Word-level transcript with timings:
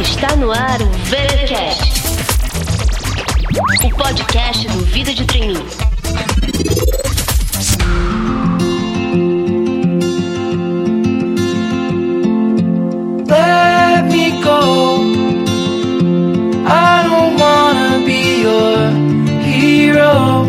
Está 0.00 0.34
no 0.36 0.50
ar 0.50 0.80
o 0.80 0.88
VeraCast, 1.04 2.02
o 3.84 3.90
podcast 3.94 4.66
do 4.68 4.84
Vida 4.86 5.12
de 5.12 5.26
Treininho. 5.26 5.66
Let 13.28 14.04
me 14.10 14.42
go. 14.42 15.02
I 16.66 17.04
don't 17.08 17.38
wanna 17.38 18.02
be 18.06 18.40
your 18.40 18.88
hero. 19.44 20.46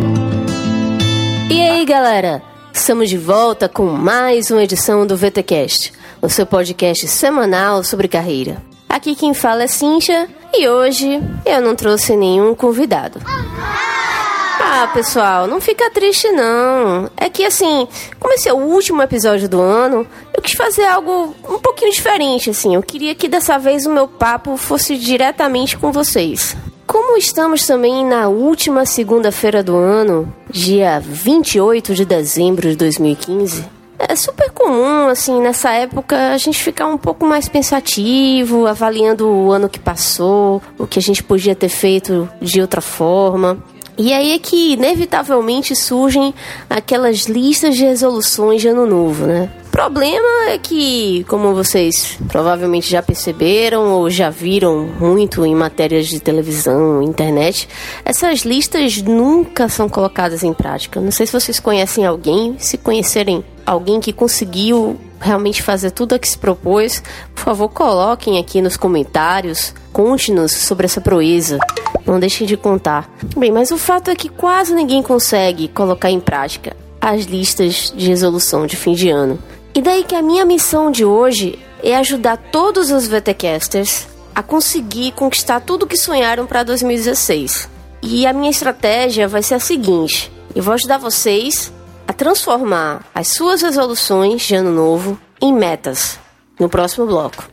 E 1.49 1.61
aí, 1.61 1.85
galera? 1.85 2.52
Estamos 2.83 3.09
de 3.09 3.17
volta 3.17 3.69
com 3.69 3.85
mais 3.85 4.51
uma 4.51 4.61
edição 4.61 5.07
do 5.07 5.15
VTcast, 5.15 5.93
o 6.21 6.27
seu 6.27 6.45
podcast 6.45 7.07
semanal 7.07 7.81
sobre 7.81 8.09
carreira. 8.09 8.61
Aqui 8.89 9.15
quem 9.15 9.33
fala 9.33 9.63
é 9.63 9.67
Cincha 9.67 10.27
e 10.53 10.67
hoje 10.67 11.21
eu 11.45 11.61
não 11.61 11.77
trouxe 11.77 12.13
nenhum 12.13 12.53
convidado. 12.53 13.21
Ah, 13.25 14.91
pessoal, 14.93 15.47
não 15.47 15.61
fica 15.61 15.89
triste 15.91 16.29
não. 16.31 17.09
É 17.15 17.29
que 17.29 17.45
assim, 17.45 17.87
como 18.19 18.33
esse 18.33 18.49
é 18.49 18.53
o 18.53 18.57
último 18.57 19.01
episódio 19.01 19.47
do 19.47 19.61
ano, 19.61 20.05
eu 20.35 20.41
quis 20.41 20.51
fazer 20.51 20.83
algo 20.83 21.33
um 21.47 21.59
pouquinho 21.59 21.93
diferente, 21.93 22.49
assim. 22.49 22.75
Eu 22.75 22.83
queria 22.83 23.15
que 23.15 23.29
dessa 23.29 23.57
vez 23.57 23.85
o 23.85 23.93
meu 23.93 24.09
papo 24.09 24.57
fosse 24.57 24.97
diretamente 24.97 25.77
com 25.77 25.89
vocês. 25.89 26.53
Como 26.85 27.17
estamos 27.17 27.65
também 27.65 28.05
na 28.05 28.27
última 28.27 28.85
segunda-feira 28.85 29.63
do 29.63 29.75
ano, 29.75 30.33
dia 30.49 30.99
28 30.99 31.95
de 31.95 32.05
dezembro 32.05 32.69
de 32.69 32.75
2015, 32.75 33.65
é 33.97 34.15
super 34.15 34.51
comum, 34.51 35.07
assim, 35.07 35.39
nessa 35.41 35.71
época 35.71 36.33
a 36.33 36.37
gente 36.37 36.61
ficar 36.61 36.87
um 36.87 36.97
pouco 36.97 37.25
mais 37.25 37.47
pensativo, 37.47 38.67
avaliando 38.67 39.27
o 39.27 39.51
ano 39.51 39.69
que 39.69 39.79
passou, 39.79 40.61
o 40.77 40.85
que 40.85 40.99
a 40.99 41.01
gente 41.01 41.23
podia 41.23 41.55
ter 41.55 41.69
feito 41.69 42.29
de 42.41 42.59
outra 42.61 42.81
forma. 42.81 43.57
E 43.97 44.11
aí 44.11 44.31
é 44.33 44.39
que 44.39 44.73
inevitavelmente 44.73 45.75
surgem 45.75 46.33
aquelas 46.69 47.25
listas 47.25 47.75
de 47.75 47.83
resoluções 47.83 48.61
de 48.61 48.67
ano 48.67 48.87
novo, 48.87 49.25
né? 49.25 49.51
Problema 49.71 50.49
é 50.49 50.57
que, 50.57 51.23
como 51.27 51.53
vocês 51.53 52.17
provavelmente 52.27 52.89
já 52.89 53.01
perceberam 53.01 53.91
ou 53.93 54.09
já 54.09 54.29
viram 54.29 54.87
muito 54.99 55.45
em 55.45 55.55
matérias 55.55 56.07
de 56.07 56.19
televisão, 56.19 57.01
internet, 57.01 57.67
essas 58.05 58.41
listas 58.41 59.01
nunca 59.01 59.67
são 59.67 59.89
colocadas 59.89 60.43
em 60.43 60.53
prática. 60.53 60.99
Não 60.99 61.11
sei 61.11 61.25
se 61.25 61.33
vocês 61.33 61.59
conhecem 61.59 62.05
alguém, 62.05 62.55
se 62.59 62.77
conhecerem 62.77 63.43
alguém 63.65 63.99
que 63.99 64.13
conseguiu 64.13 64.99
realmente 65.19 65.63
fazer 65.63 65.91
tudo 65.91 66.15
o 66.15 66.19
que 66.19 66.29
se 66.29 66.37
propôs, 66.37 67.01
por 67.33 67.43
favor, 67.43 67.69
coloquem 67.69 68.37
aqui 68.37 68.61
nos 68.61 68.77
comentários, 68.77 69.73
conte-nos 69.91 70.51
sobre 70.51 70.85
essa 70.85 71.01
proeza. 71.01 71.57
Não 72.05 72.19
deixem 72.19 72.45
de 72.45 72.57
contar. 72.57 73.09
Bem, 73.37 73.51
mas 73.51 73.71
o 73.71 73.77
fato 73.77 74.11
é 74.11 74.15
que 74.15 74.29
quase 74.29 74.73
ninguém 74.73 75.01
consegue 75.01 75.67
colocar 75.67 76.09
em 76.09 76.19
prática 76.19 76.75
as 76.99 77.25
listas 77.25 77.93
de 77.95 78.07
resolução 78.07 78.65
de 78.65 78.75
fim 78.75 78.93
de 78.93 79.09
ano. 79.09 79.39
E 79.75 79.81
daí 79.81 80.03
que 80.03 80.15
a 80.15 80.21
minha 80.21 80.45
missão 80.45 80.91
de 80.91 81.03
hoje 81.03 81.59
é 81.81 81.95
ajudar 81.97 82.37
todos 82.37 82.91
os 82.91 83.07
VTcasters 83.07 84.07
a 84.33 84.41
conseguir 84.41 85.11
conquistar 85.11 85.59
tudo 85.59 85.87
que 85.87 85.97
sonharam 85.97 86.45
para 86.45 86.63
2016. 86.63 87.69
E 88.01 88.25
a 88.25 88.33
minha 88.33 88.51
estratégia 88.51 89.27
vai 89.27 89.43
ser 89.43 89.55
a 89.55 89.59
seguinte: 89.59 90.31
eu 90.55 90.63
vou 90.63 90.73
ajudar 90.73 90.97
vocês 90.97 91.71
a 92.07 92.13
transformar 92.13 93.05
as 93.13 93.29
suas 93.29 93.61
resoluções 93.61 94.41
de 94.41 94.55
ano 94.55 94.71
novo 94.71 95.19
em 95.41 95.53
metas 95.53 96.19
no 96.59 96.69
próximo 96.69 97.05
bloco. 97.05 97.49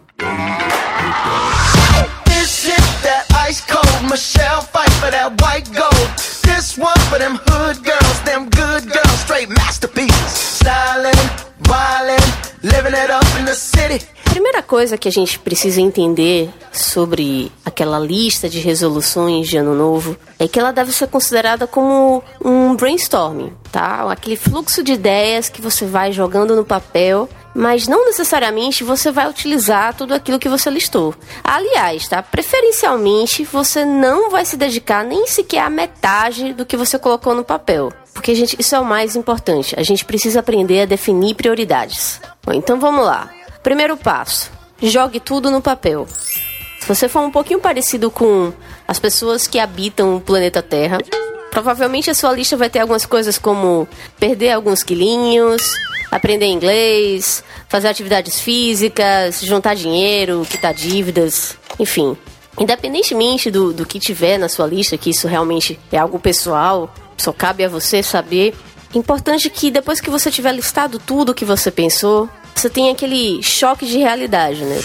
Michelle 4.09 4.63
fight 4.63 4.91
for 5.01 5.11
that 5.11 5.41
white 5.43 5.69
gold. 5.73 6.09
This 6.43 6.79
one 6.79 6.99
for 7.11 7.19
them 7.19 7.37
hood 7.47 7.83
girls, 7.85 8.21
them 8.25 8.49
good 8.51 8.91
girls, 8.91 9.21
straight 9.21 9.49
masterpieces. 9.49 10.59
Styling, 10.61 11.21
wildin', 11.69 12.25
living 12.63 12.95
it 12.95 13.11
up 13.11 13.27
in 13.39 13.45
the 13.45 13.55
city. 13.55 14.05
Primeira 14.31 14.63
coisa 14.63 14.97
que 14.97 15.09
a 15.09 15.13
gente 15.13 15.39
precisa 15.41 15.81
entender 15.81 16.51
sobre 16.73 17.51
aquela 17.65 17.99
lista 17.99 18.49
de 18.49 18.61
resoluções 18.61 19.49
de 19.49 19.57
ano 19.57 19.75
novo 19.75 20.17
é 20.39 20.47
que 20.47 20.59
ela 20.59 20.73
deve 20.73 20.93
ser 20.93 21.09
considerada 21.09 21.67
como 21.67 22.23
um 22.43 22.77
brainstorming, 22.77 23.53
tá? 23.73 24.11
Aquele 24.11 24.37
fluxo 24.37 24.85
de 24.85 24.93
ideias 24.93 25.49
que 25.49 25.61
você 25.61 25.85
vai 25.85 26.13
jogando 26.13 26.55
no 26.55 26.65
papel, 26.65 27.29
mas 27.55 27.89
não 27.89 28.07
necessariamente 28.07 28.85
você 28.85 29.11
vai 29.11 29.29
utilizar 29.29 29.95
tudo 29.95 30.15
aquilo 30.15 30.39
que 30.39 30.49
você 30.49 30.71
listou. 30.71 31.15
Aliás, 31.43 32.09
tá? 32.09 32.23
Preferencialmente 32.23 33.45
você 33.45 33.85
não 33.85 34.31
vai 34.31 34.45
se 34.45 34.57
dedicar 34.57 35.05
nem 35.05 35.27
sequer 35.27 35.61
à 35.61 35.71
metade 35.71 36.53
do 36.53 36.65
que 36.65 36.77
você 36.77 36.99
colocou 36.99 37.35
no 37.35 37.45
papel. 37.45 37.93
Porque, 38.15 38.35
gente, 38.35 38.57
isso 38.59 38.75
é 38.75 38.81
o 38.81 38.85
mais 38.85 39.17
importante. 39.17 39.75
A 39.79 39.83
gente 39.83 40.05
precisa 40.05 40.41
aprender 40.41 40.83
a 40.83 40.87
definir 40.87 41.35
prioridades. 41.35 42.21
Bom, 42.45 42.53
então 42.53 42.79
vamos 42.79 43.05
lá. 43.05 43.31
Primeiro 43.63 43.97
passo: 43.97 44.51
jogue 44.83 45.21
tudo 45.21 45.51
no 45.51 45.63
papel. 45.63 46.07
Se 46.81 46.89
você 46.89 47.09
for 47.09 47.21
um 47.21 47.31
pouquinho 47.31 47.61
parecido 47.61 48.11
com 48.11 48.53
as 48.89 48.99
pessoas 48.99 49.47
que 49.47 49.59
habitam 49.59 50.17
o 50.17 50.21
planeta 50.21 50.63
Terra, 50.63 50.99
provavelmente 51.51 52.11
a 52.11 52.15
sua 52.15 52.33
lista 52.33 52.57
vai 52.57 52.71
ter 52.71 52.81
algumas 52.81 53.05
coisas 53.05 53.39
como 53.39 53.89
perder 54.19 54.53
alguns 54.53 54.83
quilinhos, 54.83 55.75
aprender 56.11 56.47
inglês, 56.47 57.45
fazer 57.69 57.89
atividades 57.89 58.41
físicas, 58.41 59.41
juntar 59.41 59.75
dinheiro, 59.75 60.47
quitar 60.49 60.75
dívidas, 60.75 61.57
enfim. 61.79 62.17
Independentemente 62.59 63.51
do, 63.51 63.73
do 63.73 63.87
que 63.87 63.99
tiver 63.99 64.39
na 64.39 64.49
sua 64.49 64.67
lista, 64.67 64.99
que 64.99 65.11
isso 65.11 65.29
realmente 65.29 65.79
é 65.91 65.99
algo 65.99 66.19
pessoal, 66.19 66.93
só 67.17 67.33
cabe 67.33 67.65
a 67.65 67.69
você 67.69 68.03
saber. 68.03 68.55
Importante 68.95 69.49
que 69.49 69.71
depois 69.71 70.01
que 70.01 70.11
você 70.11 70.31
tiver 70.31 70.53
listado 70.53 70.99
tudo 70.99 71.31
o 71.31 71.35
que 71.35 71.45
você 71.45 71.71
pensou, 71.71 72.29
você 72.55 72.69
tem 72.69 72.91
aquele 72.91 73.43
choque 73.43 73.87
de 73.87 73.99
realidade, 73.99 74.65
né? 74.65 74.81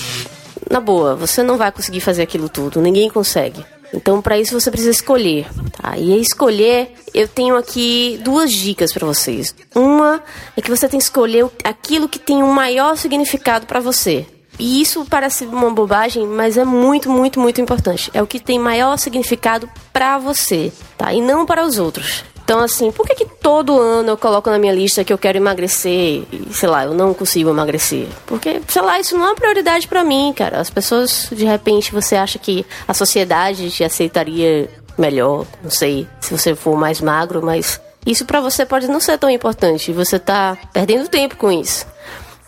Na 0.70 0.80
boa, 0.80 1.16
você 1.16 1.44
não 1.44 1.58
vai 1.58 1.72
conseguir 1.72 2.00
fazer 2.00 2.24
aquilo 2.24 2.50
tudo, 2.50 2.82
ninguém 2.82 3.09
consegue. 3.09 3.66
Então, 3.95 4.22
para 4.22 4.38
isso 4.38 4.59
você 4.59 4.69
precisa 4.69 4.91
escolher, 4.91 5.47
tá? 5.81 5.97
E 5.97 6.19
escolher, 6.19 6.94
eu 7.13 7.28
tenho 7.28 7.56
aqui 7.56 8.19
duas 8.23 8.51
dicas 8.51 8.91
para 8.91 9.07
vocês. 9.07 9.56
Uma 9.73 10.22
é 10.56 10.61
que 10.61 10.69
você 10.69 10.88
tem 10.89 11.00
que 11.00 11.06
escolher 11.06 11.50
aquilo 11.63 12.09
que 12.09 12.19
tem 12.19 12.44
um 12.44 12.51
maior 12.51 12.97
significado 12.97 13.66
para 13.66 13.79
você. 13.79 14.28
E 14.59 14.81
isso 14.81 15.05
parece 15.09 15.45
uma 15.45 15.69
bobagem, 15.69 16.25
mas 16.28 16.57
é 16.57 16.63
muito, 16.63 17.09
muito, 17.09 17.39
muito 17.39 17.59
importante. 17.59 18.09
É 18.13 18.22
o 18.22 18.28
que 18.28 18.39
tem 18.39 18.57
maior 18.59 18.97
significado 18.97 19.69
para 19.91 20.17
você, 20.17 20.72
tá? 20.97 21.13
E 21.13 21.22
não 21.22 21.45
para 21.45 21.66
os 21.66 21.78
outros. 21.78 22.23
Então, 22.45 22.59
assim, 22.59 22.91
por 22.91 23.07
que, 23.07 23.16
que 23.16 23.25
todo 23.25 23.79
ano 23.79 24.09
eu 24.09 24.17
coloco 24.17 24.51
na 24.51 24.59
minha 24.59 24.72
lista 24.72 25.03
que 25.03 25.11
eu 25.11 25.17
quero 25.17 25.35
emagrecer 25.35 26.23
e, 26.31 26.47
sei 26.51 26.69
lá, 26.69 26.85
eu 26.85 26.94
não 26.94 27.11
consigo 27.11 27.50
emagrecer? 27.50 28.07
Porque, 28.28 28.61
sei 28.67 28.83
lá, 28.83 29.00
isso 29.00 29.17
não 29.17 29.25
é 29.25 29.29
uma 29.29 29.35
prioridade 29.35 29.88
para 29.88 30.03
mim, 30.03 30.31
cara. 30.31 30.59
As 30.59 30.69
pessoas, 30.69 31.28
de 31.31 31.44
repente, 31.44 31.91
você 31.91 32.16
acha 32.16 32.38
que 32.38 32.63
a 32.88 32.94
sociedade 32.94 33.72
te 33.72 33.84
aceitaria 33.84 34.69
melhor, 34.95 35.47
não 35.63 35.72
sei, 35.72 36.07
se 36.22 36.31
você 36.31 36.53
for 36.53 36.78
mais 36.78 37.01
magro, 37.01 37.44
mas 37.44 37.81
isso 38.05 38.25
para 38.25 38.39
você 38.39 38.63
pode 38.63 38.88
não 38.88 39.00
ser 39.00 39.17
tão 39.17 39.29
importante. 39.29 39.91
Você 39.91 40.19
tá 40.19 40.55
perdendo 40.72 41.09
tempo 41.09 41.38
com 41.38 41.51
isso. 41.51 41.88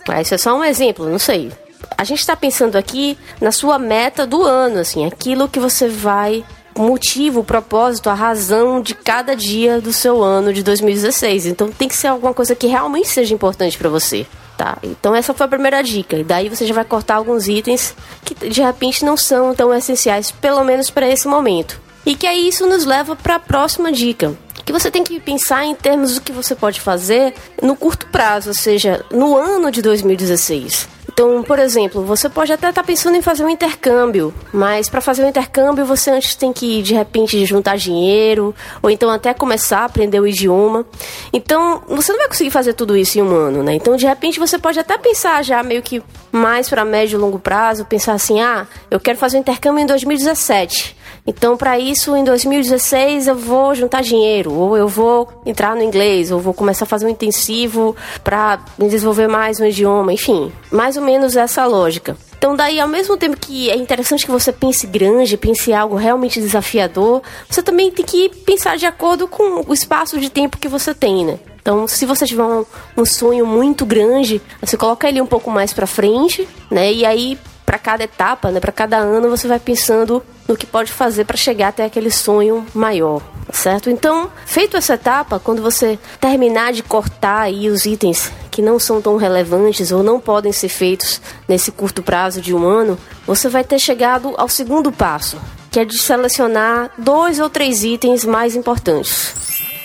Mas 0.07 0.27
isso 0.27 0.35
é 0.35 0.37
só 0.37 0.55
um 0.55 0.63
exemplo, 0.63 1.09
não 1.09 1.17
sei. 1.17 1.51
A 1.97 2.03
gente 2.03 2.19
está 2.19 2.35
pensando 2.35 2.75
aqui 2.75 3.17
na 3.41 3.51
sua 3.51 3.79
meta 3.79 4.27
do 4.27 4.43
ano, 4.43 4.79
assim, 4.79 5.07
aquilo 5.07 5.49
que 5.49 5.59
você 5.59 5.87
vai 5.87 6.45
motivo, 6.83 7.41
o 7.41 7.43
propósito, 7.43 8.09
a 8.09 8.13
razão 8.13 8.81
de 8.81 8.93
cada 8.93 9.35
dia 9.35 9.81
do 9.81 9.93
seu 9.93 10.23
ano 10.23 10.53
de 10.53 10.63
2016. 10.63 11.45
Então 11.47 11.69
tem 11.69 11.87
que 11.87 11.95
ser 11.95 12.07
alguma 12.07 12.33
coisa 12.33 12.55
que 12.55 12.67
realmente 12.67 13.07
seja 13.07 13.33
importante 13.33 13.77
para 13.77 13.89
você. 13.89 14.25
Tá, 14.57 14.75
então 14.81 15.13
essa 15.13 15.35
foi 15.35 15.45
a 15.45 15.49
primeira 15.49 15.83
dica. 15.83 16.17
E 16.17 16.23
daí 16.23 16.49
você 16.49 16.65
já 16.65 16.73
vai 16.73 16.83
cortar 16.83 17.15
alguns 17.15 17.47
itens 17.47 17.95
que 18.23 18.49
de 18.49 18.61
repente 18.61 19.05
não 19.05 19.15
são 19.15 19.53
tão 19.53 19.73
essenciais, 19.73 20.31
pelo 20.31 20.63
menos 20.63 20.89
para 20.89 21.07
esse 21.07 21.27
momento. 21.27 21.79
E 22.05 22.15
que 22.15 22.25
aí 22.25 22.47
isso 22.47 22.65
nos 22.65 22.85
leva 22.85 23.15
para 23.15 23.35
a 23.35 23.39
próxima 23.39 23.91
dica, 23.91 24.35
que 24.65 24.73
você 24.73 24.91
tem 24.91 25.03
que 25.03 25.19
pensar 25.19 25.65
em 25.65 25.75
termos 25.75 26.15
do 26.15 26.21
que 26.21 26.31
você 26.31 26.55
pode 26.55 26.81
fazer 26.81 27.33
no 27.61 27.75
curto 27.75 28.07
prazo, 28.07 28.49
ou 28.49 28.53
seja, 28.53 29.05
no 29.11 29.37
ano 29.37 29.71
de 29.71 29.81
2016. 29.81 30.96
Então, 31.17 31.41
por 31.41 31.57
exemplo, 31.57 32.03
você 32.03 32.29
pode 32.29 32.53
até 32.53 32.69
estar 32.69 32.83
pensando 32.83 33.17
em 33.17 33.23
fazer 33.23 33.43
um 33.43 33.49
intercâmbio, 33.49 34.31
mas 34.53 34.87
para 34.87 35.01
fazer 35.01 35.23
um 35.23 35.27
intercâmbio 35.27 35.83
você 35.83 36.11
antes 36.11 36.35
tem 36.35 36.53
que 36.53 36.83
de 36.83 36.93
repente 36.93 37.43
juntar 37.43 37.75
dinheiro 37.75 38.53
ou 38.83 38.89
então 38.91 39.09
até 39.09 39.33
começar 39.33 39.79
a 39.79 39.85
aprender 39.85 40.19
o 40.19 40.27
idioma. 40.27 40.85
Então, 41.33 41.81
você 41.87 42.11
não 42.11 42.19
vai 42.19 42.27
conseguir 42.27 42.51
fazer 42.51 42.73
tudo 42.73 42.95
isso 42.95 43.17
em 43.17 43.23
um 43.23 43.35
ano, 43.35 43.63
né? 43.63 43.73
Então, 43.73 43.95
de 43.95 44.05
repente 44.05 44.37
você 44.37 44.59
pode 44.59 44.79
até 44.79 44.95
pensar 44.95 45.43
já 45.43 45.63
meio 45.63 45.81
que 45.81 46.03
mais 46.31 46.69
para 46.69 46.85
médio 46.85 47.17
e 47.17 47.19
longo 47.19 47.39
prazo, 47.39 47.83
pensar 47.83 48.13
assim: 48.13 48.39
"Ah, 48.39 48.67
eu 48.91 48.99
quero 48.99 49.17
fazer 49.17 49.37
um 49.37 49.39
intercâmbio 49.39 49.81
em 49.81 49.87
2017". 49.87 50.95
Então, 51.27 51.57
para 51.57 51.77
isso, 51.77 52.15
em 52.15 52.23
2016 52.23 53.27
eu 53.27 53.35
vou 53.35 53.75
juntar 53.75 54.01
dinheiro, 54.01 54.53
ou 54.53 54.77
eu 54.77 54.87
vou 54.87 55.27
entrar 55.45 55.75
no 55.75 55.83
inglês, 55.83 56.31
ou 56.31 56.39
vou 56.39 56.53
começar 56.53 56.85
a 56.85 56.87
fazer 56.87 57.05
um 57.05 57.09
intensivo 57.09 57.93
para 58.23 58.59
desenvolver 58.79 59.27
mais 59.27 59.59
um 59.59 59.65
idioma, 59.65 60.13
enfim, 60.13 60.53
mais 60.71 60.95
ou 60.95 61.03
menos 61.03 61.35
essa 61.35 61.65
lógica. 61.65 62.15
Então, 62.37 62.55
daí, 62.55 62.79
ao 62.79 62.87
mesmo 62.87 63.17
tempo 63.17 63.35
que 63.35 63.69
é 63.69 63.75
interessante 63.75 64.25
que 64.25 64.31
você 64.31 64.53
pense 64.53 64.87
grande, 64.87 65.35
pense 65.35 65.73
algo 65.73 65.97
realmente 65.97 66.39
desafiador, 66.39 67.21
você 67.49 67.61
também 67.61 67.91
tem 67.91 68.05
que 68.05 68.29
pensar 68.29 68.77
de 68.77 68.85
acordo 68.85 69.27
com 69.27 69.65
o 69.67 69.73
espaço 69.73 70.17
de 70.19 70.29
tempo 70.29 70.57
que 70.57 70.67
você 70.67 70.93
tem, 70.93 71.25
né? 71.25 71.39
Então, 71.59 71.85
se 71.85 72.05
você 72.05 72.25
tiver 72.25 72.43
um, 72.43 72.63
um 72.95 73.03
sonho 73.03 73.45
muito 73.45 73.85
grande, 73.85 74.41
você 74.61 74.77
coloca 74.77 75.09
ele 75.09 75.19
um 75.19 75.25
pouco 75.25 75.51
mais 75.51 75.73
para 75.73 75.85
frente, 75.85 76.47
né? 76.71 76.93
E 76.93 77.05
aí 77.05 77.37
para 77.67 77.77
cada 77.77 78.05
etapa, 78.05 78.49
né, 78.49 78.61
para 78.61 78.71
cada 78.71 78.95
ano, 78.95 79.29
você 79.29 79.45
vai 79.45 79.59
pensando 79.59 80.23
no 80.47 80.55
que 80.55 80.65
pode 80.65 80.89
fazer 80.89 81.25
para 81.25 81.35
chegar 81.35 81.67
até 81.67 81.83
aquele 81.83 82.09
sonho 82.09 82.65
maior, 82.73 83.21
certo? 83.51 83.89
Então, 83.89 84.31
feito 84.45 84.77
essa 84.77 84.93
etapa, 84.93 85.37
quando 85.37 85.61
você 85.61 85.99
terminar 86.17 86.71
de 86.71 86.81
cortar 86.81 87.41
aí 87.41 87.69
os 87.69 87.85
itens 87.85 88.31
que 88.49 88.61
não 88.61 88.79
são 88.79 89.01
tão 89.01 89.17
relevantes 89.17 89.91
ou 89.91 90.01
não 90.01 90.17
podem 90.17 90.53
ser 90.53 90.69
feitos 90.69 91.21
nesse 91.45 91.69
curto 91.69 92.01
prazo 92.01 92.39
de 92.39 92.55
um 92.55 92.65
ano, 92.65 92.97
você 93.25 93.49
vai 93.49 93.65
ter 93.65 93.79
chegado 93.79 94.33
ao 94.37 94.47
segundo 94.47 94.89
passo, 94.89 95.37
que 95.69 95.81
é 95.81 95.83
de 95.83 95.97
selecionar 95.97 96.91
dois 96.97 97.37
ou 97.37 97.49
três 97.49 97.83
itens 97.83 98.23
mais 98.23 98.55
importantes. 98.55 99.35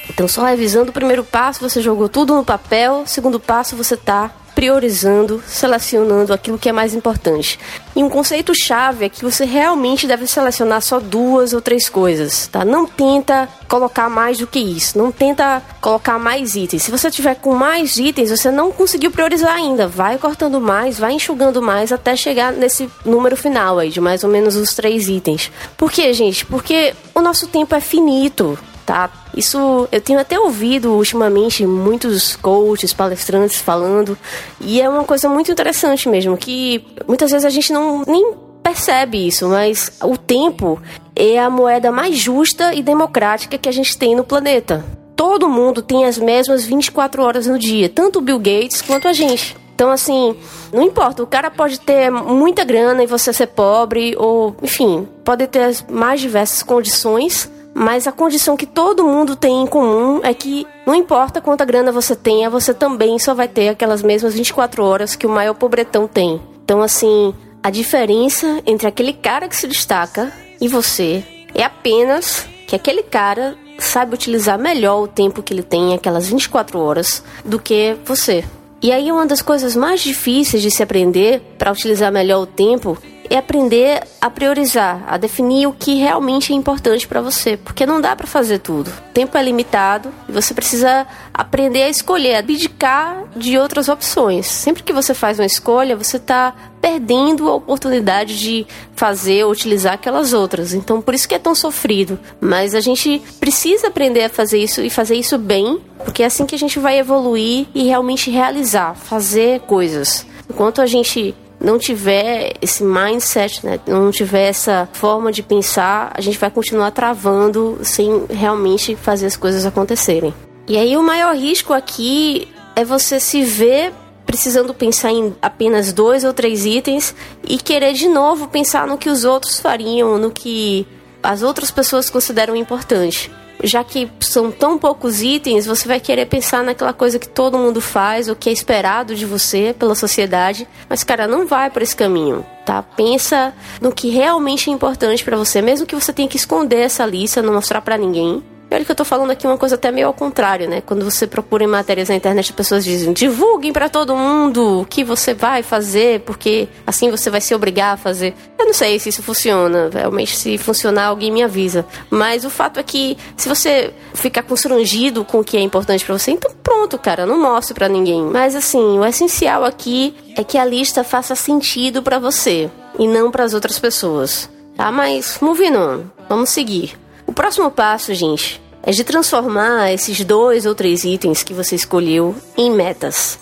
Então, 0.09 0.29
só 0.29 0.45
revisando 0.45 0.91
o 0.91 0.95
primeiro 0.95 1.25
passo, 1.25 1.69
você 1.69 1.83
jogou 1.83 2.09
tudo 2.09 2.37
no 2.37 2.45
papel. 2.45 3.03
Segundo 3.07 3.41
passo, 3.41 3.75
você 3.75 3.95
está 3.95 4.31
priorizando, 4.55 5.43
selecionando 5.47 6.33
aquilo 6.33 6.59
que 6.59 6.69
é 6.69 6.73
mais 6.73 6.95
importante. 6.95 7.59
E 7.97 8.03
um 8.03 8.09
conceito 8.09 8.53
chave 8.55 9.05
é 9.05 9.09
que 9.09 9.23
você 9.23 9.45
realmente 9.45 10.07
deve 10.07 10.27
selecionar 10.27 10.81
só 10.83 11.01
duas 11.01 11.53
ou 11.53 11.61
três 11.61 11.89
coisas, 11.89 12.47
tá? 12.47 12.65
Não 12.65 12.87
tenta 12.87 13.49
colocar 13.69 14.09
mais 14.09 14.39
do 14.39 14.47
que 14.47 14.59
isso, 14.59 14.99
não 14.99 15.11
tenta 15.11 15.63
colocar 15.81 16.19
mais 16.19 16.55
itens. 16.55 16.83
Se 16.83 16.91
você 16.91 17.11
tiver 17.11 17.35
com 17.37 17.55
mais 17.55 17.97
itens, 17.97 18.31
você 18.31 18.51
não 18.51 18.71
conseguiu 18.71 19.11
priorizar 19.11 19.55
ainda. 19.55 19.87
Vai 19.89 20.19
cortando 20.19 20.61
mais, 20.61 20.99
vai 20.99 21.13
enxugando 21.13 21.63
mais 21.63 21.93
até 21.93 22.15
chegar 22.15 22.53
nesse 22.53 22.89
número 23.05 23.37
final 23.37 23.79
aí 23.79 23.91
de 23.91 24.01
mais 24.01 24.23
ou 24.23 24.31
menos 24.31 24.57
os 24.57 24.75
três 24.75 25.09
itens. 25.09 25.51
Por 25.77 25.91
quê, 25.91 26.13
gente? 26.13 26.45
Porque 26.47 26.95
o 27.15 27.21
nosso 27.21 27.47
tempo 27.47 27.75
é 27.75 27.81
finito 27.81 28.59
tá? 28.85 29.09
Isso 29.37 29.89
eu 29.91 30.01
tenho 30.01 30.19
até 30.19 30.39
ouvido 30.39 30.93
ultimamente 30.93 31.67
muitos 31.67 32.37
coaches, 32.37 32.93
palestrantes 32.93 33.61
falando, 33.61 34.17
e 34.61 34.81
é 34.81 34.89
uma 34.89 35.05
coisa 35.05 35.29
muito 35.29 35.51
interessante 35.51 36.09
mesmo, 36.09 36.37
que 36.37 36.85
muitas 37.07 37.31
vezes 37.31 37.45
a 37.45 37.51
gente 37.51 37.73
não 37.73 38.03
nem 38.07 38.35
percebe 38.63 39.27
isso, 39.27 39.49
mas 39.49 39.93
o 40.03 40.17
tempo 40.17 40.81
é 41.17 41.39
a 41.39 41.51
moeda 41.51 41.91
mais 41.91 42.17
justa 42.17 42.75
e 42.75 42.83
democrática 42.83 43.59
que 43.59 43.69
a 43.69 43.73
gente 43.73 43.97
tem 43.97 44.15
no 44.15 44.25
planeta. 44.25 44.85
Todo 45.17 45.49
mundo 45.49 45.83
tem 45.83 46.05
as 46.05 46.19
mesmas 46.19 46.65
24 46.65 47.23
horas 47.23 47.47
no 47.47 47.59
dia, 47.59 47.89
tanto 47.89 48.19
o 48.19 48.23
Bill 48.23 48.39
Gates 48.39 48.81
quanto 48.81 49.09
a 49.09 49.13
gente. 49.13 49.57
Então, 49.75 49.91
assim, 49.91 50.37
não 50.73 50.83
importa, 50.83 51.23
o 51.23 51.27
cara 51.27 51.51
pode 51.51 51.81
ter 51.81 52.11
muita 52.11 52.65
grana 52.65 53.03
e 53.03 53.07
você 53.07 53.33
ser 53.33 53.49
pobre, 53.49 54.15
ou, 54.17 54.55
enfim, 54.63 55.09
pode 55.25 55.47
ter 55.49 55.65
as 55.65 55.83
mais 55.83 56.21
diversas 56.21 56.63
condições, 56.63 57.51
mas 57.75 58.07
a 58.07 58.13
condição 58.13 58.57
que 58.57 58.67
todo 58.67 59.05
mundo 59.05 59.35
tem 59.35 59.63
em 59.63 59.67
comum 59.67 60.21
é 60.23 60.35
que 60.35 60.67
não 60.87 60.95
importa 60.95 61.41
quanta 61.41 61.65
grana 61.65 61.91
você 61.91 62.15
tenha, 62.15 62.51
você 62.51 62.75
também 62.75 63.19
só 63.19 63.35
vai 63.35 63.49
ter 63.49 63.69
aquelas 63.71 64.03
mesmas 64.03 64.35
24 64.35 64.85
horas 64.85 65.17
que 65.17 65.27
o 65.27 65.31
maior 65.31 65.55
pobretão 65.55 66.07
tem. 66.07 66.41
Então, 66.65 66.83
assim, 66.83 67.35
a 67.63 67.71
diferença 67.71 68.61
entre 68.67 68.87
aquele 68.87 69.13
cara 69.13 69.49
que 69.49 69.57
se 69.57 69.67
destaca 69.67 70.33
e 70.61 70.69
você 70.69 71.25
é 71.55 71.65
apenas 71.65 72.47
que 72.67 72.77
aquele 72.77 73.03
cara 73.03 73.57
sabe 73.79 74.15
utilizar 74.15 74.59
melhor 74.59 75.03
o 75.03 75.09
tempo 75.09 75.43
que 75.43 75.53
ele 75.53 75.63
tem, 75.63 75.95
aquelas 75.95 76.29
24 76.29 76.79
horas, 76.79 77.23
do 77.45 77.59
que 77.59 77.97
você. 78.05 78.45
E 78.83 78.91
aí, 78.91 79.13
uma 79.13 79.27
das 79.27 79.41
coisas 79.41 79.77
mais 79.77 80.01
difíceis 80.01 80.63
de 80.63 80.71
se 80.71 80.83
aprender 80.83 81.41
para 81.57 81.71
utilizar 81.71 82.11
melhor 82.11 82.43
o 82.43 82.47
tempo 82.47 82.99
é 83.29 83.37
aprender 83.37 84.03
a 84.21 84.31
priorizar, 84.31 85.03
a 85.07 85.17
definir 85.17 85.67
o 85.67 85.73
que 85.73 85.95
realmente 85.97 86.53
é 86.53 86.57
importante 86.57 87.07
para 87.07 87.21
você, 87.21 87.57
porque 87.57 87.87
não 87.87 88.01
dá 88.01 88.15
para 88.15 88.27
fazer 88.27 88.59
tudo. 88.59 88.89
O 88.89 89.13
tempo 89.13 89.37
é 89.37 89.43
limitado 89.43 90.13
e 90.29 90.33
você 90.33 90.55
precisa 90.55 91.07
aprender 91.33 91.83
a 91.83 91.89
escolher, 91.89 92.37
abdicar 92.37 93.25
de 93.35 93.59
outras 93.59 93.89
opções. 93.89 94.47
Sempre 94.47 94.83
que 94.83 94.93
você 94.93 95.15
faz 95.15 95.39
uma 95.39 95.47
escolha, 95.47 95.97
você 95.97 96.17
está 96.17 96.55
perdendo 96.81 97.49
a 97.49 97.55
oportunidade 97.55 98.39
de 98.39 98.67
fazer 98.95 99.45
ou 99.45 99.53
utilizar 99.53 99.95
aquelas 99.95 100.33
outras. 100.33 100.75
Então, 100.75 101.01
por 101.01 101.15
isso 101.15 101.29
que 101.29 101.35
é 101.35 101.39
tão 101.39 101.55
sofrido. 101.55 102.19
Mas 102.41 102.75
a 102.75 102.81
gente 102.81 103.23
precisa 103.39 103.89
aprender 103.89 104.25
a 104.25 104.29
fazer 104.29 104.59
isso 104.59 104.81
e 104.83 104.91
fazer 104.91 105.15
isso 105.15 105.39
bem, 105.39 105.81
porque 106.05 106.23
é 106.23 106.27
assim 106.27 106.45
que 106.45 106.55
a 106.55 106.59
gente 106.59 106.79
vai 106.79 106.99
evoluir 106.99 107.67
e 107.75 107.85
realmente 107.85 108.31
realizar, 108.31 108.95
fazer 108.95 109.61
coisas. 109.61 110.27
Enquanto 110.51 110.83
a 110.83 110.87
gente 110.87 111.35
não 111.63 111.79
tiver 111.79 112.55
esse 112.61 112.83
mindset, 112.83 113.65
né, 113.65 113.79
não 113.87 114.11
tiver 114.11 114.49
essa 114.49 114.89
forma 114.93 115.31
de 115.31 115.43
pensar, 115.43 116.13
a 116.15 116.21
gente 116.21 116.39
vai 116.39 116.51
continuar 116.51 116.91
travando 116.91 117.79
sem 117.83 118.27
realmente 118.29 118.97
fazer 118.97 119.27
as 119.27 119.37
coisas 119.37 119.65
acontecerem. 119.65 120.35
E 120.67 120.77
aí 120.77 120.97
o 120.97 121.03
maior 121.03 121.35
risco 121.37 121.73
aqui 121.73 122.49
é 122.75 122.85
você 122.85 123.21
se 123.21 123.43
ver 123.43 123.93
precisando 124.27 124.73
pensar 124.73 125.11
em 125.11 125.35
apenas 125.43 125.93
dois 125.93 126.25
ou 126.25 126.33
três 126.33 126.65
itens 126.65 127.15
e 127.47 127.59
querer 127.59 127.93
de 127.93 128.09
novo 128.09 128.49
pensar 128.49 128.87
no 128.87 128.97
que 128.97 129.11
os 129.11 129.25
outros 129.25 129.61
fariam, 129.61 130.17
no 130.17 130.31
que 130.31 130.87
as 131.23 131.43
outras 131.43 131.71
pessoas 131.71 132.09
consideram 132.09 132.57
importante 132.57 133.31
já 133.63 133.85
que 133.85 134.11
são 134.21 134.51
tão 134.51 134.79
poucos 134.79 135.23
itens, 135.23 135.67
você 135.67 135.87
vai 135.87 136.01
querer 136.01 136.27
pensar 136.27 136.63
naquela 136.63 136.93
coisa 136.93 137.19
que 137.19 137.29
todo 137.29 137.59
mundo 137.59 137.81
faz, 137.81 138.29
o 138.29 138.37
que 138.37 138.49
é 138.49 138.53
esperado 138.53 139.15
de 139.15 139.25
você 139.25 139.75
pela 139.79 139.95
sociedade, 139.95 140.67
mas 140.89 141.05
cara, 141.05 141.27
não 141.27 141.47
vai 141.47 141.71
por 141.71 141.83
esse 141.83 141.95
caminho, 141.95 142.45
tá? 142.65 142.83
Pensa 142.83 143.55
no 143.81 143.93
que 143.93 144.11
realmente 144.11 144.71
é 144.71 144.73
importante 144.73 145.25
para 145.25 145.37
você, 145.37 145.63
mesmo 145.63 145.87
que 145.87 145.95
você 145.95 146.13
tenha 146.13 146.29
que 146.29 146.37
esconder 146.37 146.81
essa 146.81 147.07
lista, 147.07 147.43
não 147.43 147.55
mostrar 147.55 147.81
para 147.81 147.97
ninguém. 147.97 148.43
E 148.73 148.75
olha 148.75 148.87
que 148.87 148.91
eu 148.91 148.97
tô 148.97 149.05
falando 149.05 149.31
aqui 149.31 149.47
uma 149.47 149.59
coisa 149.59 149.75
até 149.75 149.91
meio 149.91 150.07
ao 150.07 150.15
contrário, 150.15 150.67
né? 150.67 150.81
Quando 150.81 151.05
você 151.05 151.27
procura 151.27 151.63
em 151.63 151.67
matérias 151.67 152.09
na 152.09 152.15
internet, 152.15 152.47
as 152.47 152.57
pessoas 152.57 152.83
dizem: 152.83 153.13
divulguem 153.13 153.71
para 153.71 153.91
todo 153.91 154.17
mundo 154.17 154.81
o 154.81 154.87
que 154.87 155.05
você 155.05 155.35
vai 155.35 155.63
fazer, 155.63 156.21
porque 156.21 156.67
assim 156.87 157.11
você 157.11 157.29
vai 157.29 157.43
se 157.43 157.55
obrigar 157.55 157.93
a 157.93 157.97
fazer. 157.99 158.35
Eu 158.59 158.65
não 158.65 158.73
sei 158.73 158.99
se 158.99 159.11
isso 159.11 159.23
funciona, 159.23 159.91
realmente, 159.93 160.35
se 160.35 160.57
funcionar, 160.57 161.09
alguém 161.09 161.31
me 161.31 161.43
avisa. 161.43 161.85
Mas 162.09 162.47
o 162.47 162.51
fato 162.51 162.81
é 162.81 162.83
que, 162.83 163.19
se 163.37 163.47
você 163.47 163.93
ficar 164.15 164.43
constrangido 164.43 165.23
com 165.23 165.41
o 165.41 165.45
que 165.45 165.59
é 165.59 165.61
importante 165.61 166.03
para 166.03 166.17
você, 166.17 166.31
então 166.31 166.51
pronto, 166.63 166.97
cara, 166.97 167.27
não 167.27 167.39
mostre 167.39 167.75
para 167.75 167.91
ninguém. 167.91 168.23
Mas 168.23 168.57
assim, 168.57 168.99
o 168.99 169.05
essencial 169.05 169.67
aqui 169.67 170.15
é 170.35 170.43
que 170.43 170.57
a 170.57 170.65
lista 170.65 171.05
faça 171.05 171.35
sentido 171.35 172.03
para 172.03 172.19
você 172.19 172.71
e 172.99 173.07
não 173.07 173.31
para 173.31 173.45
as 173.45 173.53
outras 173.53 173.79
pessoas. 173.79 174.49
Tá? 174.75 174.91
Mas, 174.91 175.37
moving 175.43 175.77
on, 175.77 176.05
vamos 176.27 176.49
seguir. 176.49 177.02
O 177.33 177.35
próximo 177.35 177.71
passo, 177.71 178.13
gente, 178.13 178.63
é 178.83 178.91
de 178.91 179.03
transformar 179.03 179.91
esses 179.91 180.23
dois 180.23 180.67
ou 180.67 180.75
três 180.75 181.03
itens 181.03 181.43
que 181.43 181.55
você 181.55 181.75
escolheu 181.75 182.37
em 182.59 182.71
metas. 182.71 183.39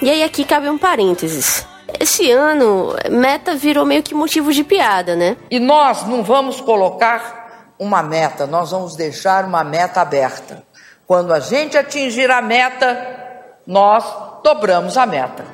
E 0.00 0.08
aí 0.08 0.22
aqui 0.22 0.46
cabe 0.46 0.70
um 0.70 0.78
parênteses. 0.78 1.66
Esse 2.00 2.30
ano, 2.30 2.96
meta 3.10 3.54
virou 3.54 3.84
meio 3.84 4.02
que 4.02 4.14
motivo 4.14 4.50
de 4.50 4.64
piada, 4.64 5.14
né? 5.14 5.36
E 5.50 5.60
nós 5.60 6.08
não 6.08 6.24
vamos 6.24 6.58
colocar 6.62 7.74
uma 7.78 8.02
meta, 8.02 8.46
nós 8.46 8.70
vamos 8.70 8.96
deixar 8.96 9.44
uma 9.44 9.62
meta 9.62 10.00
aberta. 10.00 10.64
Quando 11.06 11.34
a 11.34 11.38
gente 11.38 11.76
atingir 11.76 12.30
a 12.30 12.40
meta, 12.40 12.96
nós 13.66 14.06
dobramos 14.42 14.96
a 14.96 15.04
meta. 15.04 15.44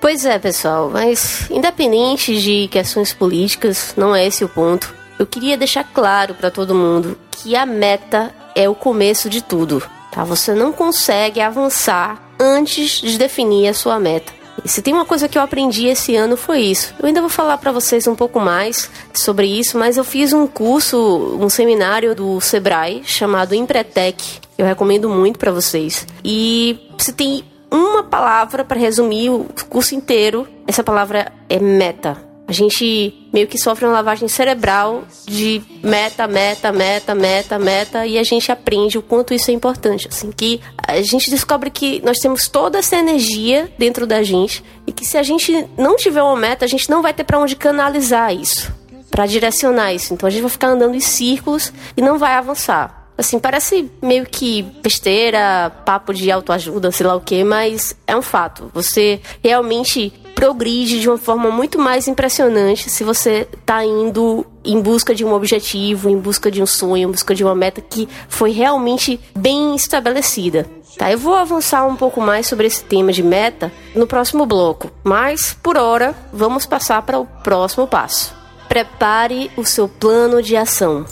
Pois 0.00 0.24
é, 0.24 0.38
pessoal, 0.38 0.90
mas 0.90 1.50
independente 1.50 2.40
de 2.40 2.68
questões 2.68 3.12
políticas, 3.12 3.94
não 3.96 4.14
é 4.14 4.24
esse 4.24 4.44
o 4.44 4.48
ponto. 4.48 4.94
Eu 5.18 5.26
queria 5.26 5.56
deixar 5.56 5.84
claro 5.84 6.34
para 6.34 6.50
todo 6.50 6.74
mundo 6.74 7.18
que 7.30 7.56
a 7.56 7.64
meta 7.64 8.34
é 8.54 8.68
o 8.68 8.74
começo 8.74 9.30
de 9.30 9.42
tudo, 9.42 9.82
tá? 10.10 10.24
Você 10.24 10.54
não 10.54 10.72
consegue 10.72 11.40
avançar 11.40 12.22
antes 12.38 13.00
de 13.00 13.18
definir 13.18 13.68
a 13.68 13.74
sua 13.74 13.98
meta. 13.98 14.32
E 14.64 14.68
se 14.68 14.82
tem 14.82 14.92
uma 14.92 15.04
coisa 15.04 15.28
que 15.28 15.36
eu 15.36 15.42
aprendi 15.42 15.86
esse 15.86 16.16
ano 16.16 16.36
foi 16.36 16.60
isso. 16.60 16.94
Eu 16.98 17.06
ainda 17.06 17.20
vou 17.20 17.30
falar 17.30 17.58
para 17.58 17.72
vocês 17.72 18.06
um 18.06 18.14
pouco 18.14 18.40
mais 18.40 18.90
sobre 19.14 19.46
isso, 19.46 19.78
mas 19.78 19.96
eu 19.96 20.04
fiz 20.04 20.32
um 20.32 20.46
curso, 20.46 21.38
um 21.40 21.48
seminário 21.48 22.14
do 22.14 22.40
Sebrae 22.40 23.02
chamado 23.04 23.54
Empretec. 23.54 24.40
Eu 24.56 24.66
recomendo 24.66 25.08
muito 25.08 25.38
para 25.38 25.52
vocês. 25.52 26.06
E 26.24 26.90
se 26.98 27.12
tem 27.12 27.44
uma 27.70 28.02
palavra 28.02 28.64
para 28.64 28.78
resumir 28.78 29.30
o 29.30 29.46
curso 29.68 29.94
inteiro, 29.94 30.48
essa 30.66 30.82
palavra 30.82 31.32
é 31.48 31.58
meta. 31.58 32.25
A 32.48 32.52
gente 32.52 33.12
meio 33.32 33.48
que 33.48 33.58
sofre 33.58 33.84
uma 33.84 33.92
lavagem 33.92 34.28
cerebral 34.28 35.04
de 35.26 35.60
meta, 35.82 36.28
meta, 36.28 36.70
meta, 36.70 37.14
meta, 37.14 37.58
meta, 37.58 38.06
e 38.06 38.18
a 38.18 38.22
gente 38.22 38.52
aprende 38.52 38.96
o 38.96 39.02
quanto 39.02 39.34
isso 39.34 39.50
é 39.50 39.54
importante. 39.54 40.06
Assim, 40.08 40.30
que 40.30 40.60
a 40.78 41.02
gente 41.02 41.28
descobre 41.28 41.70
que 41.70 42.00
nós 42.04 42.18
temos 42.18 42.48
toda 42.48 42.78
essa 42.78 42.96
energia 42.96 43.68
dentro 43.76 44.06
da 44.06 44.22
gente 44.22 44.62
e 44.86 44.92
que 44.92 45.04
se 45.04 45.18
a 45.18 45.24
gente 45.24 45.66
não 45.76 45.96
tiver 45.96 46.22
uma 46.22 46.36
meta, 46.36 46.64
a 46.64 46.68
gente 46.68 46.88
não 46.88 47.02
vai 47.02 47.12
ter 47.12 47.24
para 47.24 47.38
onde 47.38 47.56
canalizar 47.56 48.32
isso. 48.32 48.72
para 49.10 49.26
direcionar 49.26 49.94
isso. 49.94 50.12
Então 50.12 50.26
a 50.26 50.30
gente 50.30 50.42
vai 50.42 50.50
ficar 50.50 50.68
andando 50.68 50.94
em 50.94 51.00
círculos 51.00 51.72
e 51.96 52.02
não 52.02 52.18
vai 52.18 52.34
avançar. 52.34 53.08
Assim, 53.16 53.38
parece 53.38 53.90
meio 54.02 54.26
que 54.26 54.60
besteira, 54.82 55.70
papo 55.86 56.12
de 56.12 56.30
autoajuda, 56.30 56.92
sei 56.92 57.06
lá 57.06 57.16
o 57.16 57.20
que, 57.20 57.42
mas 57.42 57.96
é 58.06 58.14
um 58.14 58.20
fato. 58.20 58.70
Você 58.74 59.20
realmente 59.42 60.12
progride 60.36 61.00
de 61.00 61.08
uma 61.08 61.16
forma 61.16 61.50
muito 61.50 61.78
mais 61.78 62.06
impressionante 62.06 62.90
se 62.90 63.02
você 63.02 63.48
está 63.58 63.82
indo 63.82 64.46
em 64.62 64.78
busca 64.80 65.14
de 65.14 65.24
um 65.24 65.32
objetivo, 65.32 66.10
em 66.10 66.18
busca 66.18 66.50
de 66.50 66.62
um 66.62 66.66
sonho, 66.66 67.08
em 67.08 67.10
busca 67.10 67.34
de 67.34 67.42
uma 67.42 67.54
meta 67.54 67.80
que 67.80 68.06
foi 68.28 68.50
realmente 68.50 69.18
bem 69.34 69.74
estabelecida. 69.74 70.66
Tá, 70.98 71.10
eu 71.10 71.18
vou 71.18 71.34
avançar 71.34 71.86
um 71.86 71.96
pouco 71.96 72.20
mais 72.20 72.46
sobre 72.46 72.66
esse 72.66 72.84
tema 72.84 73.12
de 73.12 73.22
meta 73.22 73.72
no 73.94 74.06
próximo 74.06 74.44
bloco, 74.44 74.90
mas 75.02 75.56
por 75.62 75.76
hora 75.78 76.14
vamos 76.32 76.66
passar 76.66 77.00
para 77.02 77.18
o 77.18 77.26
próximo 77.26 77.86
passo. 77.86 78.34
Prepare 78.68 79.50
o 79.56 79.64
seu 79.64 79.88
plano 79.88 80.42
de 80.42 80.54
ação. 80.54 81.06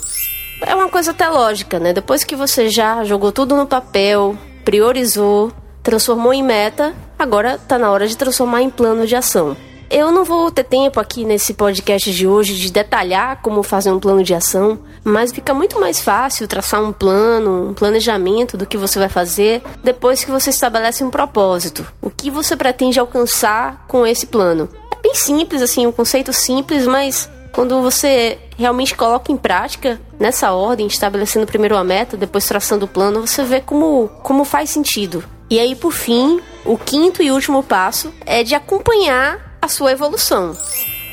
É 0.60 0.74
uma 0.74 0.88
coisa 0.88 1.12
até 1.12 1.28
lógica, 1.28 1.78
né? 1.78 1.94
Depois 1.94 2.24
que 2.24 2.36
você 2.36 2.68
já 2.68 3.02
jogou 3.04 3.32
tudo 3.32 3.56
no 3.56 3.66
papel, 3.66 4.36
priorizou, 4.64 5.50
transformou 5.84 6.32
em 6.32 6.42
meta, 6.42 6.94
agora 7.16 7.54
está 7.54 7.78
na 7.78 7.92
hora 7.92 8.08
de 8.08 8.16
transformar 8.16 8.62
em 8.62 8.70
plano 8.70 9.06
de 9.06 9.14
ação. 9.14 9.54
Eu 9.90 10.10
não 10.10 10.24
vou 10.24 10.50
ter 10.50 10.64
tempo 10.64 10.98
aqui 10.98 11.24
nesse 11.24 11.52
podcast 11.52 12.10
de 12.10 12.26
hoje 12.26 12.54
de 12.56 12.72
detalhar 12.72 13.40
como 13.42 13.62
fazer 13.62 13.92
um 13.92 14.00
plano 14.00 14.24
de 14.24 14.34
ação, 14.34 14.80
mas 15.04 15.30
fica 15.30 15.52
muito 15.52 15.78
mais 15.78 16.00
fácil 16.00 16.48
traçar 16.48 16.82
um 16.82 16.90
plano, 16.90 17.68
um 17.68 17.74
planejamento 17.74 18.56
do 18.56 18.66
que 18.66 18.78
você 18.78 18.98
vai 18.98 19.10
fazer 19.10 19.62
depois 19.84 20.24
que 20.24 20.30
você 20.30 20.50
estabelece 20.50 21.04
um 21.04 21.10
propósito. 21.10 21.86
O 22.00 22.10
que 22.10 22.30
você 22.30 22.56
pretende 22.56 22.98
alcançar 22.98 23.84
com 23.86 24.06
esse 24.06 24.26
plano? 24.26 24.70
É 24.90 25.00
bem 25.00 25.14
simples, 25.14 25.60
assim, 25.60 25.86
um 25.86 25.92
conceito 25.92 26.32
simples, 26.32 26.86
mas 26.86 27.28
quando 27.52 27.80
você 27.82 28.38
realmente 28.56 28.96
coloca 28.96 29.30
em 29.30 29.36
prática 29.36 30.00
nessa 30.18 30.50
ordem, 30.52 30.86
estabelecendo 30.86 31.46
primeiro 31.46 31.76
a 31.76 31.84
meta, 31.84 32.16
depois 32.16 32.46
traçando 32.46 32.86
o 32.86 32.88
plano, 32.88 33.24
você 33.24 33.44
vê 33.44 33.60
como, 33.60 34.08
como 34.22 34.44
faz 34.44 34.70
sentido. 34.70 35.22
E 35.54 35.60
aí, 35.60 35.76
por 35.76 35.92
fim, 35.92 36.40
o 36.64 36.76
quinto 36.76 37.22
e 37.22 37.30
último 37.30 37.62
passo 37.62 38.12
é 38.26 38.42
de 38.42 38.56
acompanhar 38.56 39.56
a 39.62 39.68
sua 39.68 39.92
evolução. 39.92 40.58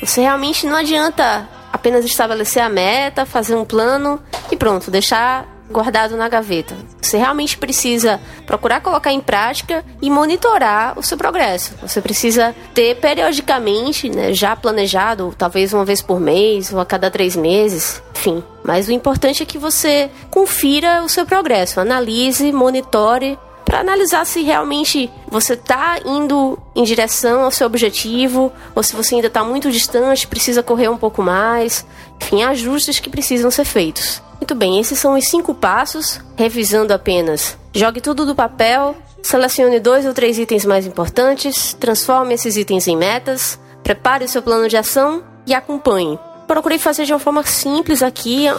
Você 0.02 0.20
realmente 0.20 0.66
não 0.66 0.74
adianta 0.74 1.48
apenas 1.72 2.04
estabelecer 2.04 2.60
a 2.60 2.68
meta, 2.68 3.24
fazer 3.24 3.54
um 3.54 3.64
plano 3.64 4.20
e 4.50 4.56
pronto, 4.56 4.90
deixar 4.90 5.46
guardado 5.70 6.16
na 6.16 6.28
gaveta. 6.28 6.74
Você 7.00 7.18
realmente 7.18 7.56
precisa 7.56 8.20
procurar 8.44 8.80
colocar 8.80 9.12
em 9.12 9.20
prática 9.20 9.84
e 10.02 10.10
monitorar 10.10 10.98
o 10.98 11.04
seu 11.04 11.16
progresso. 11.16 11.74
Você 11.80 12.00
precisa 12.00 12.52
ter 12.74 12.96
periodicamente, 12.96 14.10
né, 14.10 14.34
já 14.34 14.56
planejado, 14.56 15.32
talvez 15.38 15.72
uma 15.72 15.84
vez 15.84 16.02
por 16.02 16.18
mês 16.18 16.72
ou 16.72 16.80
a 16.80 16.84
cada 16.84 17.12
três 17.12 17.36
meses, 17.36 18.02
enfim. 18.12 18.42
Mas 18.64 18.88
o 18.88 18.92
importante 18.92 19.40
é 19.40 19.46
que 19.46 19.56
você 19.56 20.10
confira 20.32 21.00
o 21.04 21.08
seu 21.08 21.24
progresso, 21.24 21.78
analise, 21.78 22.50
monitore 22.50 23.38
para 23.72 23.80
analisar 23.80 24.26
se 24.26 24.42
realmente 24.42 25.10
você 25.30 25.54
está 25.54 25.98
indo 26.04 26.58
em 26.74 26.84
direção 26.84 27.42
ao 27.42 27.50
seu 27.50 27.66
objetivo 27.66 28.52
ou 28.74 28.82
se 28.82 28.94
você 28.94 29.14
ainda 29.14 29.28
está 29.28 29.42
muito 29.42 29.70
distante, 29.70 30.26
precisa 30.26 30.62
correr 30.62 30.90
um 30.90 30.98
pouco 30.98 31.22
mais. 31.22 31.86
Enfim, 32.20 32.42
ajustes 32.42 33.00
que 33.00 33.08
precisam 33.08 33.50
ser 33.50 33.64
feitos. 33.64 34.22
Muito 34.38 34.54
bem, 34.54 34.78
esses 34.78 34.98
são 34.98 35.16
os 35.16 35.26
cinco 35.26 35.54
passos, 35.54 36.20
revisando 36.36 36.92
apenas. 36.92 37.56
Jogue 37.72 38.02
tudo 38.02 38.26
do 38.26 38.34
papel, 38.34 38.94
selecione 39.22 39.80
dois 39.80 40.04
ou 40.04 40.12
três 40.12 40.38
itens 40.38 40.66
mais 40.66 40.86
importantes, 40.86 41.72
transforme 41.72 42.34
esses 42.34 42.58
itens 42.58 42.86
em 42.86 42.94
metas, 42.94 43.58
prepare 43.82 44.26
o 44.26 44.28
seu 44.28 44.42
plano 44.42 44.68
de 44.68 44.76
ação 44.76 45.24
e 45.46 45.54
acompanhe. 45.54 46.18
Procurei 46.46 46.78
fazer 46.78 47.06
de 47.06 47.14
uma 47.14 47.18
forma 47.18 47.42
simples 47.42 48.02
aqui, 48.02 48.46
é 48.46 48.52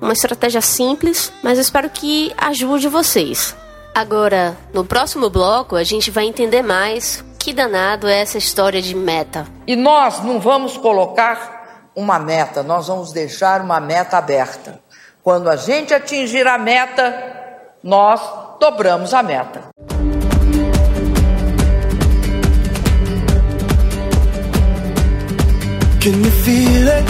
uma 0.00 0.14
estratégia 0.14 0.62
simples, 0.62 1.30
mas 1.42 1.58
espero 1.58 1.90
que 1.90 2.32
ajude 2.38 2.88
vocês. 2.88 3.54
Agora, 3.94 4.56
no 4.72 4.84
próximo 4.84 5.30
bloco, 5.30 5.76
a 5.76 5.84
gente 5.84 6.10
vai 6.10 6.24
entender 6.24 6.62
mais 6.62 7.24
que 7.38 7.54
danado 7.54 8.08
é 8.08 8.22
essa 8.22 8.36
história 8.36 8.82
de 8.82 8.92
meta. 8.92 9.46
E 9.68 9.76
nós 9.76 10.20
não 10.24 10.40
vamos 10.40 10.76
colocar 10.76 11.90
uma 11.94 12.18
meta, 12.18 12.64
nós 12.64 12.88
vamos 12.88 13.12
deixar 13.12 13.60
uma 13.60 13.78
meta 13.78 14.18
aberta. 14.18 14.80
Quando 15.22 15.48
a 15.48 15.54
gente 15.54 15.94
atingir 15.94 16.44
a 16.44 16.58
meta, 16.58 17.14
nós 17.84 18.20
dobramos 18.58 19.14
a 19.14 19.22
meta. 19.22 19.60
Can 26.00 26.18
you 26.18 26.32
feel 26.42 26.88
it? 26.88 27.04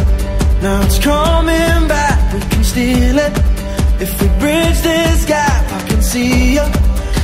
Now 0.62 0.82
it's 0.82 0.98
coming 0.98 1.88
back. 1.88 2.34
We 2.34 2.40
can 2.40 2.62
steal 2.62 3.18
it. 3.18 3.32
If 4.00 4.20
we 4.20 4.28
bridge 4.38 4.82
this 4.82 5.24
gap, 5.24 5.73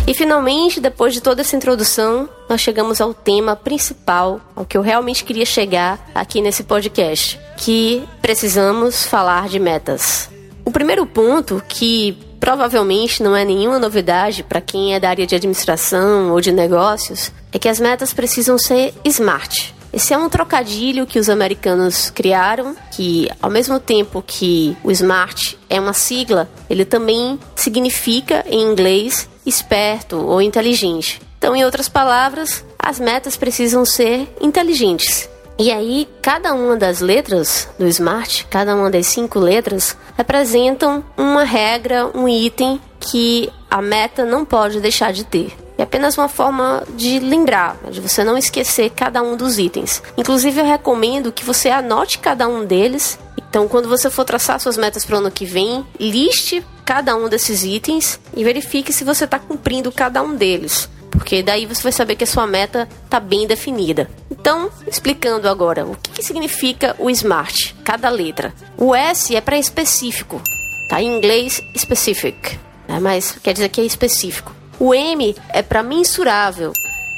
E 0.07 0.15
finalmente, 0.15 0.81
depois 0.81 1.15
de 1.15 1.21
toda 1.21 1.41
essa 1.41 1.55
introdução, 1.55 2.29
nós 2.49 2.61
chegamos 2.61 3.01
ao 3.01 3.15
tema 3.15 3.55
principal, 3.55 4.41
ao 4.57 4.65
que 4.65 4.77
eu 4.77 4.83
realmente 4.83 5.25
queria 5.25 5.47
chegar 5.47 6.11
aqui 6.15 6.41
nesse 6.41 6.65
podcast, 6.65 7.39
que 7.57 8.03
precisamos 8.21 9.05
falar 9.05 9.49
de 9.49 9.61
metas. 9.61 10.29
O 10.65 10.71
primeiro 10.73 11.07
ponto, 11.07 11.63
que 11.69 12.19
provavelmente 12.41 13.23
não 13.23 13.37
é 13.37 13.45
nenhuma 13.45 13.79
novidade 13.79 14.43
para 14.43 14.61
quem 14.61 14.95
é 14.95 14.99
da 14.99 15.11
área 15.11 15.27
de 15.27 15.35
administração 15.37 16.33
ou 16.33 16.41
de 16.41 16.51
negócios, 16.51 17.31
é 17.53 17.59
que 17.59 17.69
as 17.69 17.79
metas 17.79 18.13
precisam 18.13 18.59
ser 18.59 18.93
smart. 19.05 19.75
Esse 19.93 20.15
é 20.15 20.19
um 20.19 20.29
trocadilho 20.29 21.07
que 21.07 21.19
os 21.19 21.29
americanos 21.29 22.11
criaram, 22.11 22.77
que 22.93 23.29
ao 23.43 23.51
mesmo 23.51 23.81
tempo 23.81 24.23
que 24.25 24.77
o 24.85 24.91
SMART 24.91 25.57
é 25.69 25.81
uma 25.81 25.93
sigla, 25.93 26.49
ele 26.69 26.85
também 26.85 27.39
significa 27.57 28.45
em 28.49 28.63
inglês 28.63 29.29
esperto 29.45 30.17
ou 30.17 30.41
inteligente. 30.41 31.21
Então, 31.39 31.57
em 31.57 31.65
outras 31.65 31.89
palavras, 31.89 32.65
as 32.79 33.01
metas 33.01 33.37
precisam 33.37 33.85
ser 33.85 34.29
inteligentes. 34.41 35.29
E 35.59 35.71
aí, 35.71 36.09
cada 36.23 36.55
uma 36.55 36.77
das 36.77 37.01
letras 37.01 37.69
do 37.79 37.87
Smart, 37.87 38.47
cada 38.49 38.75
uma 38.75 38.91
das 38.91 39.07
cinco 39.07 39.39
letras, 39.39 39.97
representam 40.17 41.05
uma 41.19 41.45
regra, 41.45 42.11
um 42.15 42.27
item 42.27 42.81
que 42.99 43.51
a 43.71 43.83
meta 43.83 44.25
não 44.25 44.45
pode 44.45 44.81
deixar 44.81 45.13
de 45.13 45.25
ter. 45.25 45.55
É 45.81 45.83
apenas 45.83 46.19
uma 46.19 46.29
forma 46.29 46.83
de 46.95 47.19
lembrar, 47.19 47.75
de 47.91 48.03
você 48.03 48.23
não 48.23 48.37
esquecer 48.37 48.91
cada 48.91 49.23
um 49.23 49.35
dos 49.35 49.59
itens. 49.59 50.03
Inclusive, 50.15 50.61
eu 50.61 50.67
recomendo 50.67 51.33
que 51.33 51.43
você 51.43 51.71
anote 51.71 52.19
cada 52.19 52.47
um 52.47 52.67
deles. 52.67 53.19
Então, 53.49 53.67
quando 53.67 53.89
você 53.89 54.11
for 54.11 54.27
traçar 54.27 54.61
suas 54.61 54.77
metas 54.77 55.07
para 55.07 55.17
o 55.17 55.19
ano 55.21 55.31
que 55.31 55.47
vem, 55.47 55.83
liste 55.99 56.63
cada 56.85 57.17
um 57.17 57.31
desses 57.31 57.65
itens 57.65 58.21
e 58.37 58.45
verifique 58.45 58.93
se 58.93 59.05
você 59.05 59.25
está 59.25 59.39
cumprindo 59.39 59.91
cada 59.91 60.23
um 60.23 60.37
deles 60.37 60.87
porque 61.11 61.43
daí 61.43 61.67
você 61.67 61.83
vai 61.83 61.93
saber 61.93 62.15
que 62.15 62.25
a 62.25 62.27
sua 62.27 62.47
meta 62.47 62.89
está 63.05 63.19
bem 63.19 63.47
definida. 63.47 64.09
Então, 64.31 64.71
explicando 64.87 65.49
agora 65.49 65.85
o 65.85 65.97
que, 65.97 66.13
que 66.13 66.23
significa 66.23 66.95
o 66.99 67.11
SMART, 67.11 67.75
cada 67.85 68.09
letra. 68.09 68.55
O 68.79 68.95
S 68.95 69.35
é 69.35 69.41
para 69.41 69.59
específico, 69.59 70.41
tá? 70.89 71.03
Em 71.03 71.17
inglês, 71.17 71.61
specific, 71.77 72.59
né? 72.89 73.01
mas 73.01 73.37
quer 73.43 73.53
dizer 73.53 73.69
que 73.71 73.81
é 73.81 73.85
específico. 73.85 74.60
O 74.81 74.95
M 74.95 75.37
é 75.51 75.61
para 75.61 75.83
mensurável, 75.83 76.73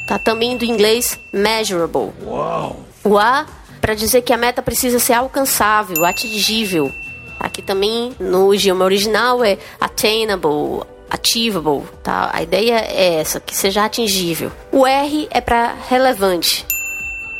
tá? 0.06 0.18
Também 0.18 0.56
do 0.56 0.64
inglês 0.64 1.18
measurable. 1.32 2.10
Uau. 2.24 2.76
O 3.04 3.16
A 3.16 3.46
para 3.80 3.94
dizer 3.94 4.22
que 4.22 4.32
a 4.32 4.36
meta 4.36 4.60
precisa 4.62 4.98
ser 4.98 5.12
alcançável, 5.12 6.04
atingível. 6.04 6.92
Aqui 7.38 7.62
também 7.62 8.14
no 8.18 8.52
idioma 8.52 8.84
original 8.84 9.44
é 9.44 9.58
attainable, 9.80 10.86
achievable, 11.10 11.84
tá? 12.02 12.30
A 12.32 12.42
ideia 12.42 12.78
é 12.78 13.14
essa, 13.20 13.38
que 13.40 13.56
seja 13.56 13.84
atingível. 13.84 14.50
O 14.70 14.86
R 14.86 15.28
é 15.30 15.40
para 15.40 15.74
relevante, 15.88 16.66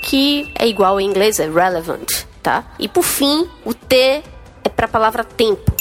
que 0.03 0.53
é 0.57 0.67
igual 0.67 1.01
em 1.01 1.07
inglês 1.07 1.39
é 1.39 1.49
relevant, 1.49 2.09
tá? 2.43 2.65
E 2.79 2.89
por 2.89 3.03
fim, 3.05 3.49
o 3.65 3.73
T 3.73 4.23
é 4.65 4.69
para 4.69 4.87
a 4.87 4.89
palavra 4.89 5.25
tempo, 5.25 5.73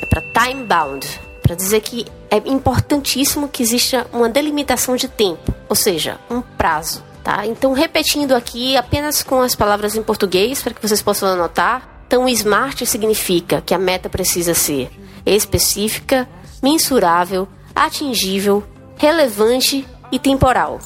é 0.00 0.06
para 0.06 0.22
time 0.44 0.64
bound, 0.64 1.06
para 1.42 1.54
dizer 1.54 1.80
que 1.80 2.06
é 2.32 2.48
importantíssimo 2.48 3.46
que 3.46 3.62
exista 3.62 4.06
uma 4.10 4.26
delimitação 4.26 4.96
de 4.96 5.06
tempo, 5.06 5.54
ou 5.68 5.76
seja, 5.76 6.18
um 6.30 6.40
prazo, 6.40 7.04
tá? 7.22 7.46
Então, 7.46 7.74
repetindo 7.74 8.32
aqui 8.32 8.74
apenas 8.74 9.22
com 9.22 9.42
as 9.42 9.54
palavras 9.54 9.94
em 9.94 10.02
português 10.02 10.62
para 10.62 10.72
que 10.72 10.80
vocês 10.80 11.02
possam 11.02 11.28
anotar. 11.28 12.06
Então, 12.06 12.26
SMART 12.26 12.86
significa 12.86 13.60
que 13.60 13.74
a 13.74 13.78
meta 13.78 14.08
precisa 14.08 14.54
ser 14.54 14.90
específica, 15.26 16.26
mensurável, 16.62 17.46
atingível, 17.74 18.64
relevante 18.96 19.86
e 20.10 20.18
temporal. 20.18 20.78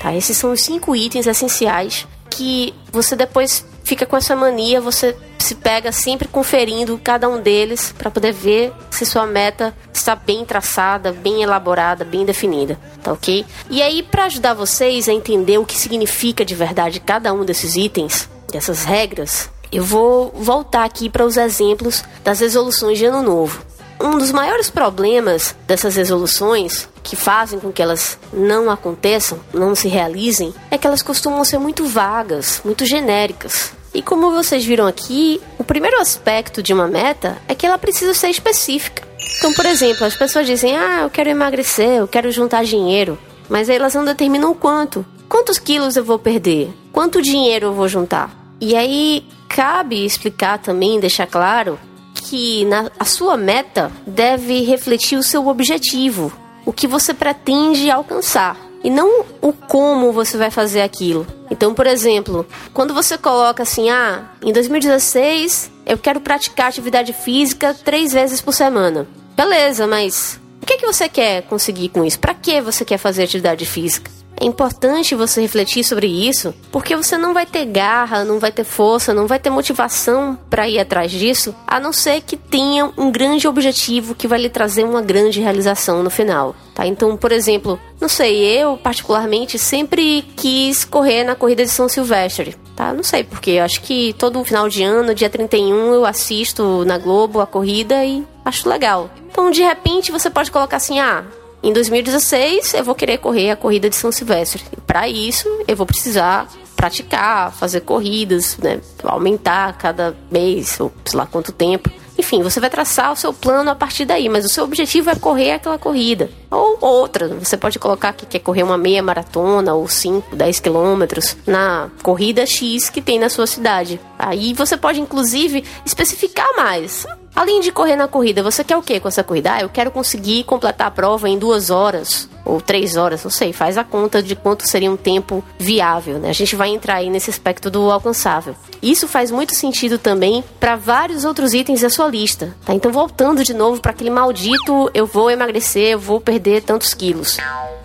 Tá? 0.00 0.12
Esses 0.12 0.36
são 0.36 0.50
os 0.50 0.60
cinco 0.60 0.96
itens 0.96 1.28
essenciais 1.28 2.04
que 2.28 2.74
você 2.90 3.14
depois 3.14 3.64
fica 3.84 4.06
com 4.06 4.16
essa 4.16 4.34
mania, 4.34 4.80
você 4.80 5.16
se 5.38 5.54
pega 5.54 5.92
sempre 5.92 6.26
conferindo 6.26 6.98
cada 7.02 7.28
um 7.28 7.40
deles 7.40 7.94
para 7.96 8.10
poder 8.10 8.32
ver 8.32 8.72
se 8.90 9.04
sua 9.04 9.26
meta 9.26 9.74
está 9.92 10.16
bem 10.16 10.44
traçada, 10.44 11.12
bem 11.12 11.42
elaborada, 11.42 12.04
bem 12.04 12.24
definida, 12.24 12.78
tá 13.02 13.12
ok? 13.12 13.44
E 13.70 13.82
aí, 13.82 14.02
para 14.02 14.24
ajudar 14.24 14.54
vocês 14.54 15.08
a 15.08 15.12
entender 15.12 15.58
o 15.58 15.66
que 15.66 15.76
significa 15.76 16.44
de 16.44 16.54
verdade 16.54 16.98
cada 16.98 17.32
um 17.32 17.44
desses 17.44 17.76
itens, 17.76 18.28
dessas 18.50 18.84
regras, 18.84 19.50
eu 19.70 19.84
vou 19.84 20.32
voltar 20.34 20.84
aqui 20.84 21.10
para 21.10 21.24
os 21.24 21.36
exemplos 21.36 22.04
das 22.22 22.40
resoluções 22.40 22.96
de 22.98 23.04
ano 23.04 23.22
novo. 23.22 23.73
Um 24.00 24.18
dos 24.18 24.32
maiores 24.32 24.68
problemas 24.70 25.54
dessas 25.66 25.94
resoluções 25.96 26.88
que 27.02 27.16
fazem 27.16 27.60
com 27.60 27.72
que 27.72 27.82
elas 27.82 28.18
não 28.32 28.70
aconteçam, 28.70 29.38
não 29.52 29.74
se 29.74 29.88
realizem, 29.88 30.52
é 30.70 30.76
que 30.76 30.86
elas 30.86 31.02
costumam 31.02 31.44
ser 31.44 31.58
muito 31.58 31.86
vagas, 31.86 32.60
muito 32.64 32.84
genéricas. 32.84 33.72
E 33.94 34.02
como 34.02 34.32
vocês 34.32 34.64
viram 34.64 34.86
aqui, 34.86 35.40
o 35.58 35.64
primeiro 35.64 36.00
aspecto 36.00 36.62
de 36.62 36.72
uma 36.72 36.88
meta 36.88 37.38
é 37.46 37.54
que 37.54 37.64
ela 37.64 37.78
precisa 37.78 38.12
ser 38.12 38.28
específica. 38.28 39.06
Então, 39.38 39.52
por 39.54 39.64
exemplo, 39.66 40.04
as 40.04 40.16
pessoas 40.16 40.46
dizem: 40.46 40.76
Ah, 40.76 41.02
eu 41.02 41.10
quero 41.10 41.30
emagrecer, 41.30 41.98
eu 41.98 42.08
quero 42.08 42.32
juntar 42.32 42.64
dinheiro. 42.64 43.16
Mas 43.48 43.70
aí 43.70 43.76
elas 43.76 43.94
não 43.94 44.04
determinam 44.04 44.50
o 44.50 44.54
quanto. 44.54 45.06
Quantos 45.28 45.58
quilos 45.58 45.96
eu 45.96 46.04
vou 46.04 46.18
perder? 46.18 46.72
Quanto 46.92 47.22
dinheiro 47.22 47.66
eu 47.66 47.72
vou 47.72 47.88
juntar? 47.88 48.30
E 48.60 48.74
aí 48.74 49.24
cabe 49.48 50.04
explicar 50.04 50.58
também, 50.58 50.98
deixar 50.98 51.26
claro 51.26 51.78
que 52.24 52.64
na, 52.64 52.90
a 52.98 53.04
sua 53.04 53.36
meta 53.36 53.92
deve 54.06 54.62
refletir 54.62 55.18
o 55.18 55.22
seu 55.22 55.46
objetivo, 55.46 56.32
o 56.64 56.72
que 56.72 56.86
você 56.86 57.12
pretende 57.12 57.90
alcançar 57.90 58.56
e 58.82 58.90
não 58.90 59.24
o 59.40 59.52
como 59.52 60.12
você 60.12 60.36
vai 60.36 60.50
fazer 60.50 60.82
aquilo. 60.82 61.26
Então, 61.50 61.74
por 61.74 61.86
exemplo, 61.86 62.46
quando 62.72 62.94
você 62.94 63.16
coloca 63.16 63.62
assim, 63.62 63.90
ah, 63.90 64.30
em 64.42 64.52
2016 64.52 65.70
eu 65.86 65.98
quero 65.98 66.20
praticar 66.20 66.68
atividade 66.68 67.12
física 67.12 67.74
três 67.84 68.12
vezes 68.12 68.40
por 68.40 68.52
semana. 68.52 69.06
Beleza, 69.36 69.86
mas 69.86 70.40
o 70.62 70.66
que, 70.66 70.74
é 70.74 70.78
que 70.78 70.86
você 70.86 71.08
quer 71.08 71.42
conseguir 71.42 71.90
com 71.90 72.04
isso? 72.04 72.18
Para 72.18 72.32
que 72.32 72.60
você 72.60 72.84
quer 72.84 72.96
fazer 72.96 73.24
atividade 73.24 73.66
física? 73.66 74.10
É 74.40 74.44
importante 74.44 75.14
você 75.14 75.40
refletir 75.40 75.84
sobre 75.84 76.06
isso, 76.06 76.54
porque 76.72 76.96
você 76.96 77.16
não 77.16 77.32
vai 77.32 77.46
ter 77.46 77.64
garra, 77.66 78.24
não 78.24 78.38
vai 78.38 78.50
ter 78.50 78.64
força, 78.64 79.14
não 79.14 79.26
vai 79.26 79.38
ter 79.38 79.50
motivação 79.50 80.38
para 80.50 80.68
ir 80.68 80.78
atrás 80.78 81.10
disso, 81.10 81.54
a 81.66 81.78
não 81.78 81.92
ser 81.92 82.20
que 82.20 82.36
tenha 82.36 82.90
um 82.96 83.10
grande 83.10 83.46
objetivo 83.46 84.14
que 84.14 84.26
vai 84.26 84.40
lhe 84.40 84.48
trazer 84.48 84.84
uma 84.84 85.00
grande 85.00 85.40
realização 85.40 86.02
no 86.02 86.10
final. 86.10 86.54
Tá? 86.74 86.86
Então, 86.86 87.16
por 87.16 87.30
exemplo, 87.30 87.78
não 88.00 88.08
sei, 88.08 88.60
eu 88.60 88.76
particularmente 88.76 89.58
sempre 89.58 90.22
quis 90.36 90.84
correr 90.84 91.22
na 91.22 91.36
corrida 91.36 91.62
de 91.62 91.70
São 91.70 91.88
Silvestre. 91.88 92.56
Tá? 92.74 92.92
Não 92.92 93.04
sei 93.04 93.22
porque, 93.22 93.58
acho 93.58 93.80
que 93.82 94.12
todo 94.14 94.44
final 94.44 94.68
de 94.68 94.82
ano, 94.82 95.14
dia 95.14 95.30
31, 95.30 95.94
eu 95.94 96.04
assisto 96.04 96.84
na 96.84 96.98
Globo 96.98 97.40
a 97.40 97.46
corrida 97.46 98.04
e 98.04 98.24
acho 98.44 98.68
legal. 98.68 99.08
Então, 99.30 99.50
de 99.50 99.62
repente, 99.62 100.10
você 100.10 100.28
pode 100.28 100.50
colocar 100.50 100.78
assim: 100.78 100.98
ah, 100.98 101.24
em 101.64 101.72
2016, 101.72 102.74
eu 102.74 102.84
vou 102.84 102.94
querer 102.94 103.18
correr 103.18 103.50
a 103.50 103.56
corrida 103.56 103.88
de 103.88 103.96
São 103.96 104.12
Silvestre. 104.12 104.62
Para 104.86 105.08
isso, 105.08 105.48
eu 105.66 105.74
vou 105.74 105.86
precisar 105.86 106.46
praticar, 106.76 107.52
fazer 107.52 107.80
corridas, 107.80 108.58
né? 108.58 108.80
Aumentar 109.02 109.78
cada 109.78 110.14
mês, 110.30 110.78
ou 110.78 110.92
sei 111.06 111.18
lá 111.18 111.24
quanto 111.24 111.52
tempo. 111.52 111.90
Enfim, 112.18 112.42
você 112.42 112.60
vai 112.60 112.68
traçar 112.70 113.12
o 113.12 113.16
seu 113.16 113.32
plano 113.32 113.70
a 113.70 113.74
partir 113.74 114.04
daí, 114.04 114.28
mas 114.28 114.44
o 114.44 114.48
seu 114.48 114.62
objetivo 114.62 115.08
é 115.10 115.14
correr 115.14 115.52
aquela 115.52 115.78
corrida. 115.78 116.30
Ou 116.50 116.78
outra, 116.80 117.28
você 117.28 117.56
pode 117.56 117.78
colocar 117.78 118.12
que 118.12 118.26
quer 118.26 118.38
correr 118.38 118.62
uma 118.62 118.78
meia 118.78 119.02
maratona 119.02 119.74
ou 119.74 119.88
5, 119.88 120.36
10 120.36 120.60
quilômetros 120.60 121.36
na 121.46 121.90
corrida 122.02 122.46
X 122.46 122.88
que 122.88 123.00
tem 123.00 123.18
na 123.18 123.28
sua 123.28 123.46
cidade. 123.46 123.98
Aí 124.18 124.52
você 124.52 124.76
pode, 124.76 125.00
inclusive, 125.00 125.64
especificar 125.84 126.54
mais. 126.56 127.06
Além 127.34 127.60
de 127.60 127.72
correr 127.72 127.96
na 127.96 128.06
corrida, 128.06 128.42
você 128.42 128.62
quer 128.62 128.76
o 128.76 128.82
que 128.82 129.00
com 129.00 129.08
essa 129.08 129.24
corrida? 129.24 129.54
Ah, 129.54 129.60
eu 129.60 129.68
quero 129.68 129.90
conseguir 129.90 130.44
completar 130.44 130.86
a 130.86 130.90
prova 130.90 131.28
em 131.28 131.36
duas 131.36 131.68
horas 131.68 132.28
ou 132.44 132.60
três 132.60 132.96
horas, 132.96 133.24
não 133.24 133.30
sei. 133.30 133.52
Faz 133.52 133.76
a 133.76 133.82
conta 133.82 134.22
de 134.22 134.36
quanto 134.36 134.68
seria 134.68 134.90
um 134.90 134.96
tempo 134.96 135.42
viável, 135.58 136.18
né? 136.18 136.28
A 136.28 136.34
gente 136.34 136.54
vai 136.54 136.68
entrar 136.68 136.96
aí 136.96 137.10
nesse 137.10 137.30
aspecto 137.30 137.70
do 137.70 137.90
alcançável. 137.90 138.54
Isso 138.80 139.08
faz 139.08 139.30
muito 139.30 139.54
sentido 139.54 139.98
também 139.98 140.44
para 140.60 140.76
vários 140.76 141.24
outros 141.24 141.54
itens 141.54 141.80
da 141.80 141.90
sua 141.90 142.06
lista, 142.06 142.54
tá? 142.64 142.72
Então, 142.72 142.92
voltando 142.92 143.42
de 143.42 143.52
novo 143.54 143.80
para 143.80 143.90
aquele 143.90 144.10
maldito, 144.10 144.90
eu 144.94 145.06
vou 145.06 145.30
emagrecer, 145.30 145.92
eu 145.92 145.98
vou 145.98 146.20
perder 146.20 146.62
tantos 146.62 146.94
quilos. 146.94 147.38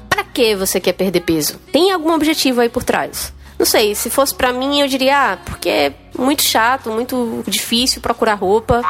Para 0.07 0.23
que 0.23 0.55
você 0.55 0.79
quer 0.79 0.93
perder 0.93 1.21
peso? 1.21 1.57
Tem 1.71 1.91
algum 1.91 2.13
objetivo 2.13 2.61
aí 2.61 2.69
por 2.69 2.83
trás? 2.83 3.33
Não 3.59 3.65
sei, 3.65 3.93
se 3.93 4.09
fosse 4.09 4.33
para 4.33 4.53
mim, 4.53 4.79
eu 4.79 4.87
diria, 4.87 5.33
ah, 5.33 5.37
porque 5.37 5.67
é 5.67 5.93
muito 6.17 6.47
chato, 6.47 6.89
muito 6.89 7.43
difícil 7.45 8.01
procurar 8.01 8.35
roupa 8.35 8.81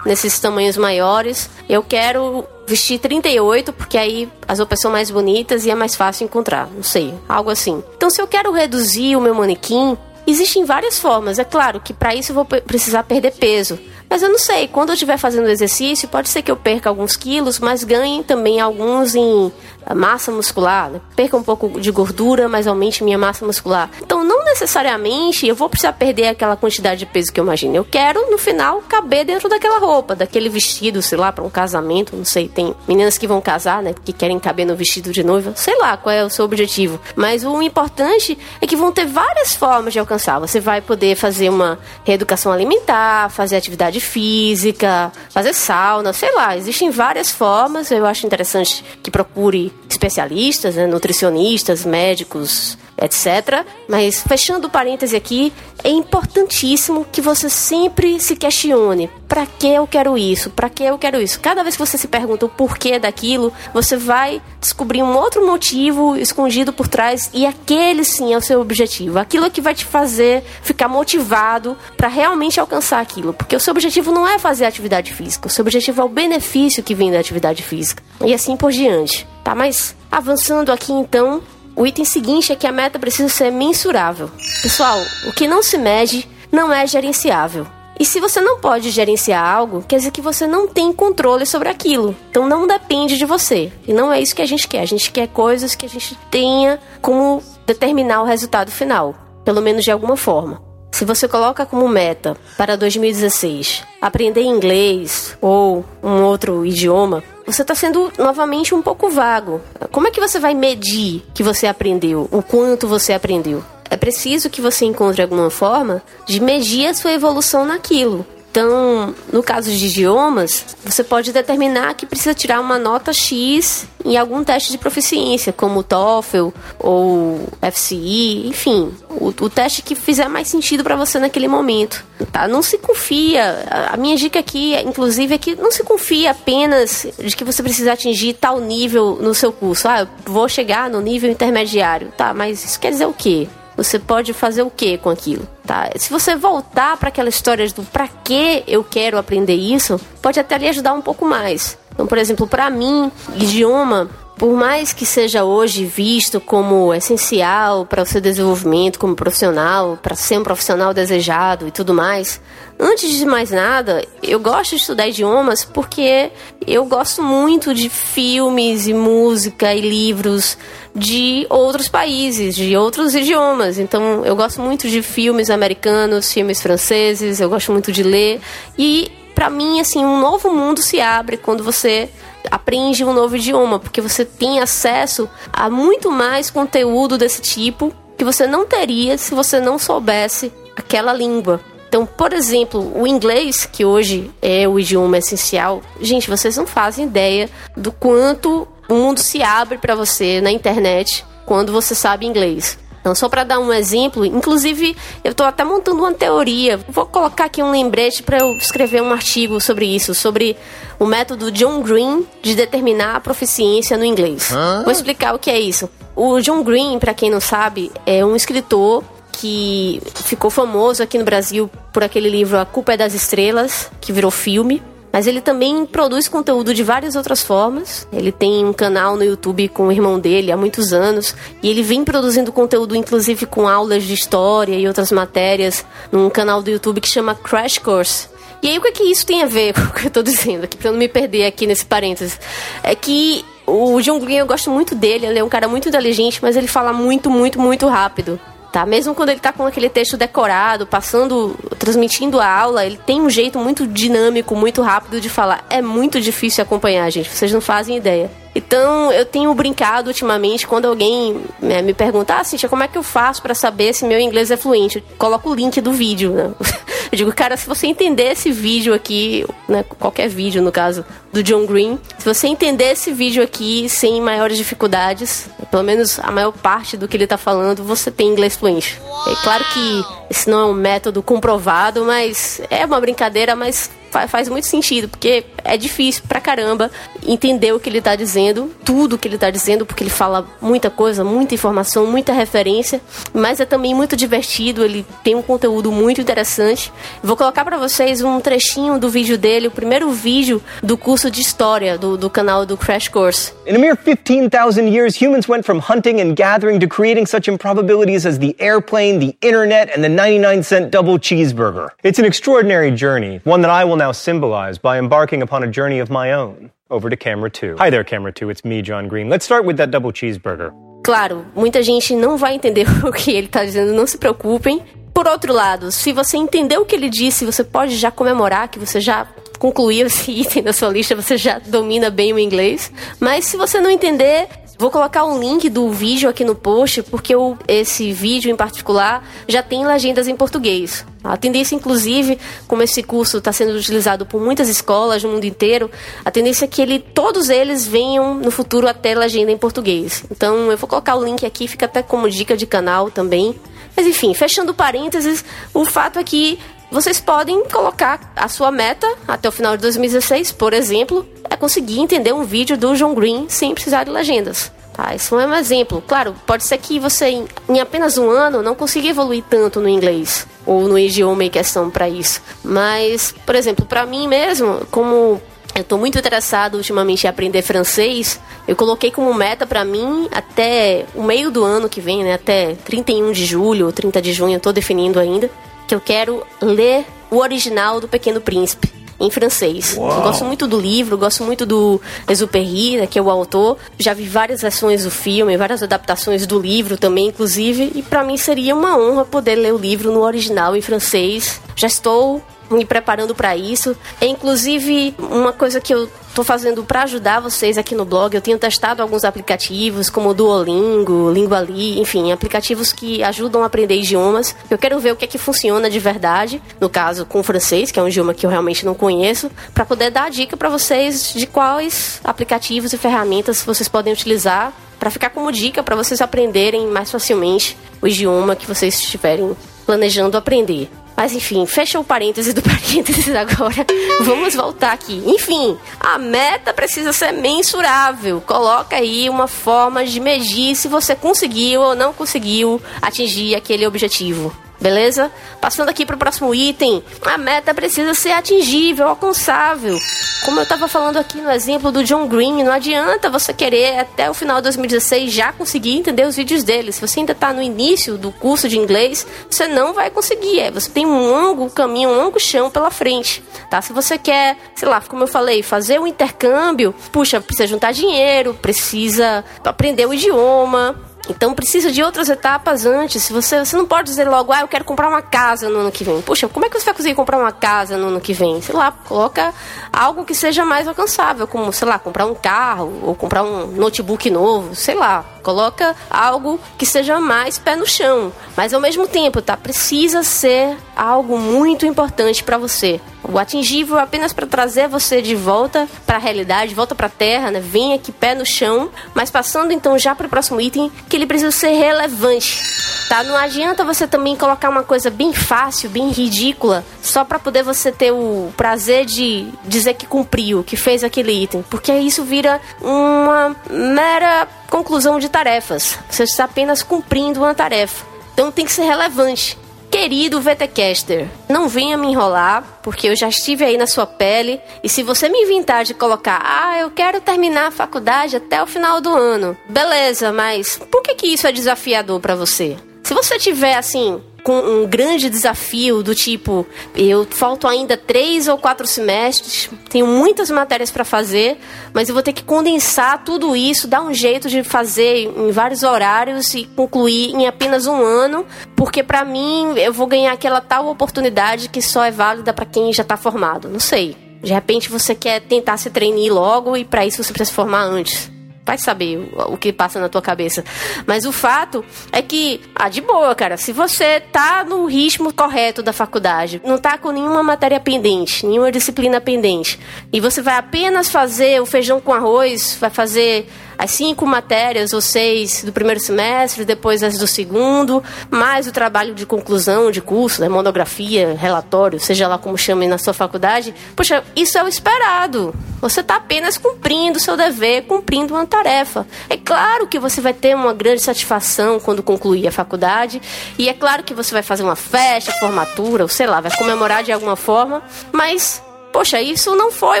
nesses 0.04 0.38
tamanhos 0.38 0.76
maiores. 0.76 1.48
Eu 1.66 1.82
quero 1.82 2.44
vestir 2.66 2.98
38, 2.98 3.72
porque 3.72 3.96
aí 3.96 4.28
as 4.46 4.58
roupas 4.58 4.82
são 4.82 4.92
mais 4.92 5.10
bonitas 5.10 5.64
e 5.64 5.70
é 5.70 5.74
mais 5.74 5.96
fácil 5.96 6.24
encontrar. 6.24 6.68
Não 6.68 6.82
sei, 6.82 7.14
algo 7.26 7.48
assim. 7.48 7.82
Então, 7.96 8.10
se 8.10 8.20
eu 8.20 8.26
quero 8.26 8.52
reduzir 8.52 9.16
o 9.16 9.20
meu 9.20 9.34
manequim, 9.34 9.96
existem 10.26 10.62
várias 10.62 10.98
formas. 10.98 11.38
É 11.38 11.44
claro 11.44 11.80
que 11.80 11.94
para 11.94 12.14
isso 12.14 12.32
eu 12.32 12.34
vou 12.34 12.44
precisar 12.44 13.04
perder 13.04 13.32
peso. 13.32 13.78
Mas 14.10 14.22
eu 14.22 14.28
não 14.28 14.38
sei, 14.38 14.68
quando 14.68 14.90
eu 14.90 14.94
estiver 14.94 15.18
fazendo 15.18 15.48
exercício, 15.48 16.08
pode 16.08 16.28
ser 16.28 16.42
que 16.42 16.50
eu 16.50 16.56
perca 16.56 16.88
alguns 16.88 17.16
quilos, 17.16 17.58
mas 17.58 17.84
ganhe 17.84 18.22
também 18.22 18.60
alguns 18.60 19.14
em 19.14 19.52
massa 19.94 20.30
muscular, 20.30 20.90
né? 20.90 21.00
perca 21.16 21.36
um 21.36 21.42
pouco 21.42 21.80
de 21.80 21.90
gordura, 21.90 22.48
mas 22.48 22.66
aumente 22.66 23.02
minha 23.02 23.18
massa 23.18 23.44
muscular. 23.44 23.90
Então, 24.02 24.24
não 24.24 24.44
necessariamente 24.44 25.46
eu 25.46 25.54
vou 25.54 25.68
precisar 25.68 25.92
perder 25.92 26.28
aquela 26.28 26.56
quantidade 26.56 27.00
de 27.00 27.06
peso 27.06 27.32
que 27.32 27.40
eu 27.40 27.44
imagino. 27.44 27.76
Eu 27.76 27.84
quero, 27.84 28.30
no 28.30 28.38
final, 28.38 28.82
caber 28.82 29.24
dentro 29.24 29.48
daquela 29.48 29.78
roupa, 29.78 30.14
daquele 30.14 30.48
vestido, 30.48 31.02
sei 31.02 31.18
lá, 31.18 31.32
para 31.32 31.44
um 31.44 31.50
casamento, 31.50 32.16
não 32.16 32.24
sei. 32.24 32.48
Tem 32.48 32.74
meninas 32.86 33.18
que 33.18 33.26
vão 33.26 33.40
casar, 33.40 33.82
né, 33.82 33.94
que 34.04 34.12
querem 34.12 34.38
caber 34.38 34.66
no 34.66 34.76
vestido 34.76 35.12
de 35.12 35.22
noiva, 35.22 35.52
sei 35.56 35.76
lá 35.78 35.96
qual 35.96 36.14
é 36.14 36.24
o 36.24 36.30
seu 36.30 36.44
objetivo. 36.44 37.00
Mas 37.16 37.44
o 37.44 37.62
importante 37.62 38.38
é 38.60 38.66
que 38.66 38.76
vão 38.76 38.92
ter 38.92 39.06
várias 39.06 39.54
formas 39.54 39.92
de 39.92 39.98
alcançar. 39.98 40.38
Você 40.38 40.60
vai 40.60 40.80
poder 40.80 41.16
fazer 41.16 41.48
uma 41.48 41.78
reeducação 42.04 42.52
alimentar, 42.52 43.30
fazer 43.30 43.56
atividade 43.56 44.00
física, 44.00 45.12
fazer 45.30 45.52
sauna, 45.52 46.12
sei 46.12 46.34
lá. 46.34 46.56
Existem 46.56 46.90
várias 46.90 47.30
formas. 47.30 47.90
Eu 47.90 48.06
acho 48.06 48.26
interessante 48.26 48.84
que 49.02 49.10
procure 49.10 49.72
especialistas, 49.88 50.74
né, 50.76 50.86
nutricionistas, 50.86 51.84
médicos, 51.84 52.78
etc. 53.00 53.64
Mas 53.88 54.20
fechando 54.20 54.66
o 54.66 54.70
parêntese 54.70 55.16
aqui, 55.16 55.52
é 55.82 55.90
importantíssimo 55.90 57.06
que 57.10 57.20
você 57.20 57.48
sempre 57.48 58.20
se 58.20 58.36
questione: 58.36 59.10
para 59.28 59.46
que 59.46 59.68
eu 59.68 59.86
quero 59.86 60.18
isso? 60.18 60.50
Para 60.50 60.68
que 60.68 60.82
eu 60.82 60.98
quero 60.98 61.20
isso? 61.20 61.40
Cada 61.40 61.62
vez 61.62 61.76
que 61.76 61.84
você 61.84 61.96
se 61.96 62.08
pergunta 62.08 62.46
o 62.46 62.48
porquê 62.48 62.98
daquilo, 62.98 63.52
você 63.72 63.96
vai 63.96 64.42
descobrir 64.60 65.02
um 65.02 65.16
outro 65.16 65.46
motivo 65.46 66.16
escondido 66.16 66.72
por 66.72 66.88
trás 66.88 67.30
e 67.32 67.46
aquele 67.46 68.04
sim 68.04 68.32
é 68.32 68.36
o 68.36 68.40
seu 68.40 68.60
objetivo. 68.60 69.18
Aquilo 69.18 69.46
é 69.46 69.50
que 69.50 69.60
vai 69.60 69.74
te 69.74 69.84
fazer 69.84 70.42
ficar 70.62 70.88
motivado 70.88 71.76
para 71.96 72.08
realmente 72.08 72.58
alcançar 72.58 73.00
aquilo, 73.00 73.32
porque 73.32 73.54
o 73.54 73.60
seu 73.60 73.72
objetivo 73.72 74.10
não 74.10 74.26
é 74.26 74.38
fazer 74.38 74.64
atividade 74.64 75.12
física, 75.12 75.46
o 75.46 75.50
seu 75.50 75.62
objetivo 75.62 76.00
é 76.00 76.04
o 76.04 76.08
benefício 76.08 76.82
que 76.82 76.94
vem 76.94 77.12
da 77.12 77.20
atividade 77.20 77.62
física. 77.62 78.02
E 78.24 78.34
assim 78.34 78.56
por 78.56 78.72
diante, 78.72 79.26
tá? 79.44 79.54
Mas 79.54 79.94
avançando 80.10 80.72
aqui 80.72 80.92
então, 80.92 81.42
o 81.78 81.86
item 81.86 82.04
seguinte 82.04 82.50
é 82.50 82.56
que 82.56 82.66
a 82.66 82.72
meta 82.72 82.98
precisa 82.98 83.28
ser 83.28 83.52
mensurável. 83.52 84.28
Pessoal, 84.60 84.98
o 85.28 85.32
que 85.32 85.46
não 85.46 85.62
se 85.62 85.78
mede 85.78 86.28
não 86.50 86.72
é 86.72 86.84
gerenciável. 86.84 87.64
E 88.00 88.04
se 88.04 88.18
você 88.18 88.40
não 88.40 88.58
pode 88.58 88.90
gerenciar 88.90 89.48
algo, 89.48 89.84
quer 89.86 89.98
dizer 89.98 90.10
que 90.10 90.20
você 90.20 90.44
não 90.44 90.66
tem 90.66 90.92
controle 90.92 91.46
sobre 91.46 91.68
aquilo. 91.68 92.16
Então 92.30 92.48
não 92.48 92.66
depende 92.66 93.16
de 93.16 93.24
você. 93.24 93.72
E 93.86 93.92
não 93.92 94.12
é 94.12 94.20
isso 94.20 94.34
que 94.34 94.42
a 94.42 94.46
gente 94.46 94.66
quer. 94.66 94.80
A 94.80 94.86
gente 94.86 95.12
quer 95.12 95.28
coisas 95.28 95.76
que 95.76 95.86
a 95.86 95.88
gente 95.88 96.18
tenha 96.28 96.80
como 97.00 97.40
determinar 97.64 98.22
o 98.22 98.26
resultado 98.26 98.72
final, 98.72 99.14
pelo 99.44 99.62
menos 99.62 99.84
de 99.84 99.92
alguma 99.92 100.16
forma. 100.16 100.60
Se 100.90 101.04
você 101.04 101.28
coloca 101.28 101.64
como 101.64 101.86
meta 101.86 102.36
para 102.56 102.76
2016 102.76 103.84
aprender 104.02 104.42
inglês 104.42 105.38
ou 105.40 105.84
um 106.02 106.22
outro 106.24 106.66
idioma, 106.66 107.22
você 107.52 107.62
está 107.62 107.74
sendo 107.74 108.12
novamente 108.18 108.74
um 108.74 108.82
pouco 108.82 109.08
vago. 109.08 109.62
Como 109.90 110.06
é 110.06 110.10
que 110.10 110.20
você 110.20 110.38
vai 110.38 110.52
medir 110.52 111.24
que 111.32 111.42
você 111.42 111.66
aprendeu, 111.66 112.28
o 112.30 112.42
quanto 112.42 112.86
você 112.86 113.14
aprendeu? 113.14 113.64
É 113.90 113.96
preciso 113.96 114.50
que 114.50 114.60
você 114.60 114.84
encontre 114.84 115.22
alguma 115.22 115.48
forma 115.48 116.02
de 116.26 116.40
medir 116.40 116.86
a 116.86 116.94
sua 116.94 117.12
evolução 117.12 117.64
naquilo. 117.64 118.26
Então, 118.58 119.14
no 119.32 119.40
caso 119.40 119.70
de 119.70 119.86
idiomas, 119.86 120.66
você 120.84 121.04
pode 121.04 121.32
determinar 121.32 121.94
que 121.94 122.04
precisa 122.04 122.34
tirar 122.34 122.58
uma 122.58 122.76
nota 122.76 123.12
X 123.12 123.86
em 124.04 124.16
algum 124.16 124.42
teste 124.42 124.72
de 124.72 124.78
proficiência, 124.78 125.52
como 125.52 125.78
o 125.78 125.82
TOEFL 125.84 126.48
ou 126.76 127.46
FCI, 127.62 128.48
enfim, 128.48 128.92
o, 129.08 129.28
o 129.28 129.48
teste 129.48 129.80
que 129.80 129.94
fizer 129.94 130.28
mais 130.28 130.48
sentido 130.48 130.82
para 130.82 130.96
você 130.96 131.20
naquele 131.20 131.46
momento. 131.46 132.04
Tá? 132.32 132.48
Não 132.48 132.60
se 132.60 132.78
confia. 132.78 133.64
A 133.92 133.96
minha 133.96 134.16
dica 134.16 134.40
aqui, 134.40 134.74
inclusive, 134.80 135.36
é 135.36 135.38
que 135.38 135.54
não 135.54 135.70
se 135.70 135.84
confia 135.84 136.32
apenas 136.32 137.06
de 137.16 137.36
que 137.36 137.44
você 137.44 137.62
precisa 137.62 137.92
atingir 137.92 138.32
tal 138.32 138.58
nível 138.58 139.20
no 139.22 139.34
seu 139.34 139.52
curso. 139.52 139.86
Ah, 139.86 140.00
eu 140.00 140.08
vou 140.26 140.48
chegar 140.48 140.90
no 140.90 141.00
nível 141.00 141.30
intermediário. 141.30 142.12
Tá, 142.16 142.34
mas 142.34 142.64
isso 142.64 142.80
quer 142.80 142.90
dizer 142.90 143.06
o 143.06 143.12
quê? 143.12 143.46
Você 143.78 143.96
pode 143.96 144.32
fazer 144.32 144.62
o 144.62 144.70
que 144.70 144.98
com 144.98 145.08
aquilo, 145.08 145.46
tá? 145.64 145.88
Se 145.94 146.10
você 146.10 146.34
voltar 146.34 146.96
para 146.96 147.10
aquela 147.10 147.28
história 147.28 147.64
do 147.68 147.84
para 147.84 148.08
que 148.08 148.64
eu 148.66 148.82
quero 148.82 149.16
aprender 149.16 149.54
isso, 149.54 150.00
pode 150.20 150.40
até 150.40 150.58
lhe 150.58 150.68
ajudar 150.68 150.92
um 150.94 151.00
pouco 151.00 151.24
mais. 151.24 151.78
Então, 151.94 152.04
por 152.04 152.18
exemplo, 152.18 152.44
para 152.44 152.68
mim, 152.70 153.10
idioma 153.36 154.10
por 154.38 154.54
mais 154.54 154.92
que 154.92 155.04
seja 155.04 155.42
hoje 155.42 155.84
visto 155.84 156.40
como 156.40 156.94
essencial 156.94 157.84
para 157.84 158.02
o 158.02 158.06
seu 158.06 158.20
desenvolvimento 158.20 158.98
como 158.98 159.16
profissional, 159.16 159.98
para 160.00 160.14
ser 160.14 160.38
um 160.38 160.44
profissional 160.44 160.94
desejado 160.94 161.66
e 161.66 161.72
tudo 161.72 161.92
mais, 161.92 162.40
antes 162.78 163.10
de 163.10 163.26
mais 163.26 163.50
nada, 163.50 164.06
eu 164.22 164.38
gosto 164.38 164.70
de 164.70 164.76
estudar 164.76 165.08
idiomas 165.08 165.64
porque 165.64 166.30
eu 166.64 166.84
gosto 166.84 167.20
muito 167.20 167.74
de 167.74 167.90
filmes 167.90 168.86
e 168.86 168.94
música 168.94 169.74
e 169.74 169.80
livros 169.80 170.56
de 170.94 171.44
outros 171.50 171.88
países, 171.88 172.54
de 172.54 172.76
outros 172.76 173.16
idiomas. 173.16 173.78
Então, 173.78 174.24
eu 174.24 174.36
gosto 174.36 174.60
muito 174.60 174.88
de 174.88 175.02
filmes 175.02 175.50
americanos, 175.50 176.32
filmes 176.32 176.62
franceses, 176.62 177.40
eu 177.40 177.48
gosto 177.48 177.72
muito 177.72 177.90
de 177.90 178.04
ler 178.04 178.40
e 178.78 179.10
para 179.34 179.50
mim 179.50 179.80
assim, 179.80 180.04
um 180.04 180.20
novo 180.20 180.52
mundo 180.52 180.80
se 180.82 181.00
abre 181.00 181.36
quando 181.36 181.62
você 181.62 182.08
aprende 182.50 183.04
um 183.04 183.12
novo 183.12 183.36
idioma, 183.36 183.78
porque 183.78 184.00
você 184.00 184.24
tem 184.24 184.60
acesso 184.60 185.28
a 185.52 185.68
muito 185.68 186.10
mais 186.10 186.50
conteúdo 186.50 187.18
desse 187.18 187.40
tipo 187.42 187.92
que 188.16 188.24
você 188.24 188.46
não 188.46 188.66
teria 188.66 189.16
se 189.16 189.34
você 189.34 189.60
não 189.60 189.78
soubesse 189.78 190.52
aquela 190.76 191.12
língua. 191.12 191.60
Então, 191.88 192.04
por 192.04 192.32
exemplo, 192.32 192.92
o 193.00 193.06
inglês, 193.06 193.64
que 193.64 193.84
hoje 193.84 194.30
é 194.42 194.68
o 194.68 194.78
idioma 194.78 195.18
essencial, 195.18 195.80
gente, 196.00 196.28
vocês 196.28 196.56
não 196.56 196.66
fazem 196.66 197.06
ideia 197.06 197.48
do 197.76 197.90
quanto 197.90 198.68
o 198.88 198.94
mundo 198.94 199.20
se 199.20 199.42
abre 199.42 199.78
para 199.78 199.94
você 199.94 200.40
na 200.40 200.50
internet 200.50 201.24
quando 201.46 201.72
você 201.72 201.94
sabe 201.94 202.26
inglês. 202.26 202.78
Então, 203.08 203.14
só 203.14 203.26
para 203.26 203.42
dar 203.42 203.58
um 203.58 203.72
exemplo, 203.72 204.22
inclusive 204.22 204.94
eu 205.24 205.30
estou 205.30 205.46
até 205.46 205.64
montando 205.64 206.00
uma 206.00 206.12
teoria. 206.12 206.78
Vou 206.90 207.06
colocar 207.06 207.46
aqui 207.46 207.62
um 207.62 207.70
lembrete 207.70 208.22
para 208.22 208.40
eu 208.40 208.52
escrever 208.58 209.00
um 209.02 209.10
artigo 209.10 209.58
sobre 209.62 209.86
isso, 209.86 210.14
sobre 210.14 210.54
o 210.98 211.06
método 211.06 211.50
John 211.50 211.80
Green 211.80 212.26
de 212.42 212.54
determinar 212.54 213.16
a 213.16 213.20
proficiência 213.20 213.96
no 213.96 214.04
inglês. 214.04 214.52
Hã? 214.52 214.82
Vou 214.82 214.92
explicar 214.92 215.34
o 215.34 215.38
que 215.38 215.50
é 215.50 215.58
isso. 215.58 215.88
O 216.14 216.38
John 216.40 216.62
Green, 216.62 216.98
para 216.98 217.14
quem 217.14 217.30
não 217.30 217.40
sabe, 217.40 217.90
é 218.04 218.22
um 218.22 218.36
escritor 218.36 219.02
que 219.32 220.02
ficou 220.24 220.50
famoso 220.50 221.02
aqui 221.02 221.16
no 221.16 221.24
Brasil 221.24 221.70
por 221.90 222.04
aquele 222.04 222.28
livro 222.28 222.58
A 222.58 222.66
Culpa 222.66 222.92
é 222.92 222.96
das 222.98 223.14
Estrelas, 223.14 223.90
que 224.02 224.12
virou 224.12 224.30
filme. 224.30 224.82
Mas 225.12 225.26
ele 225.26 225.40
também 225.40 225.86
produz 225.86 226.28
conteúdo 226.28 226.74
de 226.74 226.82
várias 226.82 227.16
outras 227.16 227.42
formas. 227.42 228.06
Ele 228.12 228.30
tem 228.30 228.64
um 228.64 228.72
canal 228.72 229.16
no 229.16 229.24
YouTube 229.24 229.68
com 229.68 229.88
o 229.88 229.92
irmão 229.92 230.18
dele 230.18 230.52
há 230.52 230.56
muitos 230.56 230.92
anos. 230.92 231.34
E 231.62 231.68
ele 231.68 231.82
vem 231.82 232.04
produzindo 232.04 232.52
conteúdo, 232.52 232.94
inclusive 232.94 233.46
com 233.46 233.66
aulas 233.66 234.04
de 234.04 234.14
história 234.14 234.76
e 234.76 234.86
outras 234.86 235.10
matérias, 235.10 235.84
num 236.12 236.28
canal 236.28 236.62
do 236.62 236.70
YouTube 236.70 237.00
que 237.00 237.08
chama 237.08 237.34
Crash 237.34 237.78
Course. 237.78 238.28
E 238.62 238.68
aí, 238.68 238.78
o 238.78 238.82
que, 238.82 238.88
é 238.88 238.92
que 238.92 239.04
isso 239.04 239.24
tem 239.24 239.42
a 239.42 239.46
ver 239.46 239.72
com 239.74 239.80
o 239.80 239.92
que 239.92 240.04
eu 240.04 240.08
estou 240.08 240.22
dizendo 240.22 240.64
aqui, 240.64 240.76
eu 240.84 240.92
não 240.92 240.98
me 240.98 241.08
perder 241.08 241.46
aqui 241.46 241.66
nesse 241.66 241.86
parênteses? 241.86 242.38
É 242.82 242.94
que 242.94 243.44
o 243.66 244.00
John 244.00 244.18
Green, 244.18 244.36
eu 244.36 244.46
gosto 244.46 244.70
muito 244.70 244.94
dele, 244.94 245.26
ele 245.26 245.38
é 245.38 245.44
um 245.44 245.48
cara 245.48 245.68
muito 245.68 245.88
inteligente, 245.88 246.40
mas 246.42 246.56
ele 246.56 246.66
fala 246.66 246.92
muito, 246.92 247.30
muito, 247.30 247.60
muito 247.60 247.86
rápido 247.86 248.40
tá? 248.72 248.84
Mesmo 248.86 249.14
quando 249.14 249.30
ele 249.30 249.40
tá 249.40 249.52
com 249.52 249.66
aquele 249.66 249.88
texto 249.88 250.16
decorado, 250.16 250.86
passando, 250.86 251.56
transmitindo 251.78 252.40
a 252.40 252.46
aula, 252.46 252.84
ele 252.84 252.98
tem 252.98 253.20
um 253.20 253.30
jeito 253.30 253.58
muito 253.58 253.86
dinâmico, 253.86 254.54
muito 254.54 254.82
rápido 254.82 255.20
de 255.20 255.28
falar. 255.28 255.64
É 255.70 255.80
muito 255.82 256.20
difícil 256.20 256.62
acompanhar, 256.62 257.10
gente. 257.10 257.28
Vocês 257.28 257.52
não 257.52 257.60
fazem 257.60 257.96
ideia. 257.96 258.30
Então, 258.54 259.12
eu 259.12 259.24
tenho 259.24 259.54
brincado 259.54 260.08
ultimamente 260.08 260.66
quando 260.66 260.86
alguém 260.86 261.40
né, 261.60 261.80
me 261.80 261.94
pergunta, 261.94 262.34
ah, 262.34 262.42
Cintia, 262.44 262.68
como 262.68 262.82
é 262.82 262.88
que 262.88 262.98
eu 262.98 263.04
faço 263.04 263.40
para 263.40 263.54
saber 263.54 263.92
se 263.92 264.04
meu 264.04 264.18
inglês 264.18 264.50
é 264.50 264.56
fluente? 264.56 264.98
Eu 264.98 265.16
coloco 265.16 265.50
o 265.50 265.54
link 265.54 265.80
do 265.80 265.92
vídeo, 265.92 266.32
né? 266.32 266.50
Eu 267.10 267.16
digo, 267.16 267.32
cara, 267.32 267.56
se 267.56 267.66
você 267.66 267.86
entender 267.86 268.32
esse 268.32 268.50
vídeo 268.52 268.92
aqui, 268.92 269.46
né, 269.66 269.82
qualquer 269.98 270.28
vídeo 270.28 270.60
no 270.60 270.70
caso 270.70 271.06
do 271.32 271.42
John 271.42 271.66
Green, 271.66 271.98
se 272.18 272.24
você 272.24 272.46
entender 272.46 272.92
esse 272.92 273.12
vídeo 273.12 273.42
aqui 273.42 273.88
sem 273.88 274.20
maiores 274.20 274.56
dificuldades, 274.56 275.48
pelo 275.70 275.82
menos 275.82 276.18
a 276.20 276.30
maior 276.30 276.52
parte 276.52 276.96
do 276.96 277.06
que 277.06 277.16
ele 277.16 277.24
está 277.24 277.36
falando, 277.36 277.84
você 277.84 278.10
tem 278.10 278.28
inglês 278.28 278.56
fluente. 278.56 279.00
É 279.26 279.34
claro 279.42 279.64
que 279.72 280.04
esse 280.30 280.48
não 280.48 280.60
é 280.60 280.64
um 280.66 280.74
método 280.74 281.22
comprovado, 281.22 282.04
mas 282.04 282.60
é 282.70 282.84
uma 282.84 283.00
brincadeira, 283.00 283.54
mas 283.54 283.90
faz 284.28 284.48
muito 284.48 284.66
sentido, 284.66 285.08
porque 285.08 285.44
é 285.62 285.76
difícil 285.76 286.22
pra 286.26 286.40
caramba 286.40 286.90
entender 287.26 287.72
o 287.72 287.80
que 287.80 287.90
ele 287.90 288.00
tá 288.00 288.16
dizendo, 288.16 288.72
tudo 288.84 289.16
o 289.16 289.18
que 289.18 289.28
ele 289.28 289.36
tá 289.36 289.50
dizendo, 289.50 289.84
porque 289.84 290.02
ele 290.02 290.10
fala 290.10 290.46
muita 290.60 290.88
coisa, 290.88 291.22
muita 291.22 291.54
informação, 291.54 292.06
muita 292.06 292.32
referência, 292.32 293.00
mas 293.34 293.60
é 293.60 293.66
também 293.66 293.94
muito 293.94 294.16
divertido, 294.16 294.82
ele 294.82 295.04
tem 295.22 295.34
um 295.34 295.42
conteúdo 295.42 295.92
muito 295.92 296.20
interessante. 296.20 296.92
Vou 297.22 297.36
colocar 297.36 297.64
para 297.64 297.76
vocês 297.76 298.22
um 298.22 298.40
trechinho 298.40 298.98
do 298.98 299.10
vídeo 299.10 299.36
dele, 299.36 299.68
o 299.68 299.70
primeiro 299.70 300.10
vídeo 300.10 300.62
do 300.82 300.96
curso 300.96 301.27
de 301.30 301.40
história 301.40 301.98
do, 301.98 302.16
do 302.16 302.30
canal 302.30 302.64
do 302.64 302.76
Crash 302.76 303.08
Course. 303.08 303.52
In 303.66 303.74
a 303.74 303.78
mere 303.78 303.96
15,000 303.96 304.88
years, 304.88 305.14
humans 305.16 305.48
went 305.48 305.64
from 305.64 305.80
hunting 305.80 306.20
and 306.20 306.34
gathering 306.36 306.80
to 306.80 306.86
creating 306.86 307.26
such 307.26 307.48
improbabilities 307.48 308.26
as 308.26 308.38
the 308.38 308.54
airplane, 308.58 309.18
the 309.18 309.36
internet, 309.40 309.90
and 309.94 310.02
the 310.02 310.08
99 310.08 310.62
cent 310.62 310.90
double 310.90 311.18
cheeseburger. 311.18 311.88
It's 312.02 312.18
an 312.18 312.24
extraordinary 312.24 312.90
journey, 312.90 313.40
one 313.44 313.62
that 313.62 313.70
I 313.70 313.84
will 313.84 313.96
now 313.96 314.12
symbolize 314.12 314.78
by 314.78 314.98
embarking 314.98 315.42
upon 315.42 315.62
a 315.62 315.66
journey 315.66 316.00
of 316.00 316.10
my 316.10 316.32
own. 316.32 316.70
Over 316.90 317.10
to 317.10 317.16
camera 317.16 317.50
two. 317.50 317.76
Hi 317.78 317.90
there, 317.90 318.02
camera 318.02 318.32
two. 318.32 318.48
It's 318.48 318.64
me, 318.64 318.80
John 318.80 319.08
Green. 319.08 319.28
Let's 319.28 319.44
start 319.44 319.66
with 319.66 319.76
that 319.76 319.90
double 319.90 320.10
cheeseburger. 320.10 320.72
Claro, 321.04 321.46
muita 321.54 321.82
gente 321.82 322.14
não 322.14 322.36
vai 322.36 322.54
entender 322.54 322.86
o 323.04 323.12
que 323.12 323.30
ele 323.30 323.46
está 323.46 323.64
dizendo, 323.64 323.92
não 323.92 324.06
se 324.06 324.16
preocupem. 324.16 324.82
Por 325.12 325.26
outro 325.26 325.52
lado, 325.52 325.90
se 325.90 326.12
você 326.12 326.36
entendeu 326.36 326.82
o 326.82 326.84
que 326.86 326.94
ele 326.94 327.10
disse, 327.10 327.44
você 327.44 327.64
pode 327.64 327.96
já 327.96 328.10
comemorar 328.10 328.68
que 328.68 328.78
você 328.78 329.00
já 329.00 329.26
concluiu 329.58 330.06
esse 330.08 330.30
item 330.30 330.62
da 330.62 330.72
sua 330.72 330.88
lista, 330.88 331.14
você 331.14 331.36
já 331.36 331.58
domina 331.58 332.10
bem 332.10 332.32
o 332.32 332.38
inglês. 332.38 332.90
Mas 333.20 333.44
se 333.44 333.56
você 333.56 333.80
não 333.80 333.90
entender, 333.90 334.48
Vou 334.80 334.92
colocar 334.92 335.24
um 335.24 335.40
link 335.40 335.68
do 335.68 335.90
vídeo 335.90 336.30
aqui 336.30 336.44
no 336.44 336.54
post, 336.54 337.02
porque 337.02 337.34
esse 337.66 338.12
vídeo 338.12 338.48
em 338.48 338.54
particular 338.54 339.28
já 339.48 339.60
tem 339.60 339.84
legendas 339.84 340.28
em 340.28 340.36
português. 340.36 341.04
A 341.24 341.36
tendência, 341.36 341.74
inclusive, 341.74 342.38
como 342.68 342.84
esse 342.84 343.02
curso 343.02 343.38
está 343.38 343.52
sendo 343.52 343.72
utilizado 343.72 344.24
por 344.24 344.40
muitas 344.40 344.68
escolas 344.68 345.24
no 345.24 345.30
mundo 345.30 345.44
inteiro, 345.44 345.90
a 346.24 346.30
tendência 346.30 346.64
é 346.64 346.68
que 346.68 346.80
ele, 346.80 347.00
todos 347.00 347.50
eles 347.50 347.88
venham 347.88 348.36
no 348.36 348.52
futuro 348.52 348.86
até 348.86 349.16
legenda 349.16 349.50
em 349.50 349.58
português. 349.58 350.22
Então, 350.30 350.70
eu 350.70 350.76
vou 350.76 350.88
colocar 350.88 351.16
o 351.16 351.24
link 351.24 351.44
aqui, 351.44 351.66
fica 351.66 351.86
até 351.86 352.00
como 352.00 352.30
dica 352.30 352.56
de 352.56 352.64
canal 352.64 353.10
também. 353.10 353.56
Mas 353.96 354.06
enfim, 354.06 354.32
fechando 354.32 354.72
parênteses, 354.72 355.44
o 355.74 355.84
fato 355.84 356.20
é 356.20 356.22
que 356.22 356.56
vocês 356.90 357.20
podem 357.20 357.64
colocar 357.64 358.32
a 358.34 358.48
sua 358.48 358.70
meta 358.70 359.06
até 359.26 359.48
o 359.48 359.52
final 359.52 359.76
de 359.76 359.82
2016, 359.82 360.52
por 360.52 360.72
exemplo, 360.72 361.26
é 361.48 361.56
conseguir 361.56 362.00
entender 362.00 362.32
um 362.32 362.44
vídeo 362.44 362.76
do 362.76 362.96
John 362.96 363.14
Green 363.14 363.46
sem 363.48 363.74
precisar 363.74 364.04
de 364.04 364.10
legendas. 364.10 364.72
Tá, 364.94 365.14
isso 365.14 365.38
é 365.38 365.46
um 365.46 365.54
exemplo. 365.54 366.02
Claro, 366.04 366.34
pode 366.44 366.64
ser 366.64 366.76
que 366.78 366.98
você, 366.98 367.44
em 367.68 367.80
apenas 367.80 368.18
um 368.18 368.28
ano, 368.28 368.62
não 368.62 368.74
consiga 368.74 369.06
evoluir 369.06 369.44
tanto 369.48 369.80
no 369.80 369.88
inglês 369.88 370.44
ou 370.66 370.88
no 370.88 370.98
idioma 370.98 371.44
em 371.44 371.50
questão 371.50 371.88
para 371.88 372.08
isso. 372.08 372.42
Mas, 372.64 373.32
por 373.46 373.54
exemplo, 373.54 373.86
para 373.86 374.04
mim 374.04 374.26
mesmo, 374.26 374.84
como 374.90 375.40
eu 375.78 375.82
estou 375.82 375.98
muito 375.98 376.18
interessado 376.18 376.74
ultimamente 376.74 377.24
em 377.24 377.28
aprender 377.28 377.62
francês. 377.62 378.40
Eu 378.66 378.74
coloquei 378.74 379.12
como 379.12 379.32
meta 379.32 379.64
para 379.64 379.84
mim 379.84 380.28
até 380.32 381.06
o 381.14 381.22
meio 381.22 381.50
do 381.52 381.62
ano 381.62 381.88
que 381.88 382.00
vem, 382.00 382.24
né? 382.24 382.34
Até 382.34 382.74
31 382.74 383.30
de 383.30 383.46
julho 383.46 383.86
ou 383.86 383.92
30 383.92 384.20
de 384.20 384.32
junho, 384.32 384.60
eu 384.62 384.72
definindo 384.72 385.20
ainda, 385.20 385.48
que 385.88 385.94
eu 385.94 386.00
quero 386.00 386.46
ler 386.60 387.06
o 387.30 387.38
original 387.38 387.98
do 387.98 388.06
Pequeno 388.06 388.40
Príncipe 388.40 388.92
em 389.18 389.30
francês. 389.30 389.94
Gosto 389.94 390.44
muito 390.44 390.68
do 390.68 390.78
livro, 390.78 391.18
gosto 391.18 391.42
muito 391.42 391.66
do 391.66 392.00
Exupéry, 392.28 392.98
né, 392.98 393.06
que 393.06 393.18
é 393.18 393.22
o 393.22 393.30
autor. 393.30 393.76
Já 393.98 394.14
vi 394.14 394.28
várias 394.28 394.60
versões 394.60 395.04
do 395.04 395.10
filme, 395.10 395.56
várias 395.56 395.82
adaptações 395.82 396.46
do 396.46 396.60
livro 396.60 396.96
também, 396.96 397.26
inclusive, 397.26 397.90
e 397.94 398.02
para 398.02 398.22
mim 398.22 398.36
seria 398.36 398.76
uma 398.76 398.96
honra 398.96 399.24
poder 399.24 399.56
ler 399.56 399.74
o 399.74 399.78
livro 399.78 400.12
no 400.12 400.20
original 400.20 400.76
em 400.76 400.82
francês. 400.82 401.60
Já 401.74 401.88
estou 401.88 402.40
me 402.70 402.84
preparando 402.84 403.34
para 403.34 403.56
isso. 403.56 403.96
É 404.20 404.26
inclusive 404.26 405.14
uma 405.18 405.52
coisa 405.52 405.80
que 405.80 405.92
eu 405.92 406.08
estou 406.28 406.44
fazendo 406.44 406.84
para 406.84 407.02
ajudar 407.02 407.40
vocês 407.40 407.76
aqui 407.76 407.94
no 407.94 408.04
blog. 408.04 408.34
Eu 408.34 408.40
tenho 408.40 408.58
testado 408.58 409.02
alguns 409.02 409.24
aplicativos 409.24 410.08
como 410.08 410.32
Duolingo, 410.32 411.30
Linguali, 411.32 411.98
enfim, 412.00 412.30
aplicativos 412.30 412.92
que 412.92 413.22
ajudam 413.22 413.62
a 413.62 413.66
aprender 413.66 413.96
idiomas. 413.96 414.54
Eu 414.70 414.78
quero 414.78 414.98
ver 415.00 415.12
o 415.12 415.16
que 415.16 415.24
é 415.24 415.28
que 415.28 415.38
funciona 415.38 415.90
de 415.90 415.98
verdade, 415.98 416.62
no 416.80 416.88
caso 416.88 417.26
com 417.26 417.40
o 417.40 417.42
francês, 417.42 417.90
que 417.90 417.98
é 417.98 418.02
um 418.02 418.08
idioma 418.08 418.34
que 418.34 418.46
eu 418.46 418.50
realmente 418.50 418.84
não 418.86 418.94
conheço, 418.94 419.50
para 419.74 419.84
poder 419.84 420.10
dar 420.10 420.30
dica 420.30 420.56
para 420.56 420.68
vocês 420.68 421.32
de 421.34 421.46
quais 421.46 422.20
aplicativos 422.22 422.92
e 422.92 422.98
ferramentas 422.98 423.62
vocês 423.62 423.88
podem 423.88 424.12
utilizar 424.12 424.72
para 424.98 425.10
ficar 425.10 425.30
como 425.30 425.50
dica 425.52 425.82
para 425.82 425.96
vocês 425.96 426.20
aprenderem 426.20 426.86
mais 426.88 427.10
facilmente 427.10 427.76
o 428.02 428.08
idioma 428.08 428.56
que 428.56 428.66
vocês 428.66 428.94
estiverem 428.94 429.56
planejando 429.86 430.36
aprender. 430.36 430.90
Mas 431.18 431.32
enfim, 431.32 431.66
fecha 431.66 431.98
o 431.98 432.04
parêntese 432.04 432.52
do 432.52 432.62
parênteses 432.62 433.34
agora. 433.34 433.84
Vamos 434.22 434.54
voltar 434.54 434.92
aqui. 434.92 435.20
Enfim, 435.26 435.76
a 435.98 436.16
meta 436.16 436.72
precisa 436.72 437.12
ser 437.12 437.32
mensurável. 437.32 438.40
Coloca 438.40 438.94
aí 438.94 439.28
uma 439.28 439.48
forma 439.48 440.04
de 440.04 440.20
medir 440.20 440.76
se 440.76 440.86
você 440.86 441.16
conseguiu 441.16 441.80
ou 441.80 441.96
não 441.96 442.12
conseguiu 442.12 442.80
atingir 443.02 443.56
aquele 443.56 443.84
objetivo. 443.84 444.54
Beleza? 444.80 445.30
Passando 445.60 445.88
aqui 445.88 446.06
para 446.06 446.14
o 446.14 446.18
próximo 446.18 446.54
item, 446.54 447.02
a 447.24 447.36
meta 447.36 447.74
precisa 447.74 448.14
ser 448.14 448.30
atingível, 448.30 449.08
alcançável. 449.08 449.98
Como 450.44 450.60
eu 450.60 450.62
estava 450.62 450.86
falando 450.86 451.16
aqui 451.16 451.40
no 451.40 451.50
exemplo 451.50 451.90
do 451.90 452.04
John 452.04 452.28
Green, 452.28 452.62
não 452.62 452.72
adianta 452.72 453.28
você 453.28 453.52
querer 453.52 453.98
até 453.98 454.30
o 454.30 454.34
final 454.34 454.58
de 454.58 454.62
2016 454.64 455.32
já 455.32 455.52
conseguir 455.52 455.96
entender 455.96 456.24
os 456.24 456.36
vídeos 456.36 456.62
dele. 456.62 456.92
Se 456.92 457.00
você 457.00 457.20
ainda 457.20 457.32
está 457.32 457.52
no 457.52 457.60
início 457.60 458.16
do 458.16 458.30
curso 458.30 458.68
de 458.68 458.78
inglês, 458.78 459.26
você 459.50 459.66
não 459.66 459.92
vai 459.92 460.10
conseguir. 460.10 460.60
É, 460.60 460.70
você 460.70 460.88
tem 460.88 461.04
um 461.04 461.28
longo 461.28 461.68
caminho, 461.70 462.10
um 462.10 462.16
longo 462.16 462.38
chão 462.38 462.70
pela 462.70 462.90
frente, 462.90 463.42
tá? 463.68 463.82
Se 463.82 463.92
você 463.92 464.16
quer, 464.16 464.56
sei 464.76 464.88
lá, 464.88 465.00
como 465.00 465.24
eu 465.24 465.28
falei, 465.28 465.62
fazer 465.62 465.98
um 465.98 466.06
intercâmbio, 466.06 466.94
puxa, 467.10 467.40
precisa 467.40 467.66
juntar 467.66 467.92
dinheiro, 467.92 468.54
precisa 468.54 469.44
aprender 469.64 470.06
o 470.06 470.14
idioma, 470.14 470.96
então 471.28 471.54
precisa 471.54 471.90
de 471.90 472.02
outras 472.02 472.28
etapas 472.28 472.86
antes. 472.86 473.28
Você, 473.30 473.64
você 473.64 473.76
não 473.76 473.86
pode 473.86 474.08
dizer 474.08 474.28
logo, 474.28 474.52
ah, 474.52 474.60
eu 474.60 474.68
quero 474.68 474.84
comprar 474.84 475.08
uma 475.08 475.22
casa 475.22 475.68
no 475.68 475.80
ano 475.80 475.92
que 475.92 476.04
vem. 476.04 476.20
Puxa, 476.22 476.48
como 476.48 476.66
é 476.66 476.68
que 476.68 476.78
você 476.78 476.86
vai 476.86 476.94
conseguir 476.94 477.14
comprar 477.14 477.38
uma 477.38 477.52
casa 477.52 477.96
no 477.96 478.08
ano 478.08 478.20
que 478.20 478.32
vem? 478.32 478.60
Sei 478.60 478.74
lá, 478.74 478.92
coloca 478.92 479.52
algo 479.92 480.24
que 480.24 480.34
seja 480.34 480.64
mais 480.64 480.88
alcançável, 480.88 481.46
como, 481.46 481.72
sei 481.72 481.88
lá, 481.88 481.98
comprar 481.98 482.26
um 482.26 482.34
carro 482.34 483.00
ou 483.02 483.14
comprar 483.14 483.42
um 483.42 483.66
notebook 483.68 484.30
novo, 484.30 484.74
sei 484.74 484.94
lá. 484.94 485.24
Coloca 485.48 485.96
algo 486.10 486.60
que 486.76 486.84
seja 486.84 487.18
mais 487.18 487.58
pé 487.58 487.74
no 487.74 487.86
chão. 487.86 488.30
Mas 488.54 488.74
ao 488.74 488.80
mesmo 488.82 489.08
tempo, 489.08 489.40
tá? 489.40 489.56
Precisa 489.56 490.22
ser 490.22 490.76
algo 490.94 491.38
muito 491.38 491.86
importante 491.86 492.44
para 492.44 492.58
você. 492.58 493.00
O 493.24 493.38
atingível 493.38 493.98
é 493.98 494.02
apenas 494.02 494.34
para 494.34 494.46
trazer 494.46 494.88
você 494.88 495.22
de 495.22 495.34
volta 495.34 495.88
para 496.06 496.16
a 496.16 496.20
realidade, 496.20 496.68
de 496.68 496.74
volta 496.74 496.94
para 496.94 497.06
a 497.06 497.10
terra, 497.10 497.50
né? 497.50 497.60
Vem 497.60 497.94
aqui 497.94 498.12
pé 498.12 498.34
no 498.34 498.44
chão, 498.44 498.90
mas 499.14 499.30
passando 499.30 499.72
então 499.72 499.98
já 499.98 500.14
para 500.14 500.26
o 500.26 500.30
próximo 500.30 500.60
item, 500.60 500.92
que 501.08 501.16
ele 501.16 501.26
precisa 501.26 501.50
ser 501.50 501.70
relevante. 501.70 502.77
Tá? 503.08 503.22
Não 503.24 503.36
adianta 503.36 503.84
você 503.84 504.06
também 504.06 504.36
colocar 504.36 504.68
uma 504.68 504.82
coisa 504.82 505.10
bem 505.10 505.32
fácil, 505.32 505.88
bem 505.88 506.10
ridícula, 506.10 506.84
só 507.00 507.24
para 507.24 507.38
poder 507.38 507.62
você 507.62 507.90
ter 507.90 508.12
o 508.12 508.52
prazer 508.54 509.06
de 509.06 509.48
dizer 509.64 509.94
que 509.94 510.06
cumpriu, 510.06 510.62
que 510.62 510.76
fez 510.76 511.02
aquele 511.02 511.32
item, 511.32 511.64
porque 511.70 511.92
isso 511.92 512.22
vira 512.22 512.60
uma 512.82 513.56
mera 513.70 514.46
conclusão 514.68 515.18
de 515.18 515.28
tarefas. 515.28 515.98
Você 516.10 516.24
está 516.24 516.44
apenas 516.44 516.82
cumprindo 516.82 517.40
uma 517.40 517.54
tarefa. 517.54 518.04
Então 518.34 518.52
tem 518.52 518.66
que 518.66 518.72
ser 518.72 518.82
relevante. 518.82 519.58
Querido 519.90 520.38
VTcaster, 520.38 521.26
não 521.48 521.66
venha 521.66 521.96
me 521.96 522.08
enrolar, 522.08 522.62
porque 522.82 523.08
eu 523.08 523.16
já 523.16 523.28
estive 523.28 523.64
aí 523.64 523.78
na 523.78 523.86
sua 523.86 524.06
pele. 524.06 524.60
E 524.84 524.88
se 524.88 525.02
você 525.02 525.30
me 525.30 525.38
inventar 525.38 525.82
de 525.82 525.94
colocar, 525.94 526.42
ah, 526.44 526.78
eu 526.78 526.90
quero 526.90 527.22
terminar 527.22 527.68
a 527.68 527.72
faculdade 527.72 528.36
até 528.36 528.62
o 528.62 528.66
final 528.66 529.00
do 529.00 529.14
ano, 529.14 529.56
beleza, 529.66 530.30
mas 530.30 530.78
por 530.90 531.02
que, 531.02 531.14
que 531.14 531.26
isso 531.28 531.46
é 531.46 531.52
desafiador 531.52 532.20
para 532.20 532.34
você? 532.34 532.76
Se 533.02 533.14
você 533.14 533.38
tiver 533.38 533.74
assim, 533.74 534.20
com 534.42 534.60
um 534.60 534.86
grande 534.86 535.28
desafio 535.28 536.02
do 536.02 536.14
tipo, 536.14 536.66
eu 536.94 537.26
falto 537.28 537.68
ainda 537.68 537.96
três 537.98 538.48
ou 538.48 538.56
quatro 538.56 538.86
semestres, 538.86 539.68
tenho 539.90 540.06
muitas 540.06 540.50
matérias 540.50 540.90
para 540.90 541.04
fazer, 541.04 541.58
mas 541.92 542.08
eu 542.08 542.14
vou 542.14 542.22
ter 542.22 542.32
que 542.32 542.42
condensar 542.42 543.24
tudo 543.24 543.54
isso, 543.54 543.86
dar 543.86 544.02
um 544.02 544.14
jeito 544.14 544.48
de 544.48 544.62
fazer 544.62 545.30
em 545.36 545.50
vários 545.50 545.82
horários 545.82 546.54
e 546.54 546.64
concluir 546.64 547.34
em 547.34 547.46
apenas 547.46 547.86
um 547.86 548.02
ano, 548.02 548.46
porque 548.74 549.02
para 549.02 549.24
mim 549.24 549.74
eu 549.76 549.92
vou 549.92 550.06
ganhar 550.06 550.32
aquela 550.32 550.60
tal 550.62 550.88
oportunidade 550.88 551.68
que 551.68 551.82
só 551.82 552.04
é 552.04 552.10
válida 552.10 552.52
para 552.52 552.64
quem 552.64 552.90
já 552.92 553.02
está 553.02 553.18
formado. 553.18 553.68
Não 553.68 553.80
sei. 553.80 554.16
De 554.42 554.52
repente 554.52 554.88
você 554.88 555.14
quer 555.14 555.40
tentar 555.40 555.76
se 555.76 555.90
treinar 555.90 556.32
logo 556.32 556.76
e 556.76 556.84
para 556.84 557.04
isso 557.04 557.22
você 557.22 557.32
precisa 557.32 557.50
se 557.50 557.54
formar 557.54 557.82
antes 557.82 558.37
vai 558.68 558.76
saber 558.76 559.16
o, 559.16 559.54
o, 559.54 559.56
que 559.56 559.72
passa 559.72 559.98
na 559.98 560.10
tua 560.10 560.20
cabeça. 560.20 560.62
Mas 561.06 561.24
o 561.24 561.32
fato 561.32 561.82
é 562.12 562.20
que, 562.20 562.60
ah, 562.74 562.90
de 562.90 563.00
boa, 563.00 563.34
cara, 563.34 563.56
se 563.56 563.72
você 563.72 564.20
tá 564.20 564.62
no 564.62 564.84
ritmo 564.84 565.32
correto 565.32 565.82
da 565.82 565.90
faculdade, 565.90 566.60
não 566.62 566.76
tá 566.76 566.98
com 566.98 567.10
nenhuma 567.10 567.42
matéria 567.42 567.80
pendente, 567.80 568.44
nenhuma 568.44 568.70
disciplina 568.70 569.22
pendente, 569.22 569.80
e 570.12 570.20
você 570.20 570.42
vai 570.42 570.56
apenas 570.56 571.08
fazer 571.08 571.62
o 571.62 571.66
feijão 571.66 571.98
com 571.98 572.12
arroz, 572.12 572.76
vai 572.78 572.90
fazer 572.90 573.48
as 573.78 573.92
cinco 573.92 574.26
matérias 574.26 574.92
ou 574.92 575.00
seis 575.00 575.62
do 575.62 575.72
primeiro 575.72 576.00
semestre, 576.00 576.64
depois 576.64 577.02
as 577.02 577.16
do 577.16 577.26
segundo, 577.26 578.02
mais 578.28 578.66
o 578.66 578.72
trabalho 578.72 579.14
de 579.14 579.24
conclusão 579.24 579.90
de 579.90 580.00
curso, 580.00 580.40
né, 580.40 580.48
monografia, 580.48 581.36
relatório, 581.38 582.00
seja 582.00 582.26
lá 582.26 582.36
como 582.36 582.58
chame 582.58 582.88
na 582.88 582.98
sua 582.98 583.14
faculdade. 583.14 583.72
Poxa, 583.94 584.24
isso 584.34 584.58
é 584.58 584.64
o 584.64 584.68
esperado. 584.68 585.54
Você 585.80 586.00
está 586.00 586.16
apenas 586.16 586.58
cumprindo 586.58 587.18
o 587.18 587.20
seu 587.20 587.36
dever, 587.36 587.82
cumprindo 587.82 588.34
uma 588.34 588.44
tarefa. 588.44 589.06
É 589.30 589.36
claro 589.36 589.86
que 589.86 589.98
você 589.98 590.20
vai 590.20 590.34
ter 590.34 590.56
uma 590.56 590.74
grande 590.74 591.00
satisfação 591.00 591.78
quando 591.78 592.02
concluir 592.02 592.48
a 592.48 592.52
faculdade, 592.52 593.22
e 593.56 593.68
é 593.68 593.72
claro 593.72 594.02
que 594.02 594.12
você 594.12 594.32
vai 594.32 594.42
fazer 594.42 594.64
uma 594.64 594.76
festa, 594.76 595.30
formatura, 595.32 596.02
ou 596.02 596.08
sei 596.08 596.26
lá, 596.26 596.40
vai 596.40 596.50
comemorar 596.56 597.04
de 597.04 597.12
alguma 597.12 597.36
forma, 597.36 597.82
mas 598.12 598.60
Poxa, 598.92 599.20
isso 599.20 599.54
não 599.54 599.70
foi 599.70 600.00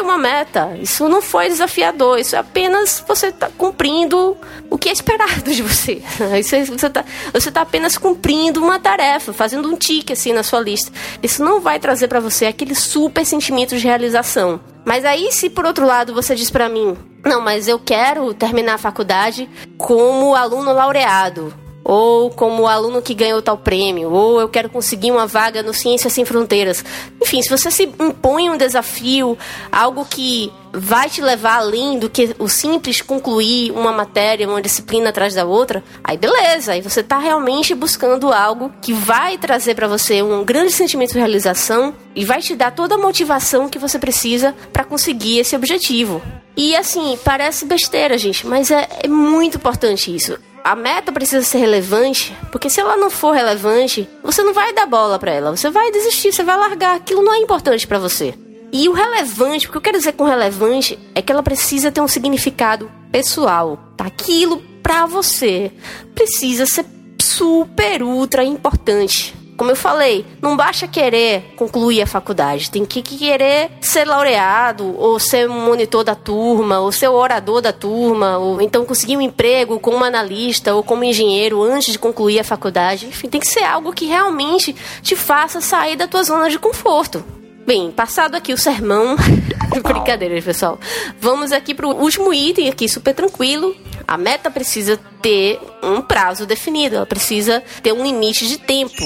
uma 0.00 0.16
meta, 0.16 0.76
isso 0.80 1.08
não 1.08 1.20
foi 1.20 1.48
desafiador, 1.48 2.18
isso 2.18 2.34
é 2.34 2.38
apenas 2.38 3.04
você 3.06 3.30
tá 3.30 3.50
cumprindo 3.56 4.36
o 4.70 4.78
que 4.78 4.88
é 4.88 4.92
esperado 4.92 5.52
de 5.52 5.62
você. 5.62 6.02
você 6.42 6.56
está 6.56 7.04
você 7.32 7.50
tá 7.50 7.60
apenas 7.60 7.98
cumprindo 7.98 8.62
uma 8.62 8.78
tarefa, 8.78 9.32
fazendo 9.32 9.68
um 9.68 9.76
tique 9.76 10.12
assim 10.12 10.32
na 10.32 10.42
sua 10.42 10.60
lista. 10.60 10.90
Isso 11.22 11.44
não 11.44 11.60
vai 11.60 11.78
trazer 11.78 12.08
para 12.08 12.20
você 12.20 12.46
aquele 12.46 12.74
super 12.74 13.24
sentimento 13.24 13.76
de 13.76 13.86
realização. 13.86 14.60
Mas 14.84 15.04
aí, 15.04 15.30
se 15.32 15.50
por 15.50 15.66
outro 15.66 15.86
lado 15.86 16.14
você 16.14 16.34
diz 16.34 16.50
para 16.50 16.68
mim, 16.68 16.96
não, 17.24 17.40
mas 17.40 17.68
eu 17.68 17.78
quero 17.78 18.32
terminar 18.32 18.74
a 18.74 18.78
faculdade 18.78 19.48
como 19.76 20.34
aluno 20.34 20.72
laureado 20.72 21.67
ou 21.84 22.30
como 22.30 22.66
aluno 22.66 23.00
que 23.00 23.14
ganhou 23.14 23.40
tal 23.40 23.56
prêmio, 23.56 24.10
ou 24.12 24.40
eu 24.40 24.48
quero 24.48 24.68
conseguir 24.68 25.10
uma 25.10 25.26
vaga 25.26 25.62
no 25.62 25.72
Ciências 25.72 26.12
Sem 26.12 26.24
Fronteiras. 26.24 26.84
Enfim, 27.20 27.40
se 27.40 27.48
você 27.48 27.70
se 27.70 27.84
impõe 27.98 28.50
um 28.50 28.58
desafio, 28.58 29.38
algo 29.72 30.04
que 30.04 30.52
vai 30.70 31.08
te 31.08 31.22
levar 31.22 31.56
além 31.56 31.98
do 31.98 32.10
que 32.10 32.36
o 32.38 32.46
simples 32.46 33.00
concluir 33.00 33.70
uma 33.72 33.90
matéria, 33.90 34.46
uma 34.46 34.60
disciplina 34.60 35.08
atrás 35.08 35.34
da 35.34 35.46
outra, 35.46 35.82
aí 36.04 36.18
beleza, 36.18 36.72
aí 36.72 36.82
você 36.82 37.00
está 37.00 37.18
realmente 37.18 37.74
buscando 37.74 38.32
algo 38.32 38.70
que 38.82 38.92
vai 38.92 39.38
trazer 39.38 39.74
para 39.74 39.88
você 39.88 40.22
um 40.22 40.44
grande 40.44 40.72
sentimento 40.72 41.12
de 41.12 41.18
realização 41.18 41.94
e 42.14 42.24
vai 42.24 42.40
te 42.40 42.54
dar 42.54 42.70
toda 42.70 42.96
a 42.96 42.98
motivação 42.98 43.68
que 43.68 43.78
você 43.78 43.98
precisa 43.98 44.54
para 44.72 44.84
conseguir 44.84 45.38
esse 45.38 45.56
objetivo. 45.56 46.20
E 46.54 46.76
assim, 46.76 47.18
parece 47.24 47.64
besteira, 47.64 48.18
gente, 48.18 48.46
mas 48.46 48.70
é, 48.70 48.86
é 49.04 49.08
muito 49.08 49.56
importante 49.56 50.14
isso 50.14 50.38
a 50.64 50.76
meta 50.76 51.12
precisa 51.12 51.44
ser 51.44 51.58
relevante, 51.58 52.36
porque 52.50 52.68
se 52.68 52.80
ela 52.80 52.96
não 52.96 53.10
for 53.10 53.32
relevante, 53.32 54.08
você 54.22 54.42
não 54.42 54.52
vai 54.52 54.72
dar 54.72 54.86
bola 54.86 55.18
para 55.18 55.32
ela, 55.32 55.56
você 55.56 55.70
vai 55.70 55.90
desistir, 55.90 56.32
você 56.32 56.42
vai 56.42 56.56
largar, 56.56 56.96
aquilo 56.96 57.22
não 57.22 57.34
é 57.34 57.38
importante 57.38 57.86
para 57.86 57.98
você. 57.98 58.34
E 58.72 58.88
o 58.88 58.92
relevante, 58.92 59.66
o 59.66 59.70
que 59.70 59.76
eu 59.76 59.80
quero 59.82 59.98
dizer 59.98 60.12
com 60.12 60.24
relevante 60.24 60.98
é 61.14 61.22
que 61.22 61.32
ela 61.32 61.42
precisa 61.42 61.90
ter 61.90 62.00
um 62.00 62.08
significado 62.08 62.90
pessoal, 63.10 63.78
tá? 63.96 64.06
Aquilo 64.06 64.62
para 64.82 65.06
você 65.06 65.72
precisa 66.14 66.66
ser 66.66 66.84
super 67.20 68.02
ultra 68.02 68.44
importante. 68.44 69.34
Como 69.58 69.72
eu 69.72 69.76
falei, 69.76 70.24
não 70.40 70.56
basta 70.56 70.86
querer 70.86 71.52
concluir 71.56 72.00
a 72.00 72.06
faculdade, 72.06 72.70
tem 72.70 72.84
que 72.84 73.02
querer 73.02 73.72
ser 73.80 74.04
laureado, 74.04 74.94
ou 74.96 75.18
ser 75.18 75.48
monitor 75.48 76.04
da 76.04 76.14
turma, 76.14 76.78
ou 76.78 76.92
ser 76.92 77.08
orador 77.08 77.60
da 77.60 77.72
turma, 77.72 78.38
ou 78.38 78.62
então 78.62 78.84
conseguir 78.84 79.16
um 79.16 79.20
emprego 79.20 79.80
como 79.80 80.04
analista 80.04 80.76
ou 80.76 80.84
como 80.84 81.02
engenheiro 81.02 81.60
antes 81.60 81.90
de 81.90 81.98
concluir 81.98 82.38
a 82.38 82.44
faculdade. 82.44 83.06
Enfim, 83.06 83.28
tem 83.28 83.40
que 83.40 83.48
ser 83.48 83.64
algo 83.64 83.92
que 83.92 84.06
realmente 84.06 84.76
te 85.02 85.16
faça 85.16 85.60
sair 85.60 85.96
da 85.96 86.06
tua 86.06 86.22
zona 86.22 86.48
de 86.48 86.58
conforto. 86.60 87.24
Bem, 87.66 87.90
passado 87.90 88.36
aqui 88.36 88.52
o 88.52 88.56
sermão. 88.56 89.16
Brincadeira, 89.82 90.40
pessoal. 90.40 90.78
Vamos 91.20 91.50
aqui 91.50 91.74
para 91.74 91.88
o 91.88 92.00
último 92.00 92.32
item 92.32 92.68
aqui, 92.68 92.88
super 92.88 93.12
tranquilo. 93.12 93.74
A 94.08 94.16
meta 94.16 94.50
precisa 94.50 94.98
ter 95.20 95.60
um 95.82 96.00
prazo 96.00 96.46
definido, 96.46 96.96
ela 96.96 97.04
precisa 97.04 97.62
ter 97.82 97.92
um 97.92 98.02
limite 98.02 98.48
de 98.48 98.56
tempo. 98.56 99.04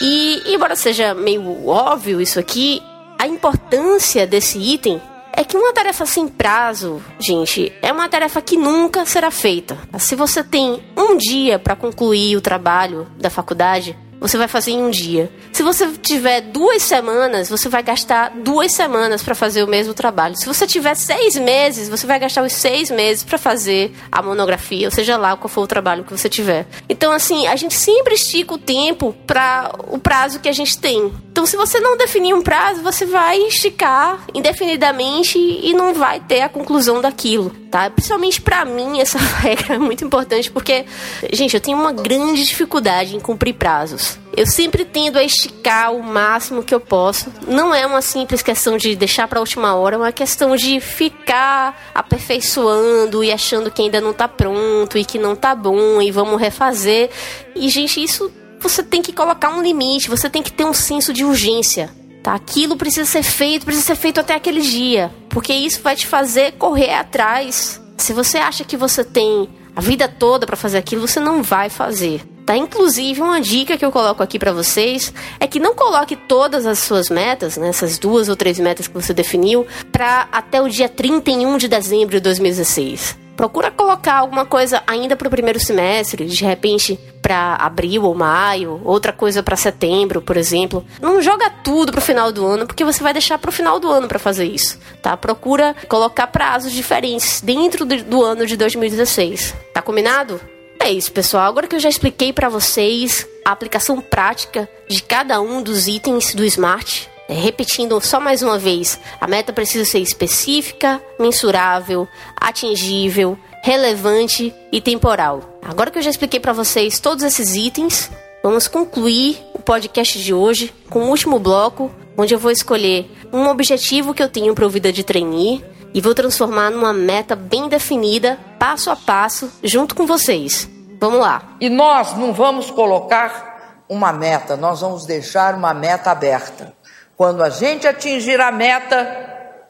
E, 0.00 0.54
embora 0.54 0.76
seja 0.76 1.14
meio 1.14 1.66
óbvio 1.66 2.20
isso 2.20 2.38
aqui, 2.38 2.80
a 3.18 3.26
importância 3.26 4.24
desse 4.24 4.56
item 4.56 5.02
é 5.32 5.42
que 5.42 5.56
uma 5.56 5.72
tarefa 5.72 6.06
sem 6.06 6.28
prazo, 6.28 7.02
gente, 7.18 7.72
é 7.82 7.92
uma 7.92 8.08
tarefa 8.08 8.40
que 8.40 8.56
nunca 8.56 9.04
será 9.04 9.32
feita. 9.32 9.76
Se 9.98 10.14
você 10.14 10.44
tem 10.44 10.80
um 10.96 11.16
dia 11.16 11.58
para 11.58 11.74
concluir 11.74 12.36
o 12.36 12.40
trabalho 12.40 13.06
da 13.18 13.28
faculdade, 13.28 13.98
você 14.20 14.36
vai 14.36 14.48
fazer 14.48 14.72
em 14.72 14.82
um 14.82 14.90
dia. 14.90 15.30
Se 15.52 15.62
você 15.62 15.88
tiver 16.02 16.40
duas 16.40 16.82
semanas, 16.82 17.48
você 17.48 17.68
vai 17.68 17.82
gastar 17.82 18.30
duas 18.30 18.72
semanas 18.72 19.22
para 19.22 19.34
fazer 19.34 19.62
o 19.62 19.66
mesmo 19.66 19.94
trabalho. 19.94 20.36
Se 20.36 20.46
você 20.46 20.66
tiver 20.66 20.94
seis 20.94 21.36
meses, 21.36 21.88
você 21.88 22.06
vai 22.06 22.18
gastar 22.18 22.42
os 22.42 22.52
seis 22.52 22.90
meses 22.90 23.24
para 23.24 23.38
fazer 23.38 23.92
a 24.10 24.22
monografia, 24.22 24.86
ou 24.86 24.90
seja 24.90 25.16
lá 25.16 25.36
qual 25.36 25.48
for 25.48 25.62
o 25.62 25.66
trabalho 25.66 26.04
que 26.04 26.12
você 26.12 26.28
tiver. 26.28 26.66
Então, 26.88 27.12
assim, 27.12 27.46
a 27.46 27.56
gente 27.56 27.74
sempre 27.74 28.14
estica 28.14 28.54
o 28.54 28.58
tempo 28.58 29.14
para 29.26 29.72
o 29.88 29.98
prazo 29.98 30.40
que 30.40 30.48
a 30.48 30.52
gente 30.52 30.78
tem. 30.78 31.12
Então, 31.36 31.44
se 31.44 31.56
você 31.56 31.78
não 31.80 31.96
definir 31.96 32.34
um 32.34 32.40
prazo, 32.40 32.82
você 32.82 33.04
vai 33.04 33.38
esticar 33.42 34.24
indefinidamente 34.34 35.38
e 35.38 35.74
não 35.74 35.92
vai 35.92 36.18
ter 36.20 36.40
a 36.40 36.48
conclusão 36.48 37.00
daquilo, 37.00 37.50
tá? 37.70 37.90
Principalmente 37.90 38.40
para 38.40 38.64
mim, 38.64 39.00
essa 39.00 39.18
regra 39.40 39.74
é 39.74 39.78
muito 39.78 40.04
importante 40.04 40.50
porque, 40.50 40.86
gente, 41.32 41.54
eu 41.54 41.60
tenho 41.60 41.78
uma 41.78 41.92
grande 41.92 42.44
dificuldade 42.44 43.14
em 43.14 43.20
cumprir 43.20 43.54
prazos. 43.54 44.05
Eu 44.36 44.46
sempre 44.46 44.84
tendo 44.84 45.18
a 45.18 45.24
esticar 45.24 45.92
o 45.92 46.02
máximo 46.02 46.62
que 46.62 46.74
eu 46.74 46.80
posso. 46.80 47.32
Não 47.46 47.74
é 47.74 47.86
uma 47.86 48.02
simples 48.02 48.42
questão 48.42 48.76
de 48.76 48.94
deixar 48.94 49.26
para 49.26 49.38
a 49.38 49.40
última 49.40 49.74
hora, 49.74 49.96
é 49.96 49.98
uma 49.98 50.12
questão 50.12 50.54
de 50.56 50.78
ficar 50.80 51.90
aperfeiçoando 51.94 53.24
e 53.24 53.32
achando 53.32 53.70
que 53.70 53.80
ainda 53.80 54.00
não 54.00 54.12
tá 54.12 54.28
pronto 54.28 54.98
e 54.98 55.04
que 55.04 55.18
não 55.18 55.34
tá 55.34 55.54
bom 55.54 56.02
e 56.02 56.10
vamos 56.10 56.40
refazer. 56.40 57.10
E 57.54 57.68
gente, 57.68 58.02
isso 58.02 58.30
você 58.60 58.82
tem 58.82 59.00
que 59.00 59.12
colocar 59.12 59.50
um 59.50 59.62
limite, 59.62 60.10
você 60.10 60.28
tem 60.28 60.42
que 60.42 60.52
ter 60.52 60.64
um 60.64 60.74
senso 60.74 61.12
de 61.12 61.24
urgência. 61.24 61.90
Tá? 62.22 62.34
Aquilo 62.34 62.76
precisa 62.76 63.06
ser 63.06 63.22
feito, 63.22 63.64
precisa 63.64 63.86
ser 63.86 63.96
feito 63.96 64.20
até 64.20 64.34
aquele 64.34 64.60
dia, 64.60 65.12
porque 65.28 65.52
isso 65.52 65.80
vai 65.80 65.94
te 65.94 66.06
fazer 66.06 66.52
correr 66.52 66.92
atrás. 66.92 67.80
Se 67.96 68.12
você 68.12 68.38
acha 68.38 68.64
que 68.64 68.76
você 68.76 69.04
tem 69.04 69.48
a 69.74 69.80
vida 69.80 70.08
toda 70.08 70.46
para 70.46 70.56
fazer 70.56 70.78
aquilo, 70.78 71.06
você 71.06 71.20
não 71.20 71.42
vai 71.42 71.70
fazer. 71.70 72.35
Tá? 72.46 72.56
Inclusive, 72.56 73.20
uma 73.20 73.40
dica 73.40 73.76
que 73.76 73.84
eu 73.84 73.90
coloco 73.90 74.22
aqui 74.22 74.38
para 74.38 74.52
vocês 74.52 75.12
é 75.40 75.48
que 75.48 75.58
não 75.58 75.74
coloque 75.74 76.14
todas 76.14 76.64
as 76.64 76.78
suas 76.78 77.10
metas, 77.10 77.56
né, 77.56 77.68
essas 77.68 77.98
duas 77.98 78.28
ou 78.28 78.36
três 78.36 78.60
metas 78.60 78.86
que 78.86 78.94
você 78.94 79.12
definiu, 79.12 79.66
para 79.90 80.28
até 80.30 80.62
o 80.62 80.68
dia 80.68 80.88
31 80.88 81.58
de 81.58 81.66
dezembro 81.66 82.14
de 82.14 82.20
2016 82.20 83.26
procura 83.36 83.70
colocar 83.70 84.14
alguma 84.14 84.46
coisa 84.46 84.82
ainda 84.86 85.14
para 85.14 85.28
o 85.28 85.30
primeiro 85.30 85.60
semestre, 85.60 86.24
de 86.24 86.44
repente 86.44 86.98
para 87.20 87.56
abril 87.56 88.04
ou 88.04 88.14
maio, 88.14 88.80
outra 88.82 89.12
coisa 89.12 89.42
para 89.42 89.56
setembro, 89.56 90.22
por 90.22 90.36
exemplo. 90.36 90.84
Não 91.00 91.20
joga 91.20 91.50
tudo 91.50 91.92
para 91.92 91.98
o 91.98 92.02
final 92.02 92.32
do 92.32 92.46
ano, 92.46 92.66
porque 92.66 92.84
você 92.84 93.02
vai 93.02 93.12
deixar 93.12 93.36
para 93.36 93.50
o 93.50 93.52
final 93.52 93.78
do 93.78 93.90
ano 93.90 94.08
para 94.08 94.18
fazer 94.18 94.46
isso, 94.46 94.78
tá? 95.02 95.16
Procura 95.16 95.76
colocar 95.88 96.28
prazos 96.28 96.72
diferentes 96.72 97.42
dentro 97.42 97.84
do, 97.84 98.24
ano 98.24 98.46
de 98.46 98.56
2016. 98.56 99.54
Tá 99.74 99.82
combinado? 99.82 100.40
É 100.86 100.92
isso, 100.92 101.10
pessoal. 101.10 101.48
Agora 101.48 101.66
que 101.66 101.74
eu 101.74 101.80
já 101.80 101.88
expliquei 101.88 102.32
para 102.32 102.48
vocês 102.48 103.26
a 103.44 103.50
aplicação 103.50 104.00
prática 104.00 104.68
de 104.88 105.02
cada 105.02 105.40
um 105.40 105.60
dos 105.60 105.88
itens 105.88 106.32
do 106.32 106.44
Smart, 106.44 107.10
é, 107.28 107.34
repetindo 107.34 108.00
só 108.00 108.20
mais 108.20 108.40
uma 108.40 108.56
vez, 108.56 108.96
a 109.20 109.26
meta 109.26 109.52
precisa 109.52 109.84
ser 109.84 109.98
específica, 109.98 111.02
mensurável, 111.18 112.06
atingível, 112.40 113.36
relevante 113.64 114.54
e 114.70 114.80
temporal. 114.80 115.58
Agora 115.60 115.90
que 115.90 115.98
eu 115.98 116.02
já 116.02 116.10
expliquei 116.10 116.38
para 116.38 116.52
vocês 116.52 117.00
todos 117.00 117.24
esses 117.24 117.56
itens, 117.56 118.08
vamos 118.40 118.68
concluir 118.68 119.40
o 119.54 119.58
podcast 119.58 120.16
de 120.20 120.32
hoje 120.32 120.72
com 120.88 121.00
o 121.00 121.08
último 121.08 121.40
bloco, 121.40 121.90
onde 122.16 122.32
eu 122.32 122.38
vou 122.38 122.52
escolher 122.52 123.10
um 123.32 123.48
objetivo 123.48 124.14
que 124.14 124.22
eu 124.22 124.28
tenho 124.28 124.54
para 124.54 124.64
o 124.64 124.70
vida 124.70 124.92
de 124.92 125.02
trainee 125.02 125.64
e 125.92 126.00
vou 126.00 126.14
transformar 126.14 126.70
numa 126.70 126.92
meta 126.92 127.34
bem 127.34 127.68
definida, 127.68 128.38
passo 128.56 128.88
a 128.88 128.94
passo, 128.94 129.50
junto 129.64 129.92
com 129.92 130.06
vocês. 130.06 130.75
Vamos 130.98 131.20
lá. 131.20 131.42
E 131.60 131.68
nós 131.68 132.16
não 132.16 132.32
vamos 132.32 132.70
colocar 132.70 133.84
uma 133.88 134.12
meta, 134.12 134.56
nós 134.56 134.80
vamos 134.80 135.06
deixar 135.06 135.54
uma 135.54 135.72
meta 135.72 136.10
aberta. 136.10 136.72
Quando 137.16 137.42
a 137.42 137.48
gente 137.48 137.86
atingir 137.86 138.40
a 138.40 138.50
meta, 138.50 139.06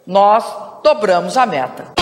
nós 0.07 0.45
dobramos 0.83 1.37
a 1.37 1.47
meta. 1.47 1.95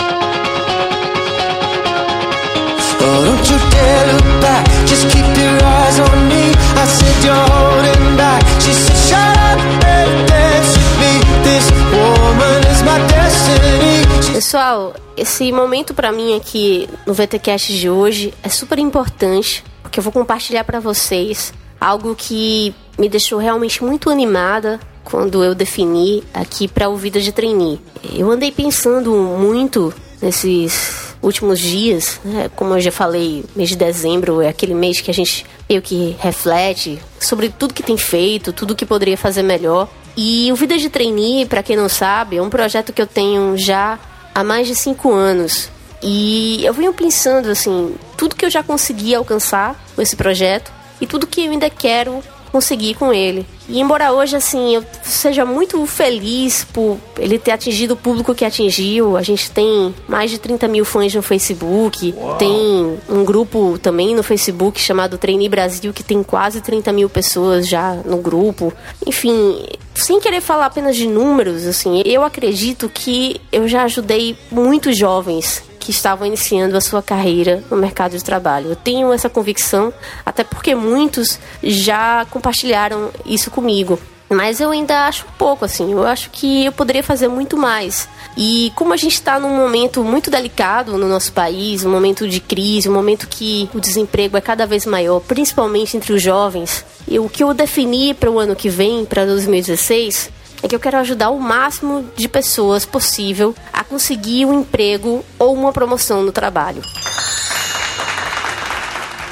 Pessoal, 14.33 14.93
esse 15.15 15.51
momento 15.51 15.93
para 15.93 16.11
mim 16.11 16.35
aqui 16.35 16.89
no 17.05 17.13
VTcast 17.13 17.77
de 17.77 17.89
hoje 17.89 18.33
é 18.43 18.49
super 18.49 18.77
importante, 18.79 19.63
porque 19.81 19.99
eu 19.99 20.03
vou 20.03 20.11
compartilhar 20.11 20.63
para 20.63 20.79
vocês 20.79 21.53
algo 21.79 22.15
que 22.15 22.75
me 22.97 23.09
deixou 23.09 23.39
realmente 23.39 23.83
muito 23.83 24.09
animada 24.09 24.79
quando 25.03 25.43
eu 25.43 25.55
defini 25.55 26.23
aqui 26.33 26.67
para 26.67 26.89
o 26.89 26.97
Vida 26.97 27.19
de 27.19 27.31
Trainee. 27.31 27.79
Eu 28.13 28.29
andei 28.29 28.51
pensando 28.51 29.11
muito 29.11 29.93
nesses 30.21 31.15
últimos 31.21 31.59
dias, 31.59 32.19
né? 32.23 32.49
como 32.55 32.73
eu 32.73 32.79
já 32.79 32.91
falei, 32.91 33.43
mês 33.55 33.69
de 33.69 33.75
dezembro 33.75 34.41
é 34.41 34.47
aquele 34.47 34.73
mês 34.73 35.01
que 35.01 35.09
a 35.09 35.13
gente 35.13 35.45
meio 35.69 35.81
que 35.81 36.15
reflete 36.19 36.99
sobre 37.19 37.49
tudo 37.49 37.73
que 37.73 37.83
tem 37.83 37.97
feito, 37.97 38.53
tudo 38.53 38.75
que 38.75 38.85
poderia 38.85 39.17
fazer 39.17 39.43
melhor. 39.43 39.87
E 40.17 40.51
o 40.51 40.55
Vida 40.55 40.77
de 40.77 40.89
Trainee, 40.89 41.45
para 41.45 41.63
quem 41.63 41.75
não 41.75 41.89
sabe, 41.89 42.37
é 42.37 42.41
um 42.41 42.49
projeto 42.49 42.93
que 42.93 43.01
eu 43.01 43.07
tenho 43.07 43.57
já 43.57 43.99
há 44.33 44.43
mais 44.43 44.67
de 44.67 44.75
cinco 44.75 45.11
anos. 45.11 45.69
E 46.01 46.63
eu 46.63 46.73
venho 46.73 46.93
pensando 46.93 47.49
assim, 47.49 47.95
tudo 48.15 48.35
que 48.35 48.45
eu 48.45 48.49
já 48.49 48.61
consegui 48.61 49.13
alcançar 49.15 49.75
com 49.95 50.01
esse 50.01 50.15
projeto 50.15 50.71
e 51.01 51.07
tudo 51.07 51.27
que 51.27 51.45
eu 51.45 51.51
ainda 51.51 51.69
quero 51.69 52.23
conseguir 52.55 52.93
com 52.93 53.11
ele. 53.11 53.45
E 53.67 53.81
embora 53.81 54.13
hoje, 54.13 54.37
assim, 54.37 54.75
eu 54.75 54.85
seja 55.03 55.43
muito 55.43 55.85
feliz 55.85 56.63
por 56.63 56.97
ele 57.19 57.37
ter 57.37 57.51
atingido 57.51 57.95
o 57.95 57.97
público 57.97 58.33
que 58.33 58.45
atingiu, 58.45 59.17
a 59.17 59.21
gente 59.21 59.51
tem 59.51 59.93
mais 60.07 60.31
de 60.31 60.37
30 60.37 60.65
mil 60.69 60.85
fãs 60.85 61.13
no 61.13 61.21
Facebook, 61.21 62.15
Uau. 62.15 62.37
tem 62.37 62.97
um 63.09 63.25
grupo 63.25 63.77
também 63.77 64.15
no 64.15 64.23
Facebook 64.23 64.79
chamado 64.79 65.17
Trainee 65.17 65.49
Brasil, 65.49 65.91
que 65.91 66.01
tem 66.01 66.23
quase 66.23 66.61
30 66.61 66.93
mil 66.93 67.09
pessoas 67.09 67.67
já 67.67 67.93
no 68.05 68.19
grupo. 68.19 68.71
Enfim, 69.05 69.65
sem 69.93 70.21
querer 70.21 70.39
falar 70.39 70.67
apenas 70.67 70.95
de 70.95 71.07
números, 71.07 71.67
assim, 71.67 72.01
eu 72.05 72.23
acredito 72.23 72.87
que 72.87 73.41
eu 73.51 73.67
já 73.67 73.83
ajudei 73.83 74.37
muitos 74.49 74.97
jovens 74.97 75.61
que 75.85 75.91
estavam 75.91 76.25
iniciando 76.25 76.75
a 76.75 76.81
sua 76.81 77.03
carreira 77.03 77.63
no 77.69 77.77
mercado 77.77 78.17
de 78.17 78.23
trabalho. 78.23 78.71
Eu 78.71 78.75
tenho 78.75 79.13
essa 79.13 79.29
convicção, 79.29 79.93
até 80.25 80.43
porque 80.43 80.73
muitos 80.73 81.39
já 81.61 82.25
compartilharam 82.31 83.11
isso 83.23 83.51
comigo. 83.51 83.99
Mas 84.27 84.59
eu 84.59 84.71
ainda 84.71 85.05
acho 85.05 85.27
pouco, 85.37 85.63
assim. 85.63 85.91
Eu 85.91 86.03
acho 86.03 86.31
que 86.31 86.65
eu 86.65 86.71
poderia 86.71 87.03
fazer 87.03 87.27
muito 87.27 87.55
mais. 87.55 88.09
E 88.35 88.73
como 88.75 88.93
a 88.93 88.97
gente 88.97 89.13
está 89.13 89.39
num 89.39 89.55
momento 89.55 90.03
muito 90.03 90.31
delicado 90.31 90.97
no 90.97 91.07
nosso 91.07 91.31
país, 91.31 91.85
um 91.85 91.91
momento 91.91 92.27
de 92.27 92.39
crise, 92.39 92.89
um 92.89 92.93
momento 92.93 93.27
que 93.27 93.69
o 93.71 93.79
desemprego 93.79 94.35
é 94.35 94.41
cada 94.41 94.65
vez 94.65 94.87
maior, 94.87 95.19
principalmente 95.19 95.95
entre 95.95 96.13
os 96.13 96.21
jovens, 96.23 96.83
e 97.07 97.19
o 97.19 97.29
que 97.29 97.43
eu 97.43 97.53
defini 97.53 98.15
para 98.15 98.31
o 98.31 98.39
ano 98.39 98.55
que 98.55 98.69
vem, 98.69 99.05
para 99.05 99.23
2016, 99.23 100.31
é 100.63 100.67
que 100.67 100.75
eu 100.75 100.79
quero 100.79 100.97
ajudar 100.97 101.29
o 101.29 101.39
máximo 101.39 102.05
de 102.15 102.27
pessoas 102.27 102.85
possível 102.85 103.55
a 103.71 103.83
conseguir 103.83 104.45
um 104.45 104.61
emprego 104.61 105.23
ou 105.37 105.53
uma 105.53 105.71
promoção 105.71 106.23
no 106.23 106.31
trabalho. 106.31 106.81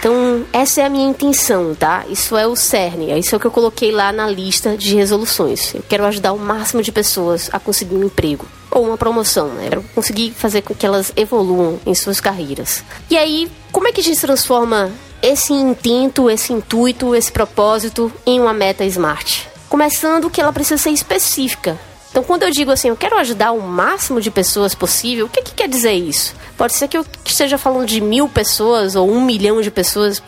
Então, 0.03 0.45
essa 0.51 0.81
é 0.81 0.85
a 0.85 0.89
minha 0.89 1.07
intenção, 1.07 1.73
tá? 1.73 2.03
Isso 2.09 2.35
é 2.35 2.45
o 2.45 2.57
cerne, 2.57 3.09
é 3.09 3.17
isso 3.17 3.39
que 3.39 3.47
eu 3.47 3.51
coloquei 3.51 3.89
lá 3.89 4.11
na 4.11 4.27
lista 4.27 4.75
de 4.75 4.95
resoluções. 4.95 5.73
Eu 5.73 5.81
quero 5.87 6.03
ajudar 6.03 6.33
o 6.33 6.37
máximo 6.37 6.81
de 6.81 6.91
pessoas 6.91 7.49
a 7.53 7.57
conseguir 7.57 7.95
um 7.95 8.03
emprego 8.03 8.45
ou 8.69 8.85
uma 8.85 8.97
promoção, 8.97 9.47
né? 9.47 9.69
Eu 9.71 9.81
conseguir 9.95 10.31
fazer 10.31 10.61
com 10.61 10.75
que 10.75 10.85
elas 10.85 11.13
evoluam 11.15 11.79
em 11.85 11.95
suas 11.95 12.19
carreiras. 12.19 12.83
E 13.09 13.17
aí, 13.17 13.49
como 13.71 13.87
é 13.87 13.93
que 13.93 14.01
a 14.01 14.03
gente 14.03 14.19
transforma 14.19 14.91
esse 15.21 15.53
intento, 15.53 16.29
esse 16.29 16.51
intuito, 16.51 17.15
esse 17.15 17.31
propósito 17.31 18.11
em 18.25 18.41
uma 18.41 18.53
meta 18.53 18.83
smart? 18.83 19.52
Começando 19.73 20.29
que 20.29 20.39
ela 20.39 20.53
precisa 20.53 20.79
ser 20.79 20.91
específica. 20.91 21.79
Então, 22.11 22.23
quando 22.23 22.43
eu 22.43 22.51
digo 22.51 22.69
assim, 22.69 22.89
eu 22.89 22.95
quero 22.95 23.17
ajudar 23.17 23.53
o 23.53 23.59
máximo 23.59 24.21
de 24.21 24.29
pessoas 24.29 24.75
possível, 24.75 25.25
o 25.25 25.29
que, 25.29 25.41
que 25.41 25.55
quer 25.55 25.67
dizer 25.67 25.93
isso? 25.93 26.35
Pode 26.55 26.73
ser 26.73 26.87
que 26.87 26.95
eu 26.95 27.03
esteja 27.25 27.57
falando 27.57 27.87
de 27.87 27.99
mil 27.99 28.29
pessoas 28.29 28.95
ou 28.95 29.09
um 29.09 29.19
milhão 29.19 29.63
de 29.63 29.71
pessoas. 29.71 30.21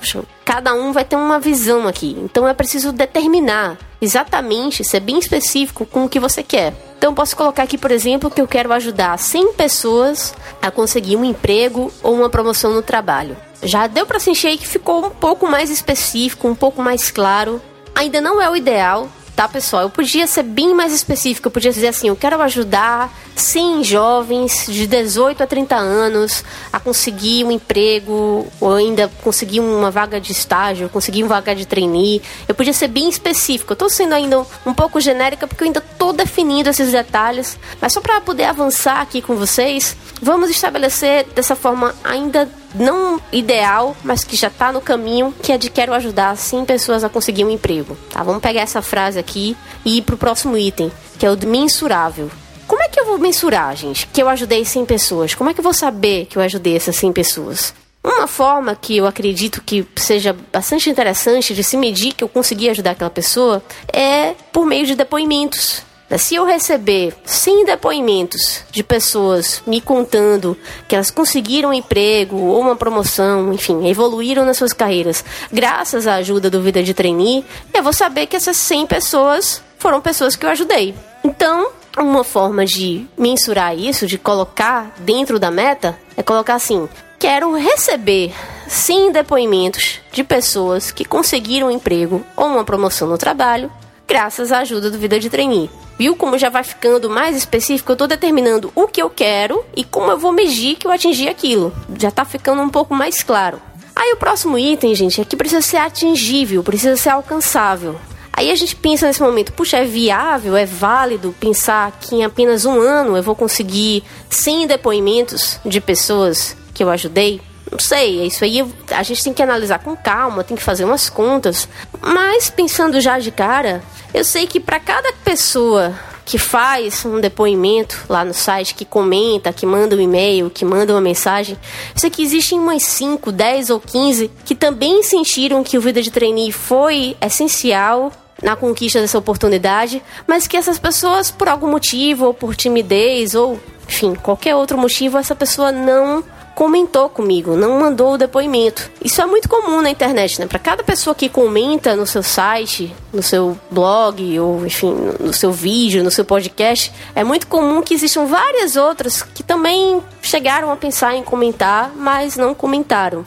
Cada 0.43 0.73
um 0.73 0.91
vai 0.91 1.05
ter 1.05 1.15
uma 1.15 1.39
visão 1.39 1.87
aqui. 1.87 2.17
Então, 2.23 2.47
é 2.47 2.55
preciso 2.55 2.91
determinar 2.91 3.77
exatamente, 4.01 4.83
ser 4.83 4.99
bem 4.99 5.19
específico 5.19 5.85
com 5.85 6.05
o 6.05 6.09
que 6.09 6.19
você 6.19 6.41
quer. 6.41 6.73
Então, 6.97 7.13
posso 7.13 7.37
colocar 7.37 7.61
aqui, 7.61 7.77
por 7.77 7.91
exemplo, 7.91 8.31
que 8.31 8.41
eu 8.41 8.47
quero 8.47 8.73
ajudar 8.73 9.15
100 9.19 9.53
pessoas 9.53 10.33
a 10.59 10.71
conseguir 10.71 11.17
um 11.17 11.23
emprego 11.23 11.93
ou 12.01 12.15
uma 12.15 12.31
promoção 12.31 12.73
no 12.73 12.81
trabalho. 12.81 13.37
Já 13.61 13.85
deu 13.85 14.07
para 14.07 14.17
sentir 14.17 14.57
que 14.57 14.67
ficou 14.67 15.05
um 15.05 15.11
pouco 15.11 15.47
mais 15.47 15.69
específico, 15.69 16.47
um 16.47 16.55
pouco 16.55 16.81
mais 16.81 17.11
claro. 17.11 17.61
Ainda 17.93 18.19
não 18.19 18.41
é 18.41 18.49
o 18.49 18.55
ideal, 18.55 19.07
tá, 19.35 19.47
pessoal? 19.47 19.83
Eu 19.83 19.89
podia 19.89 20.25
ser 20.27 20.43
bem 20.43 20.73
mais 20.73 20.93
específico, 20.93 21.47
eu 21.47 21.51
podia 21.51 21.71
dizer 21.71 21.89
assim, 21.89 22.07
eu 22.07 22.15
quero 22.15 22.41
ajudar 22.41 23.13
100 23.35 23.83
jovens 23.83 24.65
de 24.67 24.87
18 24.87 25.43
a 25.43 25.47
30 25.47 25.75
anos 25.75 26.43
a 26.71 26.79
conseguir 26.79 27.43
um 27.43 27.51
emprego 27.51 28.47
ou 28.59 28.73
ainda 28.73 29.11
conseguir 29.23 29.59
uma 29.59 29.91
vaga 29.91 30.19
de 30.19 30.31
estágio, 30.31 30.89
conseguir 30.89 31.23
uma 31.23 31.29
vaga 31.29 31.55
de 31.55 31.65
trainee. 31.65 32.21
Eu 32.47 32.55
podia 32.55 32.73
ser 32.73 32.87
bem 32.87 33.09
específico. 33.09 33.75
Tô 33.75 33.89
sendo 33.89 34.13
ainda 34.13 34.45
um 34.65 34.73
pouco 34.73 35.01
genérica 35.01 35.47
porque 35.47 35.63
eu 35.63 35.67
ainda 35.67 35.81
tô 35.81 36.13
definindo 36.13 36.69
esses 36.69 36.91
detalhes, 36.91 37.57
mas 37.81 37.93
só 37.93 38.01
para 38.01 38.21
poder 38.21 38.45
avançar 38.45 39.01
aqui 39.01 39.21
com 39.21 39.35
vocês, 39.35 39.95
vamos 40.21 40.49
estabelecer 40.49 41.25
dessa 41.35 41.55
forma 41.55 41.93
ainda 42.03 42.49
não 42.73 43.19
ideal, 43.31 43.95
mas 44.03 44.23
que 44.23 44.35
já 44.35 44.47
está 44.47 44.71
no 44.71 44.81
caminho, 44.81 45.33
que 45.41 45.51
é 45.51 45.57
de 45.57 45.69
quero 45.69 45.93
ajudar 45.93 46.35
sim 46.37 46.65
pessoas 46.65 47.03
a 47.03 47.09
conseguir 47.09 47.45
um 47.45 47.49
emprego. 47.49 47.97
Tá? 48.09 48.23
Vamos 48.23 48.41
pegar 48.41 48.61
essa 48.61 48.81
frase 48.81 49.17
aqui 49.17 49.55
e 49.83 49.97
ir 49.97 50.01
para 50.01 50.15
o 50.15 50.17
próximo 50.17 50.57
item, 50.57 50.91
que 51.17 51.25
é 51.25 51.31
o 51.31 51.47
mensurável. 51.47 52.29
Como 52.67 52.81
é 52.81 52.89
que 52.89 52.99
eu 52.99 53.05
vou 53.05 53.17
mensurar, 53.17 53.75
gente, 53.75 54.07
que 54.07 54.21
eu 54.21 54.27
ajudei 54.27 54.65
100 54.65 54.85
pessoas? 54.85 55.35
Como 55.35 55.49
é 55.49 55.53
que 55.53 55.59
eu 55.59 55.63
vou 55.63 55.73
saber 55.73 56.25
que 56.25 56.37
eu 56.37 56.41
ajudei 56.41 56.75
essas 56.75 56.95
100 56.95 57.13
pessoas? 57.13 57.73
Uma 58.03 58.27
forma 58.27 58.75
que 58.75 58.97
eu 58.97 59.07
acredito 59.07 59.61
que 59.63 59.85
seja 59.95 60.35
bastante 60.53 60.89
interessante 60.89 61.53
de 61.53 61.63
se 61.63 61.75
medir 61.75 62.13
que 62.13 62.23
eu 62.23 62.29
consegui 62.29 62.69
ajudar 62.69 62.91
aquela 62.91 63.09
pessoa 63.09 63.63
é 63.91 64.35
por 64.51 64.65
meio 64.65 64.85
de 64.85 64.95
depoimentos. 64.95 65.83
Se 66.17 66.35
eu 66.35 66.45
receber 66.45 67.15
100 67.25 67.65
depoimentos 67.65 68.63
de 68.71 68.83
pessoas 68.83 69.61
me 69.65 69.81
contando 69.81 70.55
que 70.87 70.93
elas 70.93 71.09
conseguiram 71.09 71.69
um 71.69 71.73
emprego 71.73 72.37
ou 72.37 72.61
uma 72.61 72.75
promoção, 72.75 73.51
enfim, 73.51 73.87
evoluíram 73.89 74.45
nas 74.45 74.57
suas 74.57 74.71
carreiras 74.71 75.25
graças 75.51 76.05
à 76.05 76.15
ajuda 76.15 76.47
do 76.47 76.61
Vida 76.61 76.83
de 76.83 76.93
Trainee, 76.93 77.43
eu 77.73 77.83
vou 77.83 77.91
saber 77.91 78.27
que 78.27 78.35
essas 78.35 78.55
100 78.55 78.85
pessoas 78.85 79.63
foram 79.79 79.99
pessoas 79.99 80.35
que 80.35 80.45
eu 80.45 80.49
ajudei. 80.51 80.93
Então, 81.23 81.71
uma 82.03 82.23
forma 82.23 82.65
de 82.65 83.05
mensurar 83.17 83.77
isso, 83.77 84.05
de 84.07 84.17
colocar 84.17 84.93
dentro 84.99 85.39
da 85.39 85.49
meta, 85.49 85.97
é 86.17 86.23
colocar 86.23 86.55
assim: 86.55 86.89
quero 87.19 87.53
receber 87.53 88.33
100 88.67 89.11
depoimentos 89.11 89.99
de 90.11 90.23
pessoas 90.23 90.91
que 90.91 91.05
conseguiram 91.05 91.67
um 91.67 91.71
emprego 91.71 92.23
ou 92.35 92.47
uma 92.47 92.63
promoção 92.63 93.07
no 93.07 93.17
trabalho 93.17 93.71
graças 94.07 94.51
à 94.51 94.59
ajuda 94.59 94.91
do 94.91 94.97
Vida 94.97 95.19
de 95.19 95.29
Trainee. 95.29 95.69
Viu 95.97 96.15
como 96.15 96.37
já 96.37 96.49
vai 96.49 96.63
ficando 96.63 97.09
mais 97.09 97.35
específico? 97.35 97.91
Eu 97.91 97.95
estou 97.95 98.07
determinando 98.07 98.71
o 98.75 98.87
que 98.87 99.01
eu 99.01 99.09
quero 99.09 99.63
e 99.75 99.83
como 99.83 100.11
eu 100.11 100.17
vou 100.17 100.31
medir 100.31 100.75
que 100.75 100.85
eu 100.85 100.91
atingi 100.91 101.29
aquilo. 101.29 101.73
Já 101.97 102.09
está 102.09 102.25
ficando 102.25 102.61
um 102.61 102.69
pouco 102.69 102.93
mais 102.93 103.23
claro. 103.23 103.61
Aí 103.95 104.11
o 104.11 104.17
próximo 104.17 104.59
item, 104.59 104.93
gente, 104.93 105.21
é 105.21 105.25
que 105.25 105.37
precisa 105.37 105.61
ser 105.61 105.77
atingível, 105.77 106.61
precisa 106.61 106.97
ser 106.97 107.09
alcançável. 107.09 107.95
Aí 108.37 108.51
a 108.51 108.55
gente 108.55 108.75
pensa 108.75 109.07
nesse 109.07 109.21
momento, 109.21 109.53
puxa, 109.53 109.77
é 109.77 109.85
viável, 109.85 110.57
é 110.57 110.65
válido 110.65 111.33
pensar 111.39 111.97
que 112.01 112.15
em 112.15 112.25
apenas 112.25 112.65
um 112.65 112.81
ano 112.81 113.15
eu 113.15 113.23
vou 113.23 113.33
conseguir 113.33 114.03
100 114.29 114.67
depoimentos 114.67 115.57
de 115.65 115.79
pessoas 115.79 116.55
que 116.73 116.83
eu 116.83 116.89
ajudei? 116.89 117.39
Não 117.71 117.79
sei, 117.79 118.27
isso 118.27 118.43
aí 118.43 118.65
a 118.91 119.03
gente 119.03 119.23
tem 119.23 119.33
que 119.33 119.41
analisar 119.41 119.79
com 119.79 119.95
calma, 119.95 120.43
tem 120.43 120.57
que 120.57 120.61
fazer 120.61 120.83
umas 120.83 121.09
contas. 121.09 121.69
Mas 122.01 122.49
pensando 122.49 122.99
já 122.99 123.17
de 123.19 123.31
cara, 123.31 123.81
eu 124.13 124.25
sei 124.25 124.45
que 124.45 124.59
para 124.59 124.81
cada 124.81 125.13
pessoa 125.23 125.97
que 126.25 126.37
faz 126.37 127.05
um 127.05 127.21
depoimento 127.21 128.03
lá 128.09 128.25
no 128.25 128.33
site, 128.33 128.75
que 128.75 128.83
comenta, 128.83 129.53
que 129.53 129.65
manda 129.65 129.95
um 129.95 130.01
e-mail, 130.01 130.49
que 130.49 130.65
manda 130.65 130.91
uma 130.93 130.99
mensagem, 130.99 131.57
sei 131.95 132.09
que 132.09 132.21
existem 132.21 132.59
umas 132.59 132.83
5, 132.83 133.31
10 133.31 133.69
ou 133.69 133.79
15 133.79 134.29
que 134.43 134.55
também 134.55 135.03
sentiram 135.03 135.63
que 135.63 135.77
o 135.77 135.81
Vida 135.81 136.01
de 136.01 136.11
Trainee 136.11 136.51
foi 136.51 137.15
essencial 137.21 138.11
na 138.41 138.55
conquista 138.55 138.99
dessa 138.99 139.17
oportunidade, 139.17 140.01
mas 140.27 140.47
que 140.47 140.57
essas 140.57 140.77
pessoas, 140.77 141.31
por 141.31 141.47
algum 141.47 141.69
motivo, 141.69 142.25
ou 142.25 142.33
por 142.33 142.55
timidez, 142.55 143.35
ou 143.35 143.59
enfim, 143.87 144.15
qualquer 144.15 144.55
outro 144.55 144.77
motivo, 144.77 145.17
essa 145.17 145.35
pessoa 145.35 145.71
não 145.71 146.23
comentou 146.55 147.09
comigo, 147.09 147.55
não 147.55 147.77
mandou 147.77 148.13
o 148.13 148.17
depoimento. 148.17 148.89
Isso 149.03 149.21
é 149.21 149.25
muito 149.25 149.49
comum 149.49 149.81
na 149.81 149.89
internet, 149.89 150.39
né? 150.39 150.47
Para 150.47 150.57
cada 150.57 150.83
pessoa 150.83 151.13
que 151.13 151.27
comenta 151.27 151.95
no 151.95 152.07
seu 152.07 152.23
site, 152.23 152.95
no 153.13 153.21
seu 153.21 153.59
blog 153.69 154.39
ou 154.39 154.65
enfim, 154.65 154.93
no 155.19 155.33
seu 155.33 155.51
vídeo, 155.51 156.01
no 156.01 156.09
seu 156.09 156.23
podcast, 156.23 156.91
é 157.13 157.23
muito 157.23 157.45
comum 157.47 157.81
que 157.81 157.93
existam 157.93 158.25
várias 158.25 158.77
outras 158.77 159.21
que 159.21 159.43
também 159.43 160.01
chegaram 160.21 160.71
a 160.71 160.77
pensar 160.77 161.15
em 161.15 161.23
comentar, 161.23 161.91
mas 161.93 162.37
não 162.37 162.55
comentaram. 162.55 163.25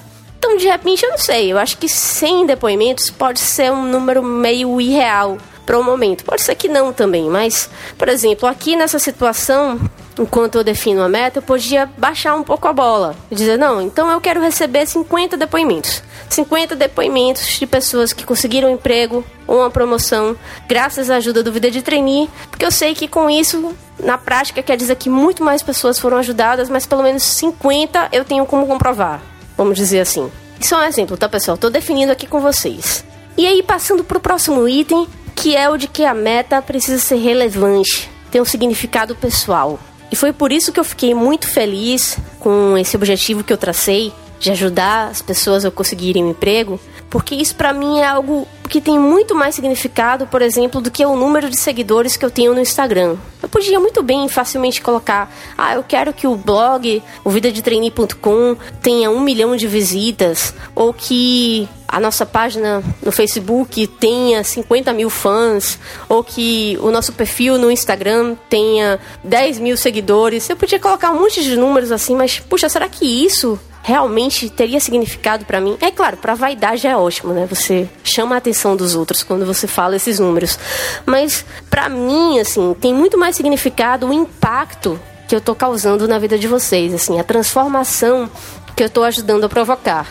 Então, 0.48 0.56
de 0.56 0.66
repente, 0.66 1.04
eu 1.04 1.10
não 1.10 1.18
sei, 1.18 1.52
eu 1.52 1.58
acho 1.58 1.76
que 1.76 1.86
100 1.90 2.46
depoimentos 2.46 3.10
pode 3.10 3.38
ser 3.38 3.70
um 3.70 3.84
número 3.84 4.22
meio 4.22 4.80
irreal 4.80 5.36
para 5.66 5.78
o 5.78 5.84
momento. 5.84 6.24
Pode 6.24 6.40
ser 6.40 6.54
que 6.54 6.68
não 6.68 6.90
também, 6.90 7.28
mas, 7.28 7.68
por 7.98 8.08
exemplo, 8.08 8.48
aqui 8.48 8.74
nessa 8.74 8.98
situação, 8.98 9.78
enquanto 10.18 10.56
eu 10.56 10.64
defino 10.64 11.02
a 11.02 11.08
meta, 11.08 11.38
eu 11.38 11.42
podia 11.42 11.84
baixar 11.98 12.34
um 12.34 12.42
pouco 12.42 12.66
a 12.66 12.72
bola 12.72 13.14
e 13.30 13.34
dizer: 13.34 13.58
não, 13.58 13.82
então 13.82 14.10
eu 14.10 14.22
quero 14.22 14.40
receber 14.40 14.86
50 14.86 15.36
depoimentos. 15.36 16.02
50 16.30 16.74
depoimentos 16.74 17.58
de 17.58 17.66
pessoas 17.66 18.14
que 18.14 18.24
conseguiram 18.24 18.70
um 18.70 18.74
emprego 18.74 19.22
ou 19.46 19.58
uma 19.58 19.70
promoção 19.70 20.34
graças 20.66 21.10
à 21.10 21.16
ajuda 21.16 21.42
do 21.42 21.52
Vida 21.52 21.70
de 21.70 21.82
Trainee, 21.82 22.30
porque 22.48 22.64
eu 22.64 22.70
sei 22.70 22.94
que 22.94 23.06
com 23.06 23.28
isso, 23.28 23.76
na 24.02 24.16
prática, 24.16 24.62
quer 24.62 24.78
dizer 24.78 24.96
que 24.96 25.10
muito 25.10 25.44
mais 25.44 25.62
pessoas 25.62 25.98
foram 25.98 26.16
ajudadas, 26.16 26.70
mas 26.70 26.86
pelo 26.86 27.02
menos 27.02 27.22
50 27.22 28.08
eu 28.12 28.24
tenho 28.24 28.46
como 28.46 28.66
comprovar, 28.66 29.20
vamos 29.58 29.76
dizer 29.76 30.00
assim. 30.00 30.30
Isso 30.58 30.74
é 30.74 30.78
um 30.78 30.84
exemplo, 30.84 31.16
tá, 31.16 31.28
pessoal? 31.28 31.56
Estou 31.56 31.68
definindo 31.68 32.12
aqui 32.12 32.26
com 32.26 32.40
vocês. 32.40 33.04
E 33.36 33.46
aí, 33.46 33.62
passando 33.62 34.02
para 34.02 34.18
o 34.18 34.20
próximo 34.20 34.66
item, 34.66 35.06
que 35.34 35.54
é 35.54 35.68
o 35.68 35.76
de 35.76 35.86
que 35.86 36.04
a 36.04 36.14
meta 36.14 36.62
precisa 36.62 36.98
ser 36.98 37.16
relevante, 37.16 38.08
ter 38.30 38.40
um 38.40 38.44
significado 38.44 39.14
pessoal. 39.14 39.78
E 40.10 40.16
foi 40.16 40.32
por 40.32 40.50
isso 40.50 40.72
que 40.72 40.80
eu 40.80 40.84
fiquei 40.84 41.14
muito 41.14 41.46
feliz 41.46 42.18
com 42.40 42.78
esse 42.78 42.96
objetivo 42.96 43.44
que 43.44 43.52
eu 43.52 43.58
tracei 43.58 44.12
de 44.40 44.50
ajudar 44.50 45.08
as 45.08 45.20
pessoas 45.20 45.64
a 45.64 45.70
conseguirem 45.70 46.24
um 46.24 46.30
emprego, 46.30 46.80
porque 47.10 47.34
isso 47.34 47.54
para 47.54 47.72
mim 47.72 48.00
é 48.00 48.06
algo 48.06 48.46
que 48.68 48.80
tem 48.80 48.98
muito 48.98 49.34
mais 49.34 49.54
significado, 49.54 50.26
por 50.26 50.42
exemplo, 50.42 50.80
do 50.80 50.90
que 50.90 51.04
o 51.04 51.16
número 51.16 51.48
de 51.48 51.58
seguidores 51.58 52.16
que 52.16 52.24
eu 52.24 52.30
tenho 52.30 52.54
no 52.54 52.60
Instagram. 52.60 53.16
Eu 53.42 53.48
podia 53.48 53.80
muito 53.80 54.02
bem 54.02 54.28
facilmente 54.28 54.82
colocar, 54.82 55.32
ah, 55.56 55.74
eu 55.74 55.82
quero 55.82 56.12
que 56.12 56.26
o 56.26 56.36
blog, 56.36 57.02
o 57.24 57.30
vidadetrainee.com, 57.30 58.56
tenha 58.82 59.10
um 59.10 59.20
milhão 59.20 59.56
de 59.56 59.66
visitas, 59.66 60.54
ou 60.74 60.92
que 60.92 61.66
a 61.86 61.98
nossa 61.98 62.26
página 62.26 62.82
no 63.02 63.10
Facebook 63.10 63.86
tenha 63.86 64.44
50 64.44 64.92
mil 64.92 65.08
fãs, 65.08 65.78
ou 66.06 66.22
que 66.22 66.78
o 66.82 66.90
nosso 66.90 67.12
perfil 67.14 67.56
no 67.56 67.70
Instagram 67.70 68.36
tenha 68.50 69.00
10 69.24 69.58
mil 69.60 69.76
seguidores. 69.76 70.50
Eu 70.50 70.56
podia 70.56 70.78
colocar 70.78 71.10
um 71.10 71.20
monte 71.20 71.42
de 71.42 71.56
números 71.56 71.90
assim, 71.90 72.14
mas, 72.14 72.38
puxa, 72.38 72.68
será 72.68 72.86
que 72.86 73.06
isso 73.24 73.58
realmente 73.88 74.50
teria 74.50 74.78
significado 74.80 75.46
para 75.46 75.62
mim. 75.62 75.78
É 75.80 75.90
claro, 75.90 76.18
para 76.18 76.34
vaidade 76.34 76.86
é 76.86 76.94
ótimo, 76.94 77.32
né? 77.32 77.46
Você 77.48 77.88
chama 78.04 78.34
a 78.34 78.38
atenção 78.38 78.76
dos 78.76 78.94
outros 78.94 79.22
quando 79.22 79.46
você 79.46 79.66
fala 79.66 79.96
esses 79.96 80.18
números. 80.18 80.58
Mas 81.06 81.42
para 81.70 81.88
mim, 81.88 82.38
assim, 82.38 82.76
tem 82.78 82.92
muito 82.92 83.16
mais 83.16 83.34
significado 83.34 84.06
o 84.06 84.12
impacto 84.12 85.00
que 85.26 85.34
eu 85.34 85.40
tô 85.40 85.54
causando 85.54 86.06
na 86.06 86.18
vida 86.18 86.38
de 86.38 86.46
vocês, 86.46 86.92
assim, 86.92 87.18
a 87.18 87.24
transformação 87.24 88.28
que 88.76 88.84
eu 88.84 88.90
tô 88.90 89.02
ajudando 89.04 89.44
a 89.44 89.48
provocar. 89.48 90.06